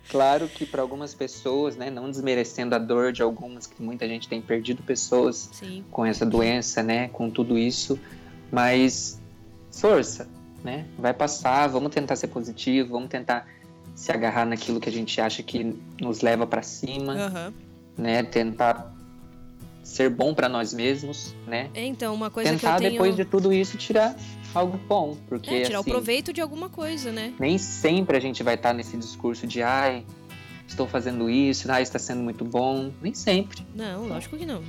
Claro 0.10 0.48
que 0.48 0.66
para 0.66 0.82
algumas 0.82 1.14
pessoas, 1.14 1.76
né, 1.76 1.92
não 1.92 2.10
desmerecendo 2.10 2.74
a 2.74 2.80
dor 2.80 3.12
de 3.12 3.22
algumas, 3.22 3.68
que 3.68 3.82
muita 3.82 4.08
gente 4.08 4.28
tem 4.28 4.42
perdido 4.42 4.82
pessoas 4.82 5.50
Sim. 5.54 5.84
com 5.92 6.04
essa 6.04 6.26
doença, 6.26 6.82
né, 6.82 7.10
com 7.10 7.30
tudo 7.30 7.58
isso, 7.58 8.00
mas 8.52 9.22
força, 9.72 10.28
né, 10.64 10.86
vai 10.98 11.14
passar, 11.14 11.68
vamos 11.68 11.94
tentar 11.94 12.16
ser 12.16 12.28
positivo, 12.28 12.90
vamos 12.94 13.10
tentar 13.10 13.48
se 13.94 14.12
agarrar 14.12 14.46
naquilo 14.46 14.80
que 14.80 14.90
a 14.90 14.92
gente 14.92 15.22
acha 15.22 15.44
que 15.44 15.76
nos 16.02 16.22
leva 16.22 16.48
para 16.48 16.64
cima, 16.64 17.14
uhum. 17.14 17.54
né, 17.96 18.24
tentar 18.24 18.96
ser 19.84 20.10
bom 20.10 20.34
para 20.34 20.50
nós 20.50 20.74
mesmos, 20.74 21.36
né? 21.48 21.70
É, 21.74 21.86
então, 21.86 22.14
uma 22.14 22.30
coisa 22.30 22.50
tentar 22.50 22.72
que 22.72 22.76
eu 22.76 22.80
tenho... 22.80 22.92
depois 22.92 23.16
de 23.16 23.26
tudo 23.26 23.52
isso 23.52 23.78
tirar 23.78 24.16
algo 24.54 24.78
bom, 24.78 25.18
porque 25.28 25.50
é, 25.50 25.62
tirar 25.64 25.80
assim, 25.80 25.90
o 25.90 25.94
proveito 25.94 26.34
de 26.34 26.42
alguma 26.42 26.70
coisa, 26.70 27.12
né? 27.12 27.34
Nem 27.40 27.58
sempre 27.58 28.18
a 28.18 28.20
gente 28.20 28.42
vai 28.44 28.56
estar 28.56 28.74
nesse 28.74 28.98
discurso 28.98 29.46
de 29.46 29.62
ai, 29.62 30.06
estou 30.68 30.88
fazendo 30.88 31.30
isso, 31.30 31.72
ai, 31.72 31.82
está 31.82 32.00
sendo 32.00 32.22
muito 32.22 32.44
bom, 32.44 32.92
nem 33.02 33.14
sempre. 33.14 33.66
Não, 33.74 34.08
lógico 34.08 34.38
que 34.38 34.46
não. 34.46 34.64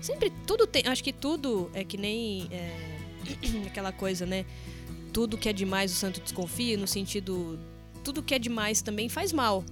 Sempre 0.00 0.32
tudo 0.46 0.66
tem, 0.66 0.86
acho 0.86 1.04
que 1.04 1.12
tudo 1.12 1.70
é 1.74 1.84
que 1.84 1.96
nem 1.96 2.48
é, 2.50 2.72
aquela 3.66 3.92
coisa, 3.92 4.24
né? 4.24 4.44
Tudo 5.12 5.36
que 5.36 5.48
é 5.48 5.52
demais 5.52 5.92
o 5.92 5.94
santo 5.94 6.20
desconfia, 6.20 6.76
no 6.76 6.86
sentido 6.86 7.58
tudo 8.02 8.22
que 8.22 8.34
é 8.34 8.38
demais 8.38 8.82
também 8.82 9.08
faz 9.08 9.32
mal. 9.32 9.64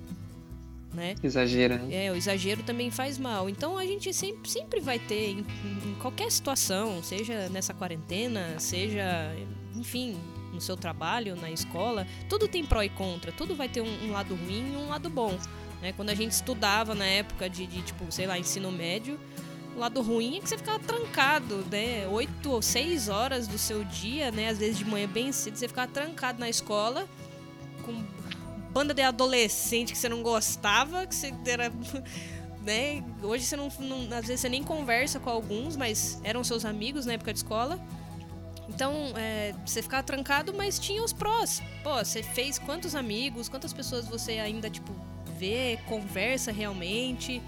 Né? 0.92 1.14
Exagero, 1.22 1.76
né? 1.76 2.06
É, 2.06 2.10
o 2.10 2.16
exagero 2.16 2.62
também 2.62 2.90
faz 2.90 3.18
mal. 3.18 3.48
Então 3.48 3.76
a 3.76 3.84
gente 3.84 4.12
sempre, 4.12 4.50
sempre 4.50 4.80
vai 4.80 4.98
ter, 4.98 5.30
em, 5.30 5.46
em 5.84 5.94
qualquer 6.00 6.30
situação, 6.32 7.02
seja 7.02 7.48
nessa 7.50 7.74
quarentena, 7.74 8.58
seja, 8.58 9.34
enfim, 9.74 10.16
no 10.52 10.60
seu 10.60 10.76
trabalho, 10.76 11.36
na 11.36 11.50
escola, 11.50 12.06
tudo 12.28 12.48
tem 12.48 12.64
pró 12.64 12.82
e 12.82 12.88
contra, 12.88 13.30
tudo 13.30 13.54
vai 13.54 13.68
ter 13.68 13.82
um, 13.82 14.06
um 14.06 14.12
lado 14.12 14.34
ruim 14.34 14.72
e 14.72 14.76
um 14.76 14.88
lado 14.88 15.10
bom. 15.10 15.38
Né? 15.80 15.92
Quando 15.92 16.10
a 16.10 16.14
gente 16.14 16.32
estudava 16.32 16.94
na 16.94 17.06
época 17.06 17.48
de, 17.48 17.66
de, 17.66 17.82
tipo, 17.82 18.10
sei 18.10 18.26
lá, 18.26 18.38
ensino 18.38 18.70
médio, 18.72 19.18
o 19.76 19.78
lado 19.78 20.02
ruim 20.02 20.38
é 20.38 20.40
que 20.40 20.48
você 20.48 20.58
ficava 20.58 20.78
trancado, 20.80 21.64
né? 21.70 22.08
Oito 22.08 22.50
ou 22.50 22.60
seis 22.60 23.08
horas 23.08 23.46
do 23.46 23.56
seu 23.56 23.84
dia, 23.84 24.32
né? 24.32 24.48
Às 24.48 24.58
vezes 24.58 24.76
de 24.76 24.84
manhã 24.84 25.06
bem 25.06 25.30
cedo, 25.30 25.56
você 25.56 25.68
ficava 25.68 25.86
trancado 25.86 26.40
na 26.40 26.48
escola 26.48 27.06
com 27.84 28.04
banda 28.70 28.94
de 28.94 29.02
adolescente 29.02 29.92
que 29.92 29.98
você 29.98 30.08
não 30.08 30.22
gostava, 30.22 31.06
que 31.06 31.14
você 31.14 31.32
era. 31.46 31.72
Né? 32.60 33.02
Hoje 33.22 33.44
você 33.44 33.56
não, 33.56 33.68
não, 33.78 34.18
Às 34.18 34.26
vezes 34.26 34.40
você 34.40 34.48
nem 34.48 34.62
conversa 34.62 35.18
com 35.18 35.30
alguns, 35.30 35.74
mas 35.74 36.20
eram 36.22 36.44
seus 36.44 36.66
amigos 36.66 37.06
na 37.06 37.14
época 37.14 37.32
de 37.32 37.38
escola. 37.38 37.80
Então, 38.68 38.92
é, 39.16 39.54
você 39.64 39.80
ficava 39.80 40.02
trancado, 40.02 40.52
mas 40.52 40.78
tinha 40.78 41.02
os 41.02 41.12
prós. 41.12 41.62
Pô, 41.82 41.96
você 41.96 42.22
fez 42.22 42.58
quantos 42.58 42.94
amigos, 42.94 43.48
quantas 43.48 43.72
pessoas 43.72 44.06
você 44.06 44.32
ainda, 44.32 44.68
tipo, 44.68 44.92
vê, 45.38 45.78
conversa 45.86 46.52
realmente. 46.52 47.40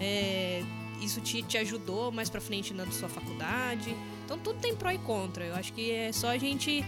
É, 0.00 0.62
isso 1.02 1.20
te, 1.20 1.42
te 1.42 1.58
ajudou 1.58 2.10
mais 2.10 2.30
pra 2.30 2.40
frente 2.40 2.72
na 2.72 2.90
sua 2.90 3.10
faculdade. 3.10 3.94
Então, 4.24 4.38
tudo 4.38 4.58
tem 4.58 4.74
pró 4.74 4.90
e 4.90 4.98
contra. 4.98 5.44
Eu 5.44 5.54
acho 5.54 5.72
que 5.74 5.90
é 5.90 6.12
só 6.12 6.28
a 6.28 6.38
gente 6.38 6.82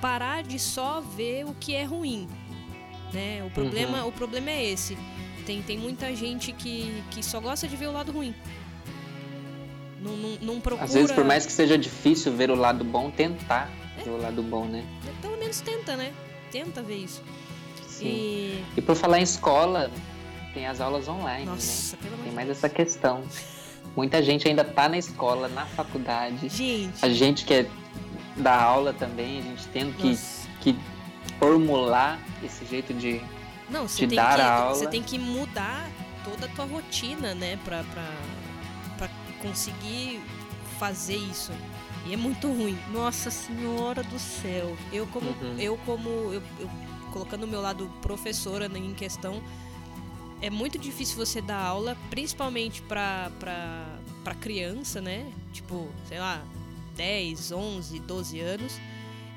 parar 0.00 0.42
de 0.42 0.58
só 0.58 1.02
ver 1.02 1.44
o 1.44 1.52
que 1.54 1.74
é 1.74 1.84
ruim 1.84 2.26
né? 3.16 3.42
O 3.44 3.50
problema, 3.50 4.02
uhum. 4.02 4.08
o 4.08 4.12
problema 4.12 4.50
é 4.50 4.64
esse. 4.64 4.96
Tem, 5.46 5.62
tem 5.62 5.78
muita 5.78 6.14
gente 6.14 6.52
que, 6.52 7.02
que 7.10 7.24
só 7.24 7.40
gosta 7.40 7.66
de 7.66 7.74
ver 7.76 7.88
o 7.88 7.92
lado 7.92 8.12
ruim. 8.12 8.34
Não, 10.02 10.16
não, 10.16 10.38
não 10.42 10.60
procura... 10.60 10.84
Às 10.84 10.92
vezes, 10.92 11.10
por 11.10 11.24
mais 11.24 11.46
que 11.46 11.52
seja 11.52 11.78
difícil 11.78 12.32
ver 12.32 12.50
o 12.50 12.54
lado 12.54 12.84
bom, 12.84 13.10
tentar 13.10 13.70
é. 13.98 14.04
ver 14.04 14.10
o 14.10 14.20
lado 14.20 14.42
bom, 14.42 14.66
né? 14.66 14.84
Pelo 15.22 15.38
menos 15.38 15.60
tenta, 15.60 15.96
né? 15.96 16.12
Tenta 16.52 16.82
ver 16.82 16.96
isso. 16.96 17.22
Sim. 17.88 18.06
E, 18.06 18.64
e 18.76 18.82
por 18.82 18.94
falar 18.94 19.18
em 19.18 19.22
escola, 19.22 19.90
tem 20.52 20.66
as 20.66 20.80
aulas 20.80 21.08
online, 21.08 21.46
né? 21.46 21.52
Nossa, 21.52 21.96
né? 21.96 22.10
Tem 22.22 22.32
mais 22.32 22.50
essa 22.50 22.68
questão. 22.68 23.22
Muita 23.96 24.22
gente 24.22 24.46
ainda 24.46 24.62
tá 24.62 24.88
na 24.88 24.98
escola, 24.98 25.48
na 25.48 25.64
faculdade. 25.64 26.48
Gente. 26.50 27.02
A 27.02 27.08
gente 27.08 27.44
que 27.46 27.54
é 27.54 27.66
da 28.36 28.60
aula 28.60 28.92
também, 28.92 29.38
a 29.38 29.42
gente 29.42 29.66
tendo 29.68 29.96
que, 29.96 30.18
que 30.60 30.78
formular 31.38 32.18
esse 32.42 32.64
jeito 32.64 32.92
de, 32.94 33.20
Não, 33.70 33.86
de 33.86 34.06
dar 34.06 34.36
que, 34.36 34.40
a 34.40 34.54
aula. 34.54 34.74
Você 34.74 34.86
tem 34.86 35.02
que 35.02 35.18
mudar 35.18 35.88
toda 36.24 36.46
a 36.46 36.48
tua 36.50 36.64
rotina, 36.64 37.34
né? 37.34 37.58
Pra, 37.64 37.84
pra, 37.84 38.08
pra 38.98 39.08
conseguir 39.40 40.20
fazer 40.78 41.16
isso. 41.16 41.52
E 42.06 42.14
é 42.14 42.16
muito 42.16 42.48
ruim. 42.48 42.78
Nossa 42.92 43.30
senhora 43.30 44.02
do 44.02 44.18
céu. 44.18 44.76
Eu 44.92 45.06
como. 45.08 45.30
Uhum. 45.30 45.58
Eu 45.58 45.76
como. 45.78 46.08
Eu, 46.08 46.42
eu, 46.58 46.70
colocando 47.12 47.44
o 47.44 47.46
meu 47.46 47.60
lado 47.60 47.90
professora 48.02 48.66
em 48.66 48.94
questão. 48.94 49.42
É 50.42 50.50
muito 50.50 50.78
difícil 50.78 51.16
você 51.16 51.40
dar 51.40 51.58
aula, 51.58 51.96
principalmente 52.10 52.82
pra, 52.82 53.30
pra, 53.40 53.86
pra 54.22 54.34
criança, 54.34 55.00
né? 55.00 55.32
Tipo, 55.50 55.88
sei 56.06 56.18
lá, 56.18 56.42
10, 56.94 57.52
11, 57.52 58.00
12 58.00 58.40
anos 58.40 58.78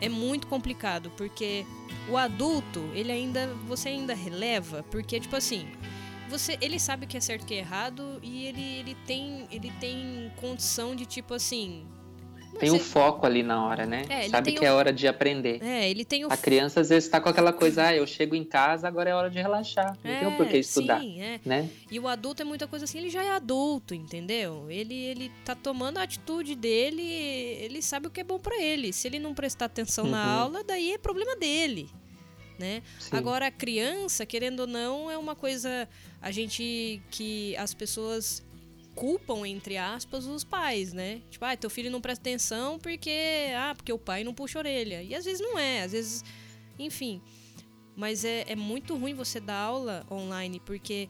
é 0.02 0.10
muito 0.10 0.48
complicado, 0.48 1.12
porque 1.18 1.66
o 2.08 2.18
adulto, 2.18 2.80
ele 2.94 3.12
ainda. 3.12 3.48
Você 3.68 3.90
ainda 3.90 4.14
releva, 4.14 4.84
porque, 4.90 5.20
tipo 5.20 5.36
assim. 5.36 5.68
Você, 6.30 6.60
ele 6.62 6.80
sabe 6.80 7.06
o 7.06 7.08
que 7.08 7.18
é 7.18 7.20
certo 7.20 7.42
e 7.42 7.44
o 7.44 7.48
que 7.48 7.54
é 7.56 7.58
errado 7.58 8.20
e 8.22 8.46
ele, 8.46 8.62
ele, 8.62 8.96
tem, 9.08 9.48
ele 9.52 9.72
tem 9.80 10.32
condição 10.36 10.96
de, 10.96 11.04
tipo 11.04 11.34
assim, 11.34 11.88
tem 12.58 12.72
o 12.72 12.76
um 12.76 12.80
foco 12.80 13.26
ali 13.26 13.44
na 13.44 13.66
hora, 13.66 13.86
né? 13.86 14.06
É, 14.10 14.28
Sabe 14.30 14.54
que 14.54 14.66
é 14.66 14.72
hora 14.72 14.92
de 14.92 15.08
aprender. 15.08 15.62
É, 15.64 15.90
ele 15.90 16.04
tem 16.04 16.26
o 16.26 16.32
A 16.32 16.38
criança 16.38 16.82
às 16.82 16.90
vezes 16.90 17.06
está 17.06 17.20
com 17.22 17.30
aquela 17.30 17.54
coisa, 17.54 17.88
ah, 17.88 17.96
eu 17.96 18.06
chego 18.08 18.36
em 18.36 18.44
casa, 18.44 18.88
agora 18.88 19.10
é 19.10 19.14
hora 19.14 19.30
de 19.30 19.38
relaxar. 19.38 19.98
Não 20.04 20.12
é, 20.12 20.20
tem 20.20 20.38
por 20.38 20.48
que 20.48 20.58
estudar. 20.58 21.00
Sim, 21.00 21.22
é. 21.22 21.40
né? 21.46 21.70
E 21.92 22.00
o 22.00 22.08
adulto 22.08 22.42
é 22.42 22.46
muita 22.46 22.68
coisa 22.68 22.86
assim, 22.86 22.98
ele 22.98 23.10
já 23.10 23.24
é 23.24 23.32
adulto, 23.32 23.94
entendeu? 23.94 24.66
Ele, 24.70 24.96
ele 24.96 25.32
tá 25.46 25.56
tomando 25.56 25.98
a 25.98 26.04
atitude 26.04 26.56
dele, 26.56 27.04
ele 27.04 27.82
sabe 27.82 28.08
o 28.08 28.10
que 28.10 28.22
é 28.22 28.24
bom 28.24 28.40
para 28.40 28.62
ele. 28.62 28.92
Se 28.92 29.08
ele 29.08 29.20
não 29.20 29.34
prestar 29.34 29.66
atenção 29.66 30.06
uhum. 30.06 30.12
na 30.12 30.26
aula, 30.26 30.64
daí 30.64 30.94
é 30.94 30.98
problema 30.98 31.36
dele. 31.36 31.90
Né? 32.58 32.84
Agora 33.12 33.48
a 33.48 33.52
criança, 33.52 34.26
querendo 34.26 34.62
ou 34.62 34.68
não, 34.68 35.10
é 35.10 35.18
uma 35.18 35.34
coisa 35.34 35.88
a 36.22 36.30
gente 36.30 37.02
que 37.10 37.56
as 37.56 37.74
pessoas 37.74 38.44
culpam, 39.00 39.48
entre 39.48 39.78
aspas, 39.78 40.26
os 40.26 40.44
pais, 40.44 40.92
né? 40.92 41.22
Tipo, 41.30 41.46
ah, 41.46 41.56
teu 41.56 41.70
filho 41.70 41.90
não 41.90 42.02
presta 42.02 42.22
atenção 42.22 42.78
porque. 42.78 43.48
Ah, 43.56 43.74
porque 43.74 43.94
o 43.94 43.98
pai 43.98 44.26
não 44.26 44.34
puxa 44.34 44.60
a 44.60 44.62
orelha. 44.62 45.02
E 45.02 45.16
às 45.16 45.24
vezes 45.24 45.40
não 45.40 45.58
é, 45.58 45.84
às 45.84 45.94
vezes. 45.94 46.26
Enfim. 46.78 47.22
Mas 47.96 48.26
é, 48.26 48.44
é 48.46 48.58
muito 48.58 48.98
ruim 48.98 49.14
você 49.14 49.40
dar 49.40 49.58
aula 49.58 50.06
online 50.12 50.60
porque 50.60 51.10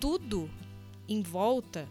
tudo 0.00 0.50
em 1.06 1.20
volta, 1.20 1.86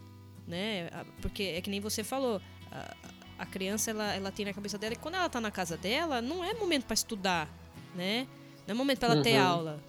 né? 0.46 0.90
Porque 1.20 1.44
é 1.44 1.60
que 1.60 1.70
nem 1.70 1.80
você 1.80 2.02
falou. 2.02 2.42
A, 2.72 2.96
a 3.38 3.46
criança, 3.46 3.90
ela, 3.90 4.12
ela 4.14 4.32
tem 4.32 4.44
na 4.44 4.52
cabeça 4.52 4.76
dela 4.76 4.94
que 4.96 5.00
quando 5.00 5.14
ela 5.14 5.28
tá 5.28 5.40
na 5.40 5.50
casa 5.52 5.76
dela, 5.76 6.20
não 6.20 6.44
é 6.44 6.52
momento 6.54 6.84
para 6.84 6.94
estudar, 6.94 7.48
né? 7.94 8.26
Não 8.66 8.72
é 8.72 8.74
momento 8.74 8.98
para 8.98 9.08
ela 9.08 9.16
uhum. 9.16 9.22
ter 9.22 9.36
aula. 9.36 9.80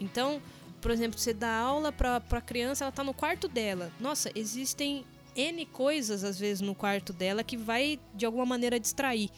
Então, 0.00 0.40
por 0.84 0.90
exemplo, 0.90 1.18
você 1.18 1.32
dá 1.32 1.50
aula 1.50 1.90
para 1.90 2.20
a 2.30 2.40
criança, 2.42 2.84
ela 2.84 2.90
está 2.90 3.02
no 3.02 3.14
quarto 3.14 3.48
dela. 3.48 3.90
Nossa, 3.98 4.30
existem 4.34 5.02
N 5.34 5.64
coisas, 5.64 6.22
às 6.22 6.38
vezes, 6.38 6.60
no 6.60 6.74
quarto 6.74 7.10
dela 7.10 7.42
que 7.42 7.56
vai, 7.56 7.98
de 8.14 8.26
alguma 8.26 8.44
maneira, 8.44 8.78
distrair. 8.78 9.30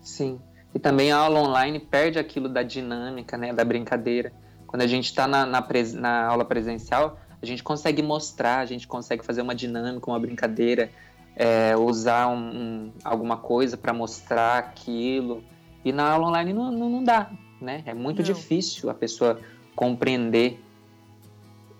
Sim. 0.00 0.40
E 0.74 0.78
também 0.78 1.12
a 1.12 1.18
aula 1.18 1.40
online 1.40 1.78
perde 1.78 2.18
aquilo 2.18 2.48
da 2.48 2.62
dinâmica, 2.62 3.36
né, 3.36 3.52
da 3.52 3.62
brincadeira. 3.62 4.32
Quando 4.66 4.80
a 4.80 4.86
gente 4.86 5.04
está 5.04 5.28
na, 5.28 5.44
na, 5.44 5.62
na, 5.96 6.24
aula 6.24 6.46
presencial, 6.46 7.20
a 7.42 7.44
gente 7.44 7.62
consegue 7.62 8.02
mostrar, 8.02 8.60
a 8.60 8.66
gente 8.66 8.88
consegue 8.88 9.22
fazer 9.22 9.42
uma 9.42 9.54
dinâmica, 9.54 10.10
uma 10.10 10.18
brincadeira, 10.18 10.90
é, 11.36 11.76
usar 11.76 12.28
um, 12.28 12.38
um, 12.38 12.92
alguma 13.04 13.36
coisa 13.36 13.76
para 13.76 13.92
mostrar 13.92 14.56
aquilo. 14.56 15.44
E 15.84 15.92
na 15.92 16.10
aula 16.10 16.28
online 16.28 16.54
não, 16.54 16.72
não, 16.72 16.88
não 16.88 17.04
dá, 17.04 17.30
né? 17.60 17.82
É 17.84 17.92
muito 17.92 18.22
não. 18.22 18.24
difícil 18.24 18.88
a 18.88 18.94
pessoa 18.94 19.38
compreender 19.74 20.60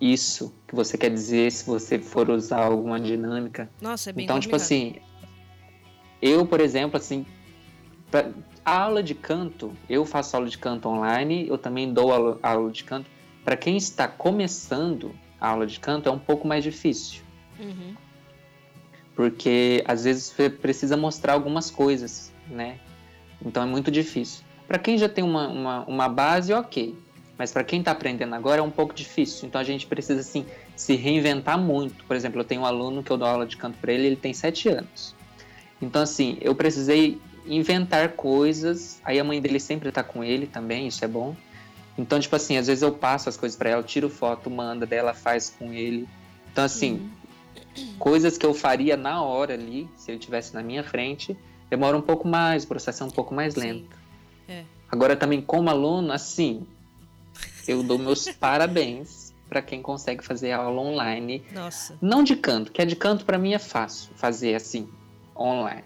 isso 0.00 0.54
que 0.66 0.74
você 0.74 0.96
quer 0.96 1.10
dizer 1.10 1.50
se 1.52 1.66
você 1.66 1.98
for 1.98 2.30
usar 2.30 2.62
alguma 2.64 2.98
dinâmica. 2.98 3.70
Nossa, 3.80 4.10
é 4.10 4.12
bem 4.12 4.24
Então, 4.24 4.40
tipo 4.40 4.52
complicado. 4.56 4.68
tipo 4.68 4.96
assim, 4.96 5.06
eu, 6.22 6.46
por 6.46 6.60
exemplo, 6.60 6.96
assim, 6.96 7.26
pra, 8.10 8.30
a 8.64 8.78
aula 8.82 9.02
de 9.02 9.14
canto, 9.14 9.72
eu 9.88 10.04
faço 10.06 10.36
aula 10.36 10.48
de 10.48 10.56
canto 10.56 10.88
online, 10.88 11.46
eu 11.48 11.58
também 11.58 11.92
dou 11.92 12.12
aula, 12.12 12.38
aula 12.42 12.70
de 12.70 12.84
canto. 12.84 13.10
Para 13.44 13.56
quem 13.56 13.76
está 13.76 14.06
começando 14.08 15.14
a 15.40 15.48
aula 15.48 15.66
de 15.66 15.78
canto, 15.80 16.08
é 16.08 16.12
um 16.12 16.18
pouco 16.18 16.46
mais 16.46 16.62
difícil. 16.64 17.22
Uhum. 17.58 17.94
Porque 19.14 19.84
às 19.86 20.04
vezes 20.04 20.30
você 20.30 20.48
precisa 20.48 20.96
mostrar 20.96 21.34
algumas 21.34 21.70
coisas, 21.70 22.32
né? 22.48 22.78
Então 23.44 23.62
é 23.62 23.66
muito 23.66 23.90
difícil. 23.90 24.44
Para 24.66 24.78
quem 24.78 24.96
já 24.96 25.08
tem 25.08 25.24
uma, 25.24 25.48
uma, 25.48 25.84
uma 25.86 26.08
base, 26.08 26.52
ok. 26.52 26.94
Mas 27.40 27.50
para 27.50 27.64
quem 27.64 27.78
está 27.78 27.92
aprendendo 27.92 28.34
agora 28.34 28.60
é 28.60 28.62
um 28.62 28.70
pouco 28.70 28.92
difícil. 28.92 29.48
Então 29.48 29.58
a 29.58 29.64
gente 29.64 29.86
precisa 29.86 30.20
assim 30.20 30.44
se 30.76 30.94
reinventar 30.94 31.58
muito. 31.58 32.04
Por 32.04 32.14
exemplo, 32.14 32.38
eu 32.38 32.44
tenho 32.44 32.60
um 32.60 32.66
aluno 32.66 33.02
que 33.02 33.10
eu 33.10 33.16
dou 33.16 33.26
aula 33.26 33.46
de 33.46 33.56
canto 33.56 33.78
para 33.78 33.90
ele, 33.94 34.08
ele 34.08 34.16
tem 34.16 34.34
sete 34.34 34.68
anos. 34.68 35.14
Então 35.80 36.02
assim, 36.02 36.36
eu 36.42 36.54
precisei 36.54 37.18
inventar 37.46 38.10
coisas. 38.10 39.00
Aí 39.02 39.18
a 39.18 39.24
mãe 39.24 39.40
dele 39.40 39.58
sempre 39.58 39.88
está 39.88 40.02
com 40.02 40.22
ele 40.22 40.46
também, 40.46 40.86
isso 40.86 41.02
é 41.02 41.08
bom. 41.08 41.34
Então 41.96 42.20
tipo 42.20 42.36
assim, 42.36 42.58
às 42.58 42.66
vezes 42.66 42.82
eu 42.82 42.92
passo 42.92 43.30
as 43.30 43.38
coisas 43.38 43.56
para 43.56 43.70
ela, 43.70 43.82
tiro 43.82 44.10
foto, 44.10 44.50
manda, 44.50 44.84
dela 44.84 45.14
faz 45.14 45.48
com 45.58 45.72
ele. 45.72 46.06
Então 46.52 46.62
assim, 46.62 47.10
uhum. 47.74 47.94
coisas 47.98 48.36
que 48.36 48.44
eu 48.44 48.52
faria 48.52 48.98
na 48.98 49.22
hora 49.22 49.54
ali, 49.54 49.88
se 49.96 50.10
ele 50.10 50.18
tivesse 50.18 50.52
na 50.52 50.62
minha 50.62 50.84
frente, 50.84 51.34
demora 51.70 51.96
um 51.96 52.02
pouco 52.02 52.28
mais, 52.28 52.64
o 52.64 52.68
processo 52.68 53.02
é 53.02 53.06
um 53.06 53.10
pouco 53.10 53.32
mais 53.32 53.54
lento. 53.54 53.96
É. 54.46 54.62
Agora 54.90 55.16
também 55.16 55.40
como 55.40 55.70
aluno, 55.70 56.12
assim, 56.12 56.66
eu 57.70 57.82
dou 57.82 57.98
meus 57.98 58.28
parabéns 58.38 59.32
para 59.48 59.62
quem 59.62 59.82
consegue 59.82 60.24
fazer 60.24 60.52
aula 60.52 60.80
online. 60.80 61.42
Nossa. 61.52 61.96
Não 62.00 62.22
de 62.22 62.36
canto, 62.36 62.70
que 62.70 62.80
a 62.80 62.84
de 62.84 62.96
canto 62.96 63.24
para 63.24 63.38
mim 63.38 63.52
é 63.52 63.58
fácil 63.58 64.10
fazer 64.14 64.54
assim, 64.54 64.88
online. 65.36 65.84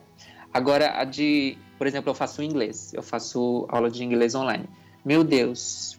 Agora 0.52 1.00
a 1.00 1.04
de, 1.04 1.56
por 1.78 1.86
exemplo, 1.86 2.10
eu 2.10 2.14
faço 2.14 2.42
inglês, 2.42 2.92
eu 2.94 3.02
faço 3.02 3.66
aula 3.68 3.90
de 3.90 4.04
inglês 4.04 4.34
online. 4.34 4.68
Meu 5.04 5.24
Deus, 5.24 5.98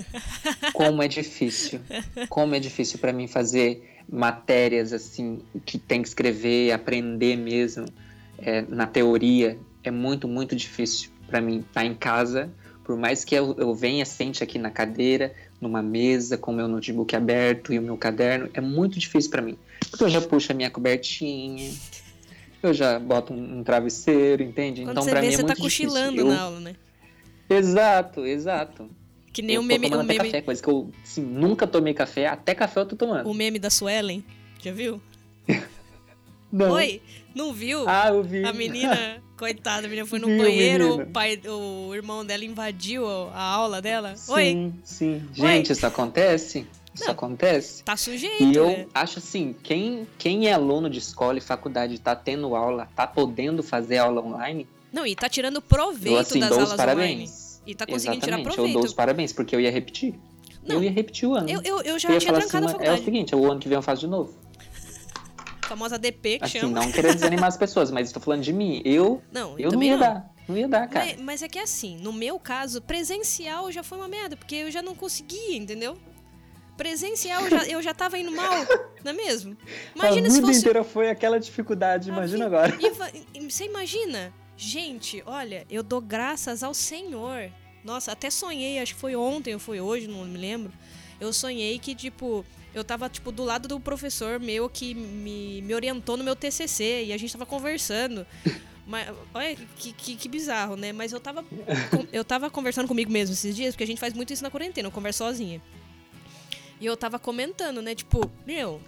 como 0.72 1.02
é 1.02 1.08
difícil. 1.08 1.80
Como 2.28 2.54
é 2.54 2.60
difícil 2.60 2.98
para 2.98 3.12
mim 3.12 3.26
fazer 3.26 4.02
matérias 4.08 4.92
assim 4.92 5.40
que 5.64 5.78
tem 5.78 6.02
que 6.02 6.08
escrever, 6.08 6.72
aprender 6.72 7.36
mesmo 7.36 7.86
é, 8.38 8.62
na 8.62 8.86
teoria. 8.86 9.58
É 9.82 9.90
muito, 9.90 10.28
muito 10.28 10.54
difícil 10.54 11.10
para 11.26 11.40
mim 11.40 11.58
estar 11.58 11.80
tá 11.80 11.84
em 11.84 11.94
casa 11.94 12.52
por 12.84 12.96
mais 12.96 13.24
que 13.24 13.34
eu, 13.34 13.54
eu 13.58 13.74
venha, 13.74 14.04
sente 14.04 14.42
aqui 14.42 14.58
na 14.58 14.70
cadeira, 14.70 15.34
numa 15.60 15.82
mesa, 15.82 16.36
com 16.36 16.50
o 16.52 16.54
meu 16.54 16.68
notebook 16.68 17.14
aberto 17.14 17.72
e 17.72 17.78
o 17.78 17.82
meu 17.82 17.96
caderno, 17.96 18.50
é 18.52 18.60
muito 18.60 18.98
difícil 18.98 19.30
para 19.30 19.42
mim. 19.42 19.56
Porque 19.90 20.04
eu 20.04 20.08
já 20.08 20.20
puxo 20.20 20.52
a 20.52 20.54
minha 20.54 20.70
cobertinha, 20.70 21.72
eu 22.62 22.72
já 22.72 22.98
boto 22.98 23.32
um, 23.32 23.58
um 23.58 23.64
travesseiro, 23.64 24.42
entende? 24.42 24.82
Quando 24.82 24.90
então, 24.90 25.06
para 25.06 25.20
mim 25.20 25.28
é 25.28 25.36
muito 25.36 25.46
tá 25.46 25.54
difícil. 25.54 25.86
cochilando 25.88 26.20
eu... 26.20 26.28
na 26.28 26.40
aula, 26.40 26.60
né? 26.60 26.76
Exato, 27.48 28.26
exato. 28.26 28.88
Que 29.32 29.42
nem 29.42 29.56
eu 29.56 29.62
o 29.62 29.64
meme. 29.64 29.90
Tô 29.90 30.00
o 30.00 30.04
meme... 30.04 30.18
café, 30.18 30.42
coisa 30.42 30.62
que 30.62 30.68
eu 30.68 30.90
assim, 31.02 31.22
nunca 31.22 31.66
tomei 31.66 31.94
café, 31.94 32.26
até 32.26 32.54
café 32.54 32.80
eu 32.80 32.86
tô 32.86 32.96
tomando. 32.96 33.28
O 33.28 33.34
meme 33.34 33.58
da 33.58 33.70
Suelen, 33.70 34.24
já 34.62 34.72
viu? 34.72 35.00
Não. 36.52 36.72
Oi, 36.72 37.00
não 37.34 37.54
viu? 37.54 37.88
Ah, 37.88 38.08
eu 38.10 38.22
vi. 38.22 38.44
A 38.44 38.52
menina, 38.52 39.22
coitada, 39.42 39.88
a 39.88 39.90
menina 39.90 40.06
foi 40.06 40.20
no 40.20 40.28
vi, 40.28 40.38
banheiro, 40.38 41.02
o 41.02 41.06
pai, 41.08 41.40
o 41.48 41.92
irmão 41.92 42.24
dela 42.24 42.44
invadiu 42.44 43.04
a 43.34 43.42
aula 43.42 43.82
dela. 43.82 44.14
Sim, 44.14 44.32
Oi. 44.32 44.72
sim. 44.84 45.22
Gente, 45.34 45.66
Oi. 45.66 45.72
isso 45.72 45.84
acontece? 45.84 46.64
Isso 46.94 47.06
não, 47.06 47.12
acontece. 47.12 47.82
Tá 47.82 47.96
sujeito. 47.96 48.40
E 48.40 48.54
eu 48.54 48.68
é. 48.68 48.86
acho 48.94 49.18
assim, 49.18 49.52
quem, 49.60 50.06
quem 50.16 50.46
é 50.46 50.52
aluno 50.52 50.88
de 50.88 51.00
escola 51.00 51.38
e 51.38 51.40
faculdade 51.40 51.98
tá 51.98 52.14
tendo 52.14 52.54
aula, 52.54 52.88
tá 52.94 53.04
podendo 53.04 53.64
fazer 53.64 53.98
aula 53.98 54.22
online. 54.24 54.64
Não, 54.92 55.04
e 55.04 55.16
tá 55.16 55.28
tirando 55.28 55.60
proveito 55.60 56.14
eu, 56.14 56.20
assim, 56.20 56.38
das 56.38 56.50
dou 56.50 56.58
aulas 56.58 56.70
os 56.70 56.76
parabéns. 56.76 57.12
online. 57.12 57.30
E 57.66 57.74
tá 57.74 57.84
conseguindo 57.84 58.24
Exatamente, 58.24 58.24
tirar 58.24 58.42
proveito. 58.42 58.76
Eu 58.76 58.80
dou 58.80 58.84
os 58.84 58.94
parabéns, 58.94 59.32
porque 59.32 59.56
eu 59.56 59.60
ia 59.60 59.72
repetir. 59.72 60.14
Não, 60.64 60.76
eu 60.76 60.84
ia 60.84 60.90
repetir 60.92 61.28
o 61.28 61.34
ano. 61.34 61.50
Eu, 61.50 61.60
eu, 61.62 61.82
eu 61.82 61.98
já 61.98 62.10
eu 62.10 62.20
tinha 62.20 62.32
trancado 62.32 62.66
assim, 62.66 62.76
a 62.76 62.78
faculdade. 62.78 62.98
É 62.98 63.02
o 63.02 63.04
seguinte, 63.04 63.34
o 63.34 63.50
ano 63.50 63.58
que 63.58 63.68
vem 63.68 63.74
eu 63.74 63.82
faço 63.82 64.02
de 64.02 64.06
novo 64.06 64.41
famosa 65.72 65.98
DP 65.98 66.38
que 66.38 66.44
assim, 66.44 66.60
chama. 66.60 66.80
não 66.80 66.92
querer 66.92 67.14
desanimar 67.14 67.46
as 67.46 67.56
pessoas, 67.56 67.90
mas 67.90 68.08
estou 68.08 68.22
falando 68.22 68.42
de 68.42 68.52
mim. 68.52 68.82
Eu 68.84 69.22
não, 69.32 69.58
eu, 69.58 69.70
eu 69.70 69.72
não 69.72 69.82
ia 69.82 69.92
não. 69.92 70.00
dar. 70.00 70.32
Não 70.48 70.56
ia 70.56 70.68
dar, 70.68 70.88
cara. 70.88 71.06
Mas, 71.06 71.20
mas, 71.20 71.42
é 71.42 71.48
que 71.48 71.58
assim, 71.58 71.96
no 71.98 72.12
meu 72.12 72.38
caso, 72.38 72.82
presencial 72.82 73.70
já 73.70 73.82
foi 73.82 73.98
uma 73.98 74.08
merda, 74.08 74.36
porque 74.36 74.56
eu 74.56 74.70
já 74.70 74.82
não 74.82 74.94
conseguia, 74.94 75.56
entendeu? 75.56 75.96
Presencial 76.76 77.42
eu 77.44 77.50
já, 77.50 77.64
eu 77.66 77.82
já 77.82 77.94
tava 77.94 78.18
indo 78.18 78.32
mal, 78.32 78.54
não 79.04 79.12
é 79.12 79.14
mesmo? 79.14 79.56
Imagina 79.94 80.26
a 80.26 80.30
se 80.30 80.36
vida 80.36 80.46
fosse... 80.48 80.60
inteira 80.60 80.84
foi 80.84 81.10
aquela 81.10 81.38
dificuldade, 81.38 82.08
imagina 82.08 82.46
agora. 82.46 82.76
E, 83.34 83.48
você 83.48 83.66
imagina? 83.66 84.32
Gente, 84.56 85.22
olha, 85.26 85.64
eu 85.70 85.82
dou 85.82 86.00
graças 86.00 86.62
ao 86.62 86.74
Senhor. 86.74 87.50
Nossa, 87.84 88.12
até 88.12 88.30
sonhei, 88.30 88.78
acho 88.78 88.94
que 88.94 89.00
foi 89.00 89.14
ontem 89.14 89.54
ou 89.54 89.60
foi 89.60 89.80
hoje, 89.80 90.08
não 90.08 90.24
me 90.24 90.38
lembro. 90.38 90.72
Eu 91.20 91.32
sonhei 91.32 91.78
que, 91.78 91.94
tipo, 91.94 92.44
eu 92.74 92.82
tava, 92.82 93.08
tipo, 93.08 93.30
do 93.30 93.44
lado 93.44 93.68
do 93.68 93.78
professor 93.78 94.40
meu 94.40 94.68
que 94.68 94.94
me, 94.94 95.62
me 95.62 95.74
orientou 95.74 96.16
no 96.16 96.24
meu 96.24 96.34
TCC 96.34 97.04
e 97.06 97.12
a 97.12 97.16
gente 97.16 97.32
tava 97.32 97.46
conversando. 97.46 98.26
Mas, 98.86 99.08
olha 99.32 99.54
que, 99.76 99.92
que, 99.92 100.16
que, 100.16 100.28
bizarro, 100.28 100.76
né? 100.76 100.92
Mas 100.92 101.12
eu 101.12 101.20
tava, 101.20 101.44
eu 102.12 102.24
tava 102.24 102.50
conversando 102.50 102.88
comigo 102.88 103.12
mesmo 103.12 103.32
esses 103.32 103.54
dias, 103.54 103.74
porque 103.74 103.84
a 103.84 103.86
gente 103.86 104.00
faz 104.00 104.12
muito 104.12 104.32
isso 104.32 104.42
na 104.42 104.50
quarentena, 104.50 104.88
eu 104.88 104.92
converso 104.92 105.18
sozinha. 105.18 105.62
E 106.80 106.86
eu 106.86 106.96
tava 106.96 107.18
comentando, 107.18 107.80
né? 107.80 107.94
Tipo, 107.94 108.28
meu, 108.44 108.80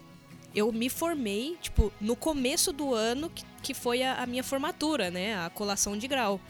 eu 0.53 0.73
me 0.73 0.91
formei, 0.91 1.57
tipo, 1.63 1.93
no 2.01 2.17
começo 2.17 2.73
do 2.73 2.93
ano, 2.93 3.31
que, 3.31 3.45
que 3.63 3.73
foi 3.73 4.03
a, 4.03 4.23
a 4.23 4.27
minha 4.27 4.43
formatura, 4.43 5.13
né? 5.13 5.39
A 5.39 5.49
colação 5.51 5.97
de 5.97 6.09
grau. 6.09 6.41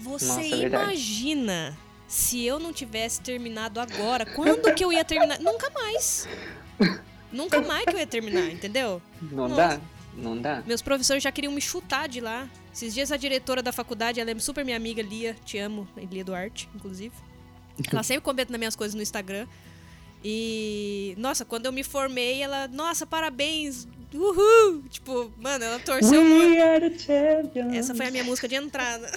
Você 0.00 0.26
Nossa, 0.26 0.40
é 0.40 0.66
imagina 0.66 1.78
se 2.06 2.44
eu 2.44 2.58
não 2.58 2.72
tivesse 2.72 3.20
terminado 3.20 3.80
agora, 3.80 4.26
quando 4.26 4.72
que 4.74 4.84
eu 4.84 4.92
ia 4.92 5.04
terminar? 5.04 5.38
Nunca 5.40 5.70
mais. 5.70 6.28
Nunca 7.32 7.60
mais 7.60 7.84
que 7.84 7.94
eu 7.94 7.98
ia 7.98 8.06
terminar, 8.06 8.50
entendeu? 8.50 9.02
Não 9.20 9.48
Nossa. 9.48 9.78
dá, 9.78 9.80
não 10.16 10.38
dá. 10.40 10.62
Meus 10.66 10.82
professores 10.82 11.22
já 11.22 11.32
queriam 11.32 11.52
me 11.52 11.60
chutar 11.60 12.08
de 12.08 12.20
lá. 12.20 12.48
Esses 12.72 12.94
dias 12.94 13.10
a 13.10 13.16
diretora 13.16 13.62
da 13.62 13.72
faculdade, 13.72 14.20
ela 14.20 14.30
é 14.30 14.38
super 14.38 14.64
minha 14.64 14.76
amiga, 14.76 15.02
Lia, 15.02 15.34
te 15.44 15.58
amo, 15.58 15.88
Lia 15.96 16.24
Duarte, 16.24 16.68
inclusive. 16.74 17.14
Ela 17.90 18.02
sempre 18.04 18.22
comenta 18.22 18.52
nas 18.52 18.58
minhas 18.58 18.76
coisas 18.76 18.94
no 18.94 19.02
Instagram. 19.02 19.46
E, 20.24 21.14
nossa, 21.18 21.44
quando 21.44 21.66
eu 21.66 21.72
me 21.72 21.84
formei, 21.84 22.42
ela, 22.42 22.66
nossa, 22.68 23.04
parabéns, 23.04 23.86
uhul! 24.12 24.82
Tipo, 24.88 25.30
mano, 25.38 25.64
ela 25.64 25.78
torceu 25.80 26.20
We 26.20 26.28
muito. 26.28 26.62
are 26.62 26.90
the 26.90 26.98
champions. 26.98 27.74
Essa 27.76 27.94
foi 27.94 28.06
a 28.06 28.10
minha 28.10 28.24
música 28.24 28.48
de 28.48 28.54
entrada. 28.54 29.10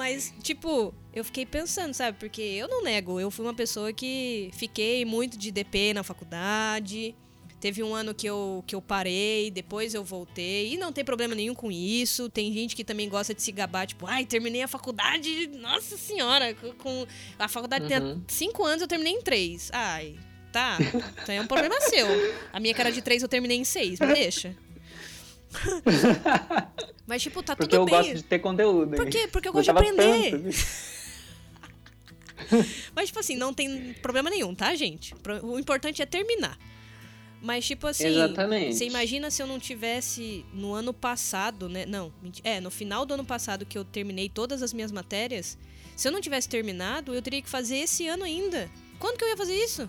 Mas, 0.00 0.32
tipo, 0.42 0.94
eu 1.12 1.22
fiquei 1.22 1.44
pensando, 1.44 1.92
sabe? 1.92 2.16
Porque 2.18 2.40
eu 2.40 2.66
não 2.66 2.82
nego, 2.82 3.20
eu 3.20 3.30
fui 3.30 3.44
uma 3.44 3.52
pessoa 3.52 3.92
que 3.92 4.48
fiquei 4.54 5.04
muito 5.04 5.36
de 5.36 5.50
DP 5.50 5.92
na 5.92 6.02
faculdade. 6.02 7.14
Teve 7.60 7.82
um 7.82 7.94
ano 7.94 8.14
que 8.14 8.26
eu, 8.26 8.64
que 8.66 8.74
eu 8.74 8.80
parei, 8.80 9.50
depois 9.50 9.92
eu 9.92 10.02
voltei. 10.02 10.72
E 10.72 10.78
não 10.78 10.90
tem 10.90 11.04
problema 11.04 11.34
nenhum 11.34 11.54
com 11.54 11.70
isso. 11.70 12.30
Tem 12.30 12.50
gente 12.50 12.74
que 12.74 12.82
também 12.82 13.10
gosta 13.10 13.34
de 13.34 13.42
se 13.42 13.52
gabar, 13.52 13.86
tipo, 13.86 14.06
ai, 14.06 14.24
terminei 14.24 14.62
a 14.62 14.68
faculdade, 14.68 15.46
nossa 15.48 15.98
senhora, 15.98 16.54
com-. 16.78 17.06
A 17.38 17.46
faculdade 17.46 17.84
Uhum. 17.84 17.90
tem 17.90 18.24
cinco 18.26 18.64
anos, 18.64 18.80
eu 18.80 18.88
terminei 18.88 19.12
em 19.12 19.20
três. 19.20 19.68
Ai, 19.70 20.16
tá. 20.50 20.78
Então 21.22 21.34
é 21.34 21.42
um 21.42 21.46
problema 21.46 21.78
seu. 21.82 22.06
A 22.50 22.58
minha 22.58 22.72
que 22.72 22.80
era 22.80 22.90
de 22.90 23.02
três, 23.02 23.20
eu 23.22 23.28
terminei 23.28 23.58
em 23.58 23.64
seis, 23.64 24.00
me 24.00 24.14
deixa. 24.14 24.56
Mas, 27.06 27.22
tipo, 27.22 27.42
tá 27.42 27.56
Porque 27.56 27.76
tudo 27.76 27.82
eu 27.82 27.84
bem. 27.84 27.94
gosto 27.94 28.14
de 28.14 28.22
ter 28.22 28.38
conteúdo. 28.38 28.96
Por 28.96 29.08
quê? 29.08 29.28
Porque 29.30 29.48
eu 29.48 29.52
gosto 29.52 29.64
de 29.64 29.70
aprender. 29.70 30.30
tanto. 30.30 30.50
Mas, 32.94 33.08
tipo 33.08 33.18
assim, 33.18 33.36
não 33.36 33.52
tem 33.52 33.94
problema 33.94 34.30
nenhum, 34.30 34.54
tá, 34.54 34.74
gente? 34.74 35.14
O 35.42 35.58
importante 35.58 36.02
é 36.02 36.06
terminar. 36.06 36.58
Mas, 37.42 37.66
tipo 37.66 37.86
assim, 37.86 38.06
Exatamente. 38.06 38.74
você 38.76 38.84
imagina 38.84 39.30
se 39.30 39.42
eu 39.42 39.46
não 39.46 39.58
tivesse 39.58 40.44
no 40.52 40.74
ano 40.74 40.92
passado, 40.92 41.68
né? 41.68 41.86
Não, 41.86 42.12
é, 42.44 42.60
no 42.60 42.70
final 42.70 43.06
do 43.06 43.14
ano 43.14 43.24
passado 43.24 43.64
que 43.64 43.78
eu 43.78 43.84
terminei 43.84 44.28
todas 44.28 44.62
as 44.62 44.72
minhas 44.72 44.92
matérias. 44.92 45.56
Se 45.96 46.06
eu 46.06 46.12
não 46.12 46.20
tivesse 46.20 46.48
terminado, 46.48 47.14
eu 47.14 47.22
teria 47.22 47.40
que 47.40 47.48
fazer 47.48 47.78
esse 47.78 48.06
ano 48.06 48.24
ainda. 48.24 48.70
Quando 48.98 49.16
que 49.16 49.24
eu 49.24 49.28
ia 49.28 49.36
fazer 49.36 49.54
isso? 49.54 49.88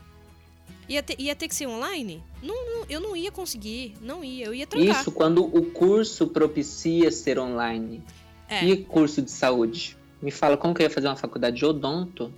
Ia 0.89 1.01
ter, 1.03 1.15
ia 1.19 1.36
ter 1.36 1.47
que 1.47 1.55
ser 1.55 1.67
online? 1.67 2.24
Não, 2.41 2.55
não, 2.80 2.86
eu 2.89 2.99
não 2.99 3.15
ia 3.15 3.32
conseguir, 3.32 3.93
não 4.01 4.24
ia, 4.24 4.45
eu 4.45 4.53
ia 4.53 4.67
trancar. 4.67 5.01
Isso 5.01 5.11
quando 5.11 5.43
o 5.45 5.72
curso 5.72 6.28
propicia 6.28 7.11
ser 7.11 7.39
online. 7.39 8.03
É, 8.49 8.65
E 8.65 8.78
curso 8.78 9.22
de 9.22 9.32
saúde? 9.32 9.97
Me 10.22 10.32
fala 10.32 10.57
como 10.57 10.74
que 10.74 10.82
eu 10.82 10.86
ia 10.86 10.89
fazer 10.89 11.07
uma 11.07 11.15
faculdade 11.15 11.55
de 11.57 11.65
odonto 11.65 12.32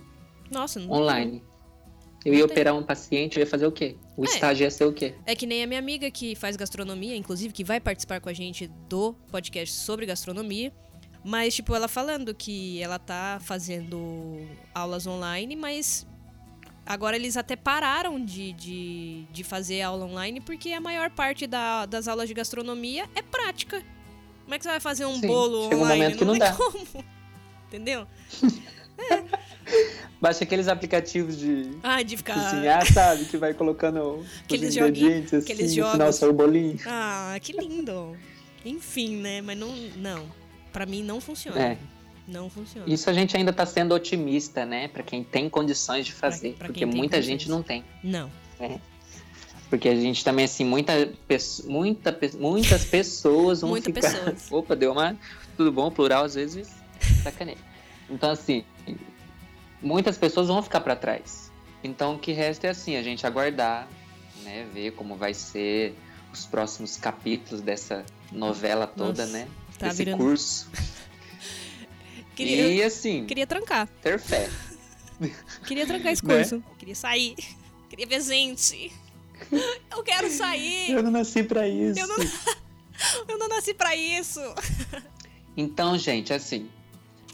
nossa, 0.50 0.78
não 0.78 0.90
online. 0.90 1.42
Eu 2.24 2.32
Não 2.32 2.38
ia 2.38 2.44
tem. 2.46 2.52
operar 2.52 2.74
um 2.74 2.82
paciente, 2.82 3.36
eu 3.36 3.40
ia 3.40 3.46
fazer 3.46 3.66
o 3.66 3.72
quê? 3.72 3.96
O 4.16 4.24
É. 4.24 4.28
estágio 4.28 4.64
ia 4.64 4.70
ser 4.70 4.84
o 4.86 4.92
quê? 4.92 5.14
É 5.26 5.34
que 5.34 5.44
nem 5.46 5.62
a 5.62 5.66
minha 5.66 5.78
amiga 5.78 6.10
que 6.10 6.34
faz 6.34 6.56
gastronomia, 6.56 7.14
inclusive, 7.16 7.52
que 7.52 7.62
vai 7.64 7.80
participar 7.80 8.20
com 8.20 8.28
a 8.28 8.32
gente 8.32 8.66
do 8.88 9.12
podcast 9.30 9.74
sobre 9.74 10.06
gastronomia. 10.06 10.72
Mas, 11.22 11.54
tipo, 11.54 11.74
ela 11.74 11.88
falando 11.88 12.34
que 12.34 12.80
ela 12.82 12.98
tá 12.98 13.38
fazendo 13.42 14.46
aulas 14.74 15.06
online, 15.06 15.56
mas 15.56 16.06
agora 16.86 17.16
eles 17.16 17.36
até 17.36 17.56
pararam 17.56 18.22
de, 18.24 18.52
de, 18.52 19.24
de 19.32 19.44
fazer 19.44 19.82
aula 19.82 20.04
online 20.06 20.40
porque 20.40 20.70
a 20.72 20.80
maior 20.80 21.10
parte 21.10 21.46
da- 21.46 21.86
das 21.86 22.06
aulas 22.08 22.28
de 22.28 22.34
gastronomia 22.34 23.08
é 23.14 23.22
prática. 23.22 23.82
Como 24.44 24.54
é 24.54 24.58
que 24.58 24.64
você 24.64 24.70
vai 24.70 24.80
fazer 24.80 25.06
um 25.06 25.14
Sim, 25.20 25.26
bolo 25.26 25.64
chega 25.64 25.76
um 25.76 25.80
online? 25.82 26.02
momento 26.02 26.18
que 26.18 26.24
não 26.24 26.32
tem 26.32 26.40
dá. 26.40 26.52
como. 26.54 26.86
Entendeu? 27.68 28.06
Baixa 30.20 30.44
aqueles 30.44 30.68
aplicativos 30.68 31.36
de 31.36 31.70
Ah, 31.82 32.02
de 32.02 32.16
ficar. 32.16 32.34
cozinhar, 32.34 32.86
sabe? 32.92 33.24
Que 33.26 33.36
vai 33.36 33.52
colocando 33.54 34.18
os 34.18 34.26
Aqueles 34.44 34.74
ingredientes 34.76 35.34
assim, 35.34 35.52
aqueles 35.52 35.76
no 35.76 35.82
final 35.84 35.98
jogos. 35.98 36.16
sai 36.16 36.28
o 36.28 36.32
bolinho. 36.32 36.78
Ah, 36.86 37.36
que 37.42 37.52
lindo. 37.52 38.16
Enfim, 38.64 39.16
né? 39.16 39.40
Mas 39.42 39.58
não. 39.58 39.74
Não. 39.96 40.26
Pra 40.72 40.86
mim 40.86 41.02
não 41.02 41.20
funciona. 41.20 41.60
É, 41.60 41.78
Não 42.26 42.48
funciona. 42.48 42.86
isso 42.92 43.08
a 43.10 43.12
gente 43.12 43.36
ainda 43.36 43.52
tá 43.52 43.66
sendo 43.66 43.94
otimista, 43.94 44.64
né? 44.64 44.88
Pra 44.88 45.02
quem 45.02 45.22
tem 45.22 45.48
condições 45.50 46.06
de 46.06 46.12
fazer. 46.12 46.54
pra 46.54 46.66
porque 46.68 46.80
quem 46.80 46.88
tem 46.88 46.96
muita 46.98 47.16
condições. 47.16 47.40
gente 47.40 47.50
não 47.50 47.62
tem. 47.62 47.84
Não. 48.02 48.30
Porque 49.68 49.88
a 49.88 49.94
gente 49.96 50.24
também, 50.24 50.44
assim, 50.44 50.64
muita, 50.64 50.92
muita, 51.64 52.18
muitas 52.38 52.84
pessoas 52.86 53.60
vão 53.62 53.70
Muita 53.70 53.92
ficar... 53.92 54.10
pessoas. 54.12 54.46
Opa, 54.52 54.76
deu 54.76 54.92
uma... 54.92 55.16
Tudo 55.56 55.70
bom, 55.72 55.90
plural, 55.90 56.24
às 56.24 56.34
vezes, 56.34 56.68
sacaneia. 57.22 57.58
Então, 58.10 58.30
assim, 58.30 58.64
muitas 59.82 60.16
pessoas 60.18 60.48
vão 60.48 60.62
ficar 60.62 60.80
pra 60.80 60.94
trás. 60.96 61.50
Então, 61.82 62.14
o 62.14 62.18
que 62.18 62.32
resta 62.32 62.66
é, 62.66 62.70
assim, 62.70 62.96
a 62.96 63.02
gente 63.02 63.26
aguardar, 63.26 63.88
né? 64.42 64.66
Ver 64.72 64.92
como 64.92 65.16
vai 65.16 65.34
ser 65.34 65.94
os 66.32 66.44
próximos 66.46 66.96
capítulos 66.96 67.60
dessa 67.60 68.04
novela 68.32 68.86
toda, 68.86 69.24
Nossa, 69.24 69.32
né? 69.38 69.48
tá 69.78 69.88
Desse 69.88 70.04
virando- 70.04 70.18
curso. 70.18 70.68
Queria, 72.34 72.66
E, 72.68 72.82
assim, 72.82 73.24
queria 73.26 73.46
trancar. 73.46 73.86
ter 74.02 74.18
fé. 74.18 74.48
Queria 75.66 75.86
trancar 75.86 76.12
esse 76.12 76.24
Né? 76.26 76.36
curso. 76.36 76.62
Queria 76.78 76.94
sair. 76.94 77.34
Queria 77.88 78.06
ver 78.06 78.20
gente. 78.22 78.92
Eu 79.90 80.02
quero 80.02 80.30
sair. 80.30 80.90
Eu 80.92 81.02
não 81.02 81.10
nasci 81.10 81.42
pra 81.44 81.68
isso. 81.68 81.98
Eu 82.00 82.06
não, 82.08 82.16
eu 83.28 83.38
não 83.38 83.48
nasci 83.48 83.74
pra 83.74 83.94
isso. 83.96 84.40
Então, 85.56 85.96
gente, 85.98 86.32
assim, 86.32 86.68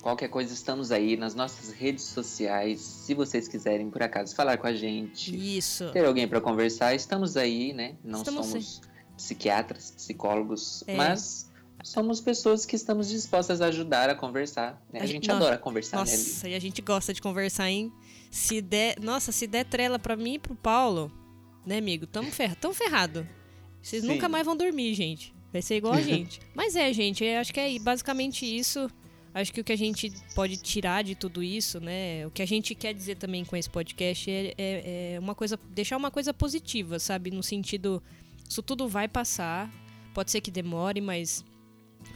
qualquer 0.02 0.28
coisa 0.28 0.52
estamos 0.52 0.90
aí 0.92 1.16
nas 1.16 1.34
nossas 1.34 1.70
redes 1.72 2.04
sociais. 2.04 2.80
Se 2.80 3.14
vocês 3.14 3.48
quiserem, 3.48 3.88
por 3.90 4.02
acaso, 4.02 4.34
falar 4.34 4.58
com 4.58 4.66
a 4.66 4.74
gente, 4.74 5.34
Isso. 5.58 5.90
ter 5.92 6.04
alguém 6.04 6.28
para 6.28 6.40
conversar, 6.40 6.94
estamos 6.94 7.36
aí, 7.36 7.72
né? 7.72 7.94
Não 8.04 8.18
Estamos 8.20 8.46
somos 8.46 8.80
psiquiatras, 9.16 9.90
psicólogos, 9.96 10.82
É. 10.86 10.96
mas 10.96 11.49
somos 11.82 12.20
pessoas 12.20 12.64
que 12.66 12.76
estamos 12.76 13.08
dispostas 13.08 13.60
a 13.60 13.66
ajudar 13.66 14.10
a 14.10 14.14
conversar. 14.14 14.80
né? 14.92 15.00
A 15.00 15.02
A, 15.02 15.06
gente- 15.06 15.28
nossa, 15.28 15.38
adora 15.40 15.58
conversar, 15.58 15.98
né, 16.04 16.10
Li? 16.10 16.10
Nossa, 16.18 16.48
e 16.48 16.54
a 16.54 16.58
gente 16.58 16.80
gosta 16.82 17.12
de 17.14 17.20
conversar, 17.22 17.70
hein? 17.70 17.92
Se 18.30 18.60
der. 18.60 19.00
Nossa, 19.00 19.32
se 19.32 19.46
der 19.46 19.64
trela 19.64 19.98
pra 19.98 20.16
mim 20.16 20.34
e 20.34 20.38
pro 20.38 20.54
Paulo, 20.54 21.10
né, 21.66 21.78
amigo? 21.78 22.06
Tamo, 22.06 22.30
ferra, 22.32 22.54
tamo 22.54 22.74
ferrado. 22.74 23.26
Vocês 23.82 24.02
Sim. 24.02 24.08
nunca 24.08 24.28
mais 24.28 24.44
vão 24.44 24.56
dormir, 24.56 24.94
gente. 24.94 25.34
Vai 25.52 25.62
ser 25.62 25.76
igual 25.76 25.94
a 25.94 26.00
gente. 26.02 26.38
Mas 26.54 26.76
é, 26.76 26.92
gente, 26.92 27.24
acho 27.26 27.52
que 27.52 27.58
é 27.60 27.78
basicamente 27.78 28.44
isso. 28.44 28.88
Acho 29.32 29.52
que 29.52 29.60
o 29.60 29.64
que 29.64 29.72
a 29.72 29.76
gente 29.76 30.12
pode 30.34 30.56
tirar 30.56 31.02
de 31.04 31.14
tudo 31.14 31.40
isso, 31.42 31.78
né? 31.80 32.26
O 32.26 32.30
que 32.32 32.42
a 32.42 32.46
gente 32.46 32.74
quer 32.74 32.92
dizer 32.92 33.16
também 33.16 33.44
com 33.44 33.56
esse 33.56 33.70
podcast 33.70 34.28
é, 34.30 34.54
é- 34.58 35.14
é 35.14 35.18
uma 35.20 35.34
coisa. 35.36 35.58
deixar 35.70 35.96
uma 35.96 36.10
coisa 36.10 36.34
positiva, 36.34 36.98
sabe? 36.98 37.30
No 37.30 37.42
sentido. 37.42 38.02
Isso 38.48 38.60
tudo 38.62 38.88
vai 38.88 39.06
passar. 39.08 39.72
Pode 40.12 40.30
ser 40.32 40.40
que 40.40 40.50
demore, 40.50 41.00
mas 41.00 41.44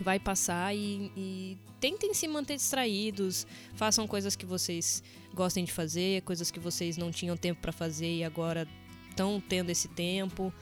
vai 0.00 0.18
passar 0.18 0.74
e, 0.74 1.10
e 1.16 1.58
tentem 1.80 2.12
se 2.14 2.26
manter 2.26 2.56
distraídos, 2.56 3.46
façam 3.74 4.06
coisas 4.06 4.34
que 4.34 4.46
vocês 4.46 5.02
gostem 5.32 5.64
de 5.64 5.72
fazer, 5.72 6.22
coisas 6.22 6.50
que 6.50 6.60
vocês 6.60 6.96
não 6.96 7.10
tinham 7.10 7.36
tempo 7.36 7.60
para 7.60 7.72
fazer 7.72 8.12
e 8.12 8.24
agora 8.24 8.66
estão 9.10 9.40
tendo 9.40 9.70
esse 9.70 9.88
tempo. 9.88 10.52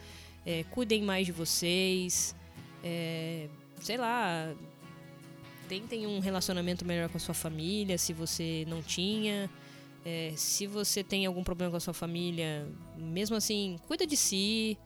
É, 0.45 0.65
cuidem 0.65 1.03
mais 1.03 1.27
de 1.27 1.33
vocês, 1.33 2.35
é, 2.83 3.49
sei 3.81 3.97
lá, 3.97 4.53
tentem 5.69 6.07
um 6.07 6.19
relacionamento 6.19 6.85
melhor 6.85 7.09
com 7.09 7.17
a 7.17 7.21
sua 7.21 7.35
família, 7.35 7.97
se 7.97 8.13
você 8.13 8.65
não 8.69 8.83
tinha. 8.83 9.49
É, 10.05 10.33
se 10.37 10.67
você 10.67 11.05
tem 11.05 11.27
algum 11.27 11.45
problema 11.45 11.71
com 11.71 11.77
a 11.77 11.81
sua 11.81 11.95
família, 11.95 12.67
mesmo 12.97 13.37
assim, 13.37 13.79
cuida 13.87 14.07
de 14.07 14.17
si. 14.17 14.77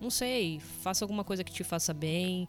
Não 0.00 0.10
sei, 0.10 0.60
faça 0.82 1.04
alguma 1.04 1.22
coisa 1.22 1.44
que 1.44 1.52
te 1.52 1.62
faça 1.62 1.94
bem. 1.94 2.48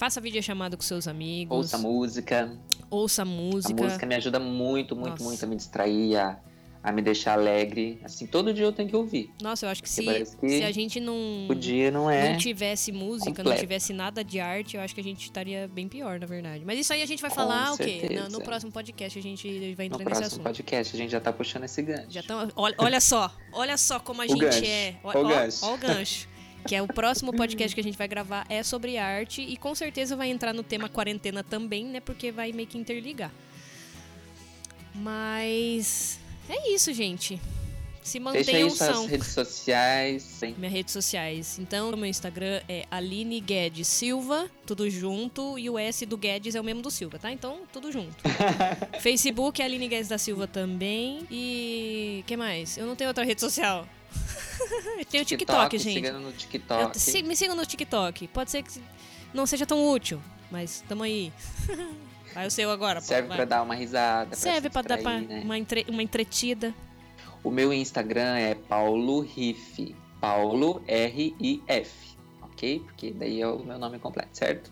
Faça 0.00 0.18
videochamada 0.18 0.78
com 0.78 0.82
seus 0.82 1.06
amigos. 1.06 1.54
Ouça 1.54 1.76
música. 1.76 2.56
Ouça 2.88 3.20
A 3.20 3.24
música. 3.26 3.82
música 3.82 4.06
me 4.06 4.14
ajuda 4.14 4.40
muito, 4.40 4.96
muito, 4.96 5.10
Nossa. 5.10 5.24
muito 5.24 5.44
a 5.44 5.46
me 5.46 5.56
distrair, 5.56 6.16
a, 6.16 6.38
a 6.82 6.90
me 6.90 7.02
deixar 7.02 7.34
alegre. 7.34 8.00
Assim, 8.02 8.26
todo 8.26 8.54
dia 8.54 8.64
eu 8.64 8.72
tenho 8.72 8.88
que 8.88 8.96
ouvir. 8.96 9.30
Nossa, 9.42 9.66
eu 9.66 9.70
acho 9.70 9.82
que 9.82 9.90
se, 9.90 10.02
que 10.40 10.48
se 10.48 10.62
a 10.64 10.72
gente 10.72 10.98
não, 11.00 11.46
O 11.50 11.54
dia 11.54 11.90
não 11.90 12.10
é. 12.10 12.30
não 12.30 12.38
tivesse 12.38 12.90
música, 12.90 13.28
não 13.28 13.36
completo. 13.36 13.60
tivesse 13.60 13.92
nada 13.92 14.24
de 14.24 14.40
arte, 14.40 14.74
eu 14.74 14.82
acho 14.82 14.94
que 14.94 15.02
a 15.02 15.04
gente 15.04 15.20
estaria 15.22 15.68
bem 15.68 15.86
pior, 15.86 16.18
na 16.18 16.24
verdade. 16.26 16.64
Mas 16.64 16.78
isso 16.80 16.94
aí 16.94 17.02
a 17.02 17.06
gente 17.06 17.20
vai 17.20 17.30
falar 17.30 17.74
o 17.74 17.76
quê? 17.76 18.08
No, 18.22 18.38
no 18.38 18.40
próximo 18.40 18.72
podcast 18.72 19.18
a 19.18 19.22
gente 19.22 19.74
vai 19.74 19.86
No 19.90 19.96
entrar 19.96 19.98
nesse 19.98 20.04
próximo 20.04 20.26
assunto. 20.28 20.42
podcast 20.44 20.96
a 20.96 20.98
gente 20.98 21.10
já 21.10 21.20
tá 21.20 21.30
puxando 21.30 21.64
esse 21.64 21.82
gancho. 21.82 22.06
Já 22.10 22.22
tão, 22.22 22.48
olha, 22.56 22.74
olha 22.78 23.00
só, 23.02 23.30
olha 23.52 23.76
só 23.76 24.00
como 24.00 24.22
a 24.22 24.26
gente 24.26 24.40
gancho, 24.40 24.64
é. 24.64 24.96
Ó 25.04 25.12
o 25.12 25.24
ó- 25.26 25.28
gancho. 25.28 25.58
ó 25.66 25.74
o 25.74 25.76
gancho. 25.76 26.26
Que 26.66 26.74
é 26.74 26.82
o 26.82 26.86
próximo 26.86 27.32
podcast 27.32 27.74
que 27.74 27.80
a 27.80 27.84
gente 27.84 27.96
vai 27.98 28.06
gravar 28.06 28.46
é 28.48 28.62
sobre 28.62 28.98
arte 28.98 29.42
e 29.42 29.56
com 29.56 29.74
certeza 29.74 30.14
vai 30.16 30.30
entrar 30.30 30.52
no 30.52 30.62
tema 30.62 30.88
quarentena 30.88 31.42
também, 31.42 31.84
né? 31.84 32.00
Porque 32.00 32.30
vai 32.30 32.52
meio 32.52 32.68
que 32.68 32.78
interligar. 32.78 33.32
Mas 34.94 36.18
é 36.48 36.72
isso, 36.72 36.92
gente. 36.92 37.40
Se 38.02 38.18
Deixa 38.18 38.50
aí 38.50 38.64
mantenham 38.64 38.70
são. 38.70 39.06
redes 39.06 39.28
sociais. 39.28 40.22
Sim. 40.22 40.54
Minhas 40.58 40.72
redes 40.72 40.92
sociais. 40.92 41.58
Então, 41.58 41.90
o 41.90 41.96
meu 41.96 42.06
Instagram 42.06 42.60
é 42.68 42.84
Aline 42.90 43.40
Guedes 43.40 43.86
Silva, 43.86 44.50
tudo 44.66 44.88
junto, 44.88 45.58
e 45.58 45.68
o 45.68 45.78
S 45.78 46.04
do 46.06 46.16
Guedes 46.16 46.54
é 46.54 46.60
o 46.60 46.64
mesmo 46.64 46.82
do 46.82 46.90
Silva, 46.90 47.18
tá? 47.18 47.30
Então, 47.30 47.60
tudo 47.72 47.92
junto. 47.92 48.16
Facebook 49.00 49.60
é 49.60 49.64
Aline 49.64 49.86
Guedes 49.86 50.08
da 50.08 50.18
Silva 50.18 50.46
também. 50.46 51.26
E. 51.30 52.24
que 52.26 52.36
mais? 52.36 52.78
Eu 52.78 52.86
não 52.86 52.96
tenho 52.96 53.08
outra 53.08 53.24
rede 53.24 53.40
social. 53.40 53.86
Eu 54.98 55.04
tenho 55.04 55.22
o 55.22 55.26
TikTok, 55.26 55.78
gente. 55.78 55.94
Siga 55.94 56.12
no 56.12 56.32
TikTok. 56.32 56.82
Eu- 56.82 57.00
se- 57.00 57.22
me 57.22 57.34
sigam 57.34 57.56
no 57.56 57.64
TikTok. 57.64 58.28
Pode 58.28 58.50
ser 58.50 58.62
que 58.62 58.80
não 59.32 59.46
seja 59.46 59.64
tão 59.66 59.88
útil, 59.88 60.20
Mas 60.50 60.84
tamo 60.88 61.02
aí. 61.02 61.32
Vai 62.34 62.46
o 62.46 62.50
seu 62.50 62.70
agora. 62.70 63.00
Serve 63.00 63.28
para 63.28 63.44
dar 63.44 63.62
uma 63.62 63.74
risada. 63.74 64.36
Serve 64.36 64.70
para 64.70 64.82
dar 64.88 64.98
pra 64.98 65.20
né? 65.20 65.40
uma, 65.44 65.58
entre, 65.58 65.84
uma 65.88 66.02
entretida. 66.02 66.72
O 67.42 67.50
meu 67.50 67.72
Instagram 67.72 68.36
é 68.36 68.54
Paulo 68.54 69.20
Riff. 69.20 69.94
Paulo 70.20 70.82
R-I-F. 70.86 71.90
Ok? 72.42 72.80
Porque 72.84 73.10
daí 73.12 73.40
é 73.40 73.48
o 73.48 73.58
meu 73.64 73.78
nome 73.78 73.98
completo, 73.98 74.28
certo? 74.32 74.70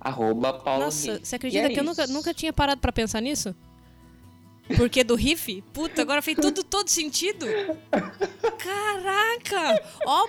Arroba 0.00 0.52
Paulo 0.54 0.84
Nossa, 0.84 1.12
Riff. 1.14 1.26
você 1.26 1.36
acredita 1.36 1.66
é 1.66 1.70
que 1.70 1.80
eu 1.80 1.84
nunca, 1.84 2.04
isso. 2.04 2.12
nunca 2.12 2.32
tinha 2.32 2.52
parado 2.52 2.80
pra 2.80 2.92
pensar 2.92 3.20
nisso? 3.20 3.54
Porque 4.76 5.04
do 5.04 5.14
riff? 5.14 5.62
Puta, 5.72 6.02
agora 6.02 6.20
fez 6.22 6.36
tudo 6.40 6.64
todo 6.64 6.88
sentido. 6.88 7.46
Caraca! 8.58 9.82
Ó, 10.06 10.28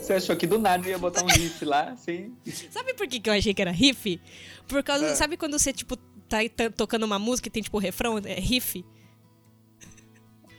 Você 0.00 0.12
achou 0.14 0.36
que 0.36 0.46
do 0.46 0.58
nada 0.58 0.88
ia 0.88 0.98
botar 0.98 1.24
um 1.24 1.26
riff 1.28 1.64
lá, 1.64 1.90
assim? 1.90 2.34
sabe 2.70 2.94
por 2.94 3.06
que, 3.08 3.18
que 3.20 3.28
eu 3.28 3.34
achei 3.34 3.52
que 3.52 3.60
era 3.62 3.70
riff? 3.72 4.20
Por 4.66 4.82
causa, 4.82 5.06
É. 5.06 5.14
sabe 5.14 5.36
quando 5.36 5.58
você, 5.58 5.72
tipo, 5.72 5.96
tá 5.96 6.38
tocando 6.76 7.04
uma 7.04 7.18
música 7.18 7.48
e 7.48 7.50
tem, 7.50 7.62
tipo, 7.62 7.78
refrão? 7.78 8.18
É 8.24 8.34
riff? 8.40 8.84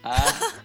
Ah, 0.03 0.59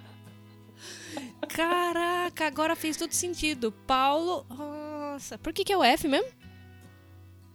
Caraca, 1.48 2.46
agora 2.46 2.74
fez 2.74 2.96
todo 2.96 3.12
sentido. 3.12 3.70
Paulo. 3.86 4.44
Nossa, 4.48 5.38
por 5.38 5.52
que, 5.52 5.62
que 5.64 5.72
é 5.72 5.76
o 5.76 5.84
F 5.84 6.08
mesmo? 6.08 6.26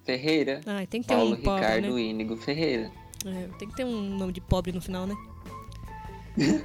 Ferreira. 0.06 0.62
Ah, 0.66 0.86
tem 0.88 1.02
que 1.02 1.08
ter 1.08 1.16
Paulo 1.16 1.34
um 1.34 1.42
pobre, 1.42 1.66
Ricardo 1.66 1.96
né? 1.96 2.02
Ínigo 2.02 2.38
Ferreira. 2.38 2.92
É, 3.26 3.48
tem 3.58 3.68
que 3.68 3.76
ter 3.76 3.86
um 3.86 4.18
nome 4.18 4.32
de 4.34 4.42
pobre 4.42 4.72
no 4.72 4.82
final, 4.82 5.06
né? 5.06 5.16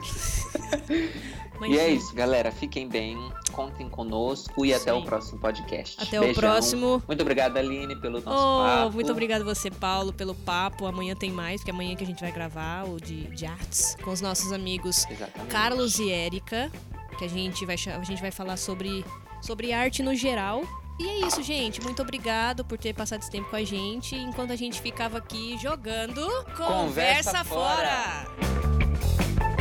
Mas, 1.59 1.71
E 1.71 1.79
é 1.79 1.89
isso, 1.91 2.15
galera. 2.15 2.51
Fiquem 2.51 2.89
bem, 2.89 3.17
contem 3.53 3.89
conosco 3.89 4.65
e 4.65 4.71
Isso 4.71 4.83
até 4.83 4.93
o 4.93 5.03
próximo 5.03 5.39
podcast. 5.41 6.03
Até 6.03 6.19
o 6.19 6.25
Beijão. 6.25 6.41
próximo. 6.43 7.03
Muito 7.07 7.21
obrigado, 7.23 7.57
Aline, 7.57 7.97
pelo 7.97 8.21
nosso 8.21 8.29
Oh, 8.29 8.63
papo. 8.85 8.95
muito 8.95 9.11
obrigado 9.13 9.45
você, 9.45 9.71
Paulo, 9.71 10.13
pelo 10.13 10.35
papo. 10.35 10.87
Amanhã 10.87 11.15
tem 11.15 11.31
mais, 11.31 11.61
porque 11.61 11.71
amanhã 11.71 11.95
que 11.97 12.05
a 12.05 12.07
gente 12.07 12.21
vai 12.21 12.33
gravar 12.33 12.85
o 12.89 13.01
de, 13.01 13.25
de 13.29 13.47
artes 13.47 13.97
com 14.03 14.11
os 14.11 14.21
nossos 14.21 14.53
amigos 14.53 15.07
Exatamente. 15.11 15.51
Carlos 15.51 15.99
e 15.99 16.11
Érica, 16.11 16.71
que 17.19 17.25
a 17.25 17.29
gente 17.29 17.65
vai, 17.65 17.77
a 17.77 18.03
gente 18.05 18.21
vai 18.21 18.31
falar 18.31 18.57
sobre, 18.57 19.05
sobre 19.41 19.73
arte 19.73 20.03
no 20.03 20.15
geral. 20.15 20.63
E 20.99 21.09
é 21.09 21.27
isso, 21.27 21.43
gente. 21.43 21.83
Muito 21.83 22.01
obrigado 22.03 22.65
por 22.65 22.79
ter 22.79 22.95
passado 22.95 23.21
esse 23.21 23.31
tempo 23.31 23.51
com 23.51 23.57
a 23.57 23.65
gente. 23.65 24.15
Enquanto 24.15 24.53
a 24.53 24.57
gente 24.57 24.81
ficava 24.81 25.19
aqui 25.19 25.59
jogando. 25.59 26.21
Conversa, 26.57 26.65
Conversa 26.65 27.45
fora. 27.45 28.25
fora. 28.27 29.54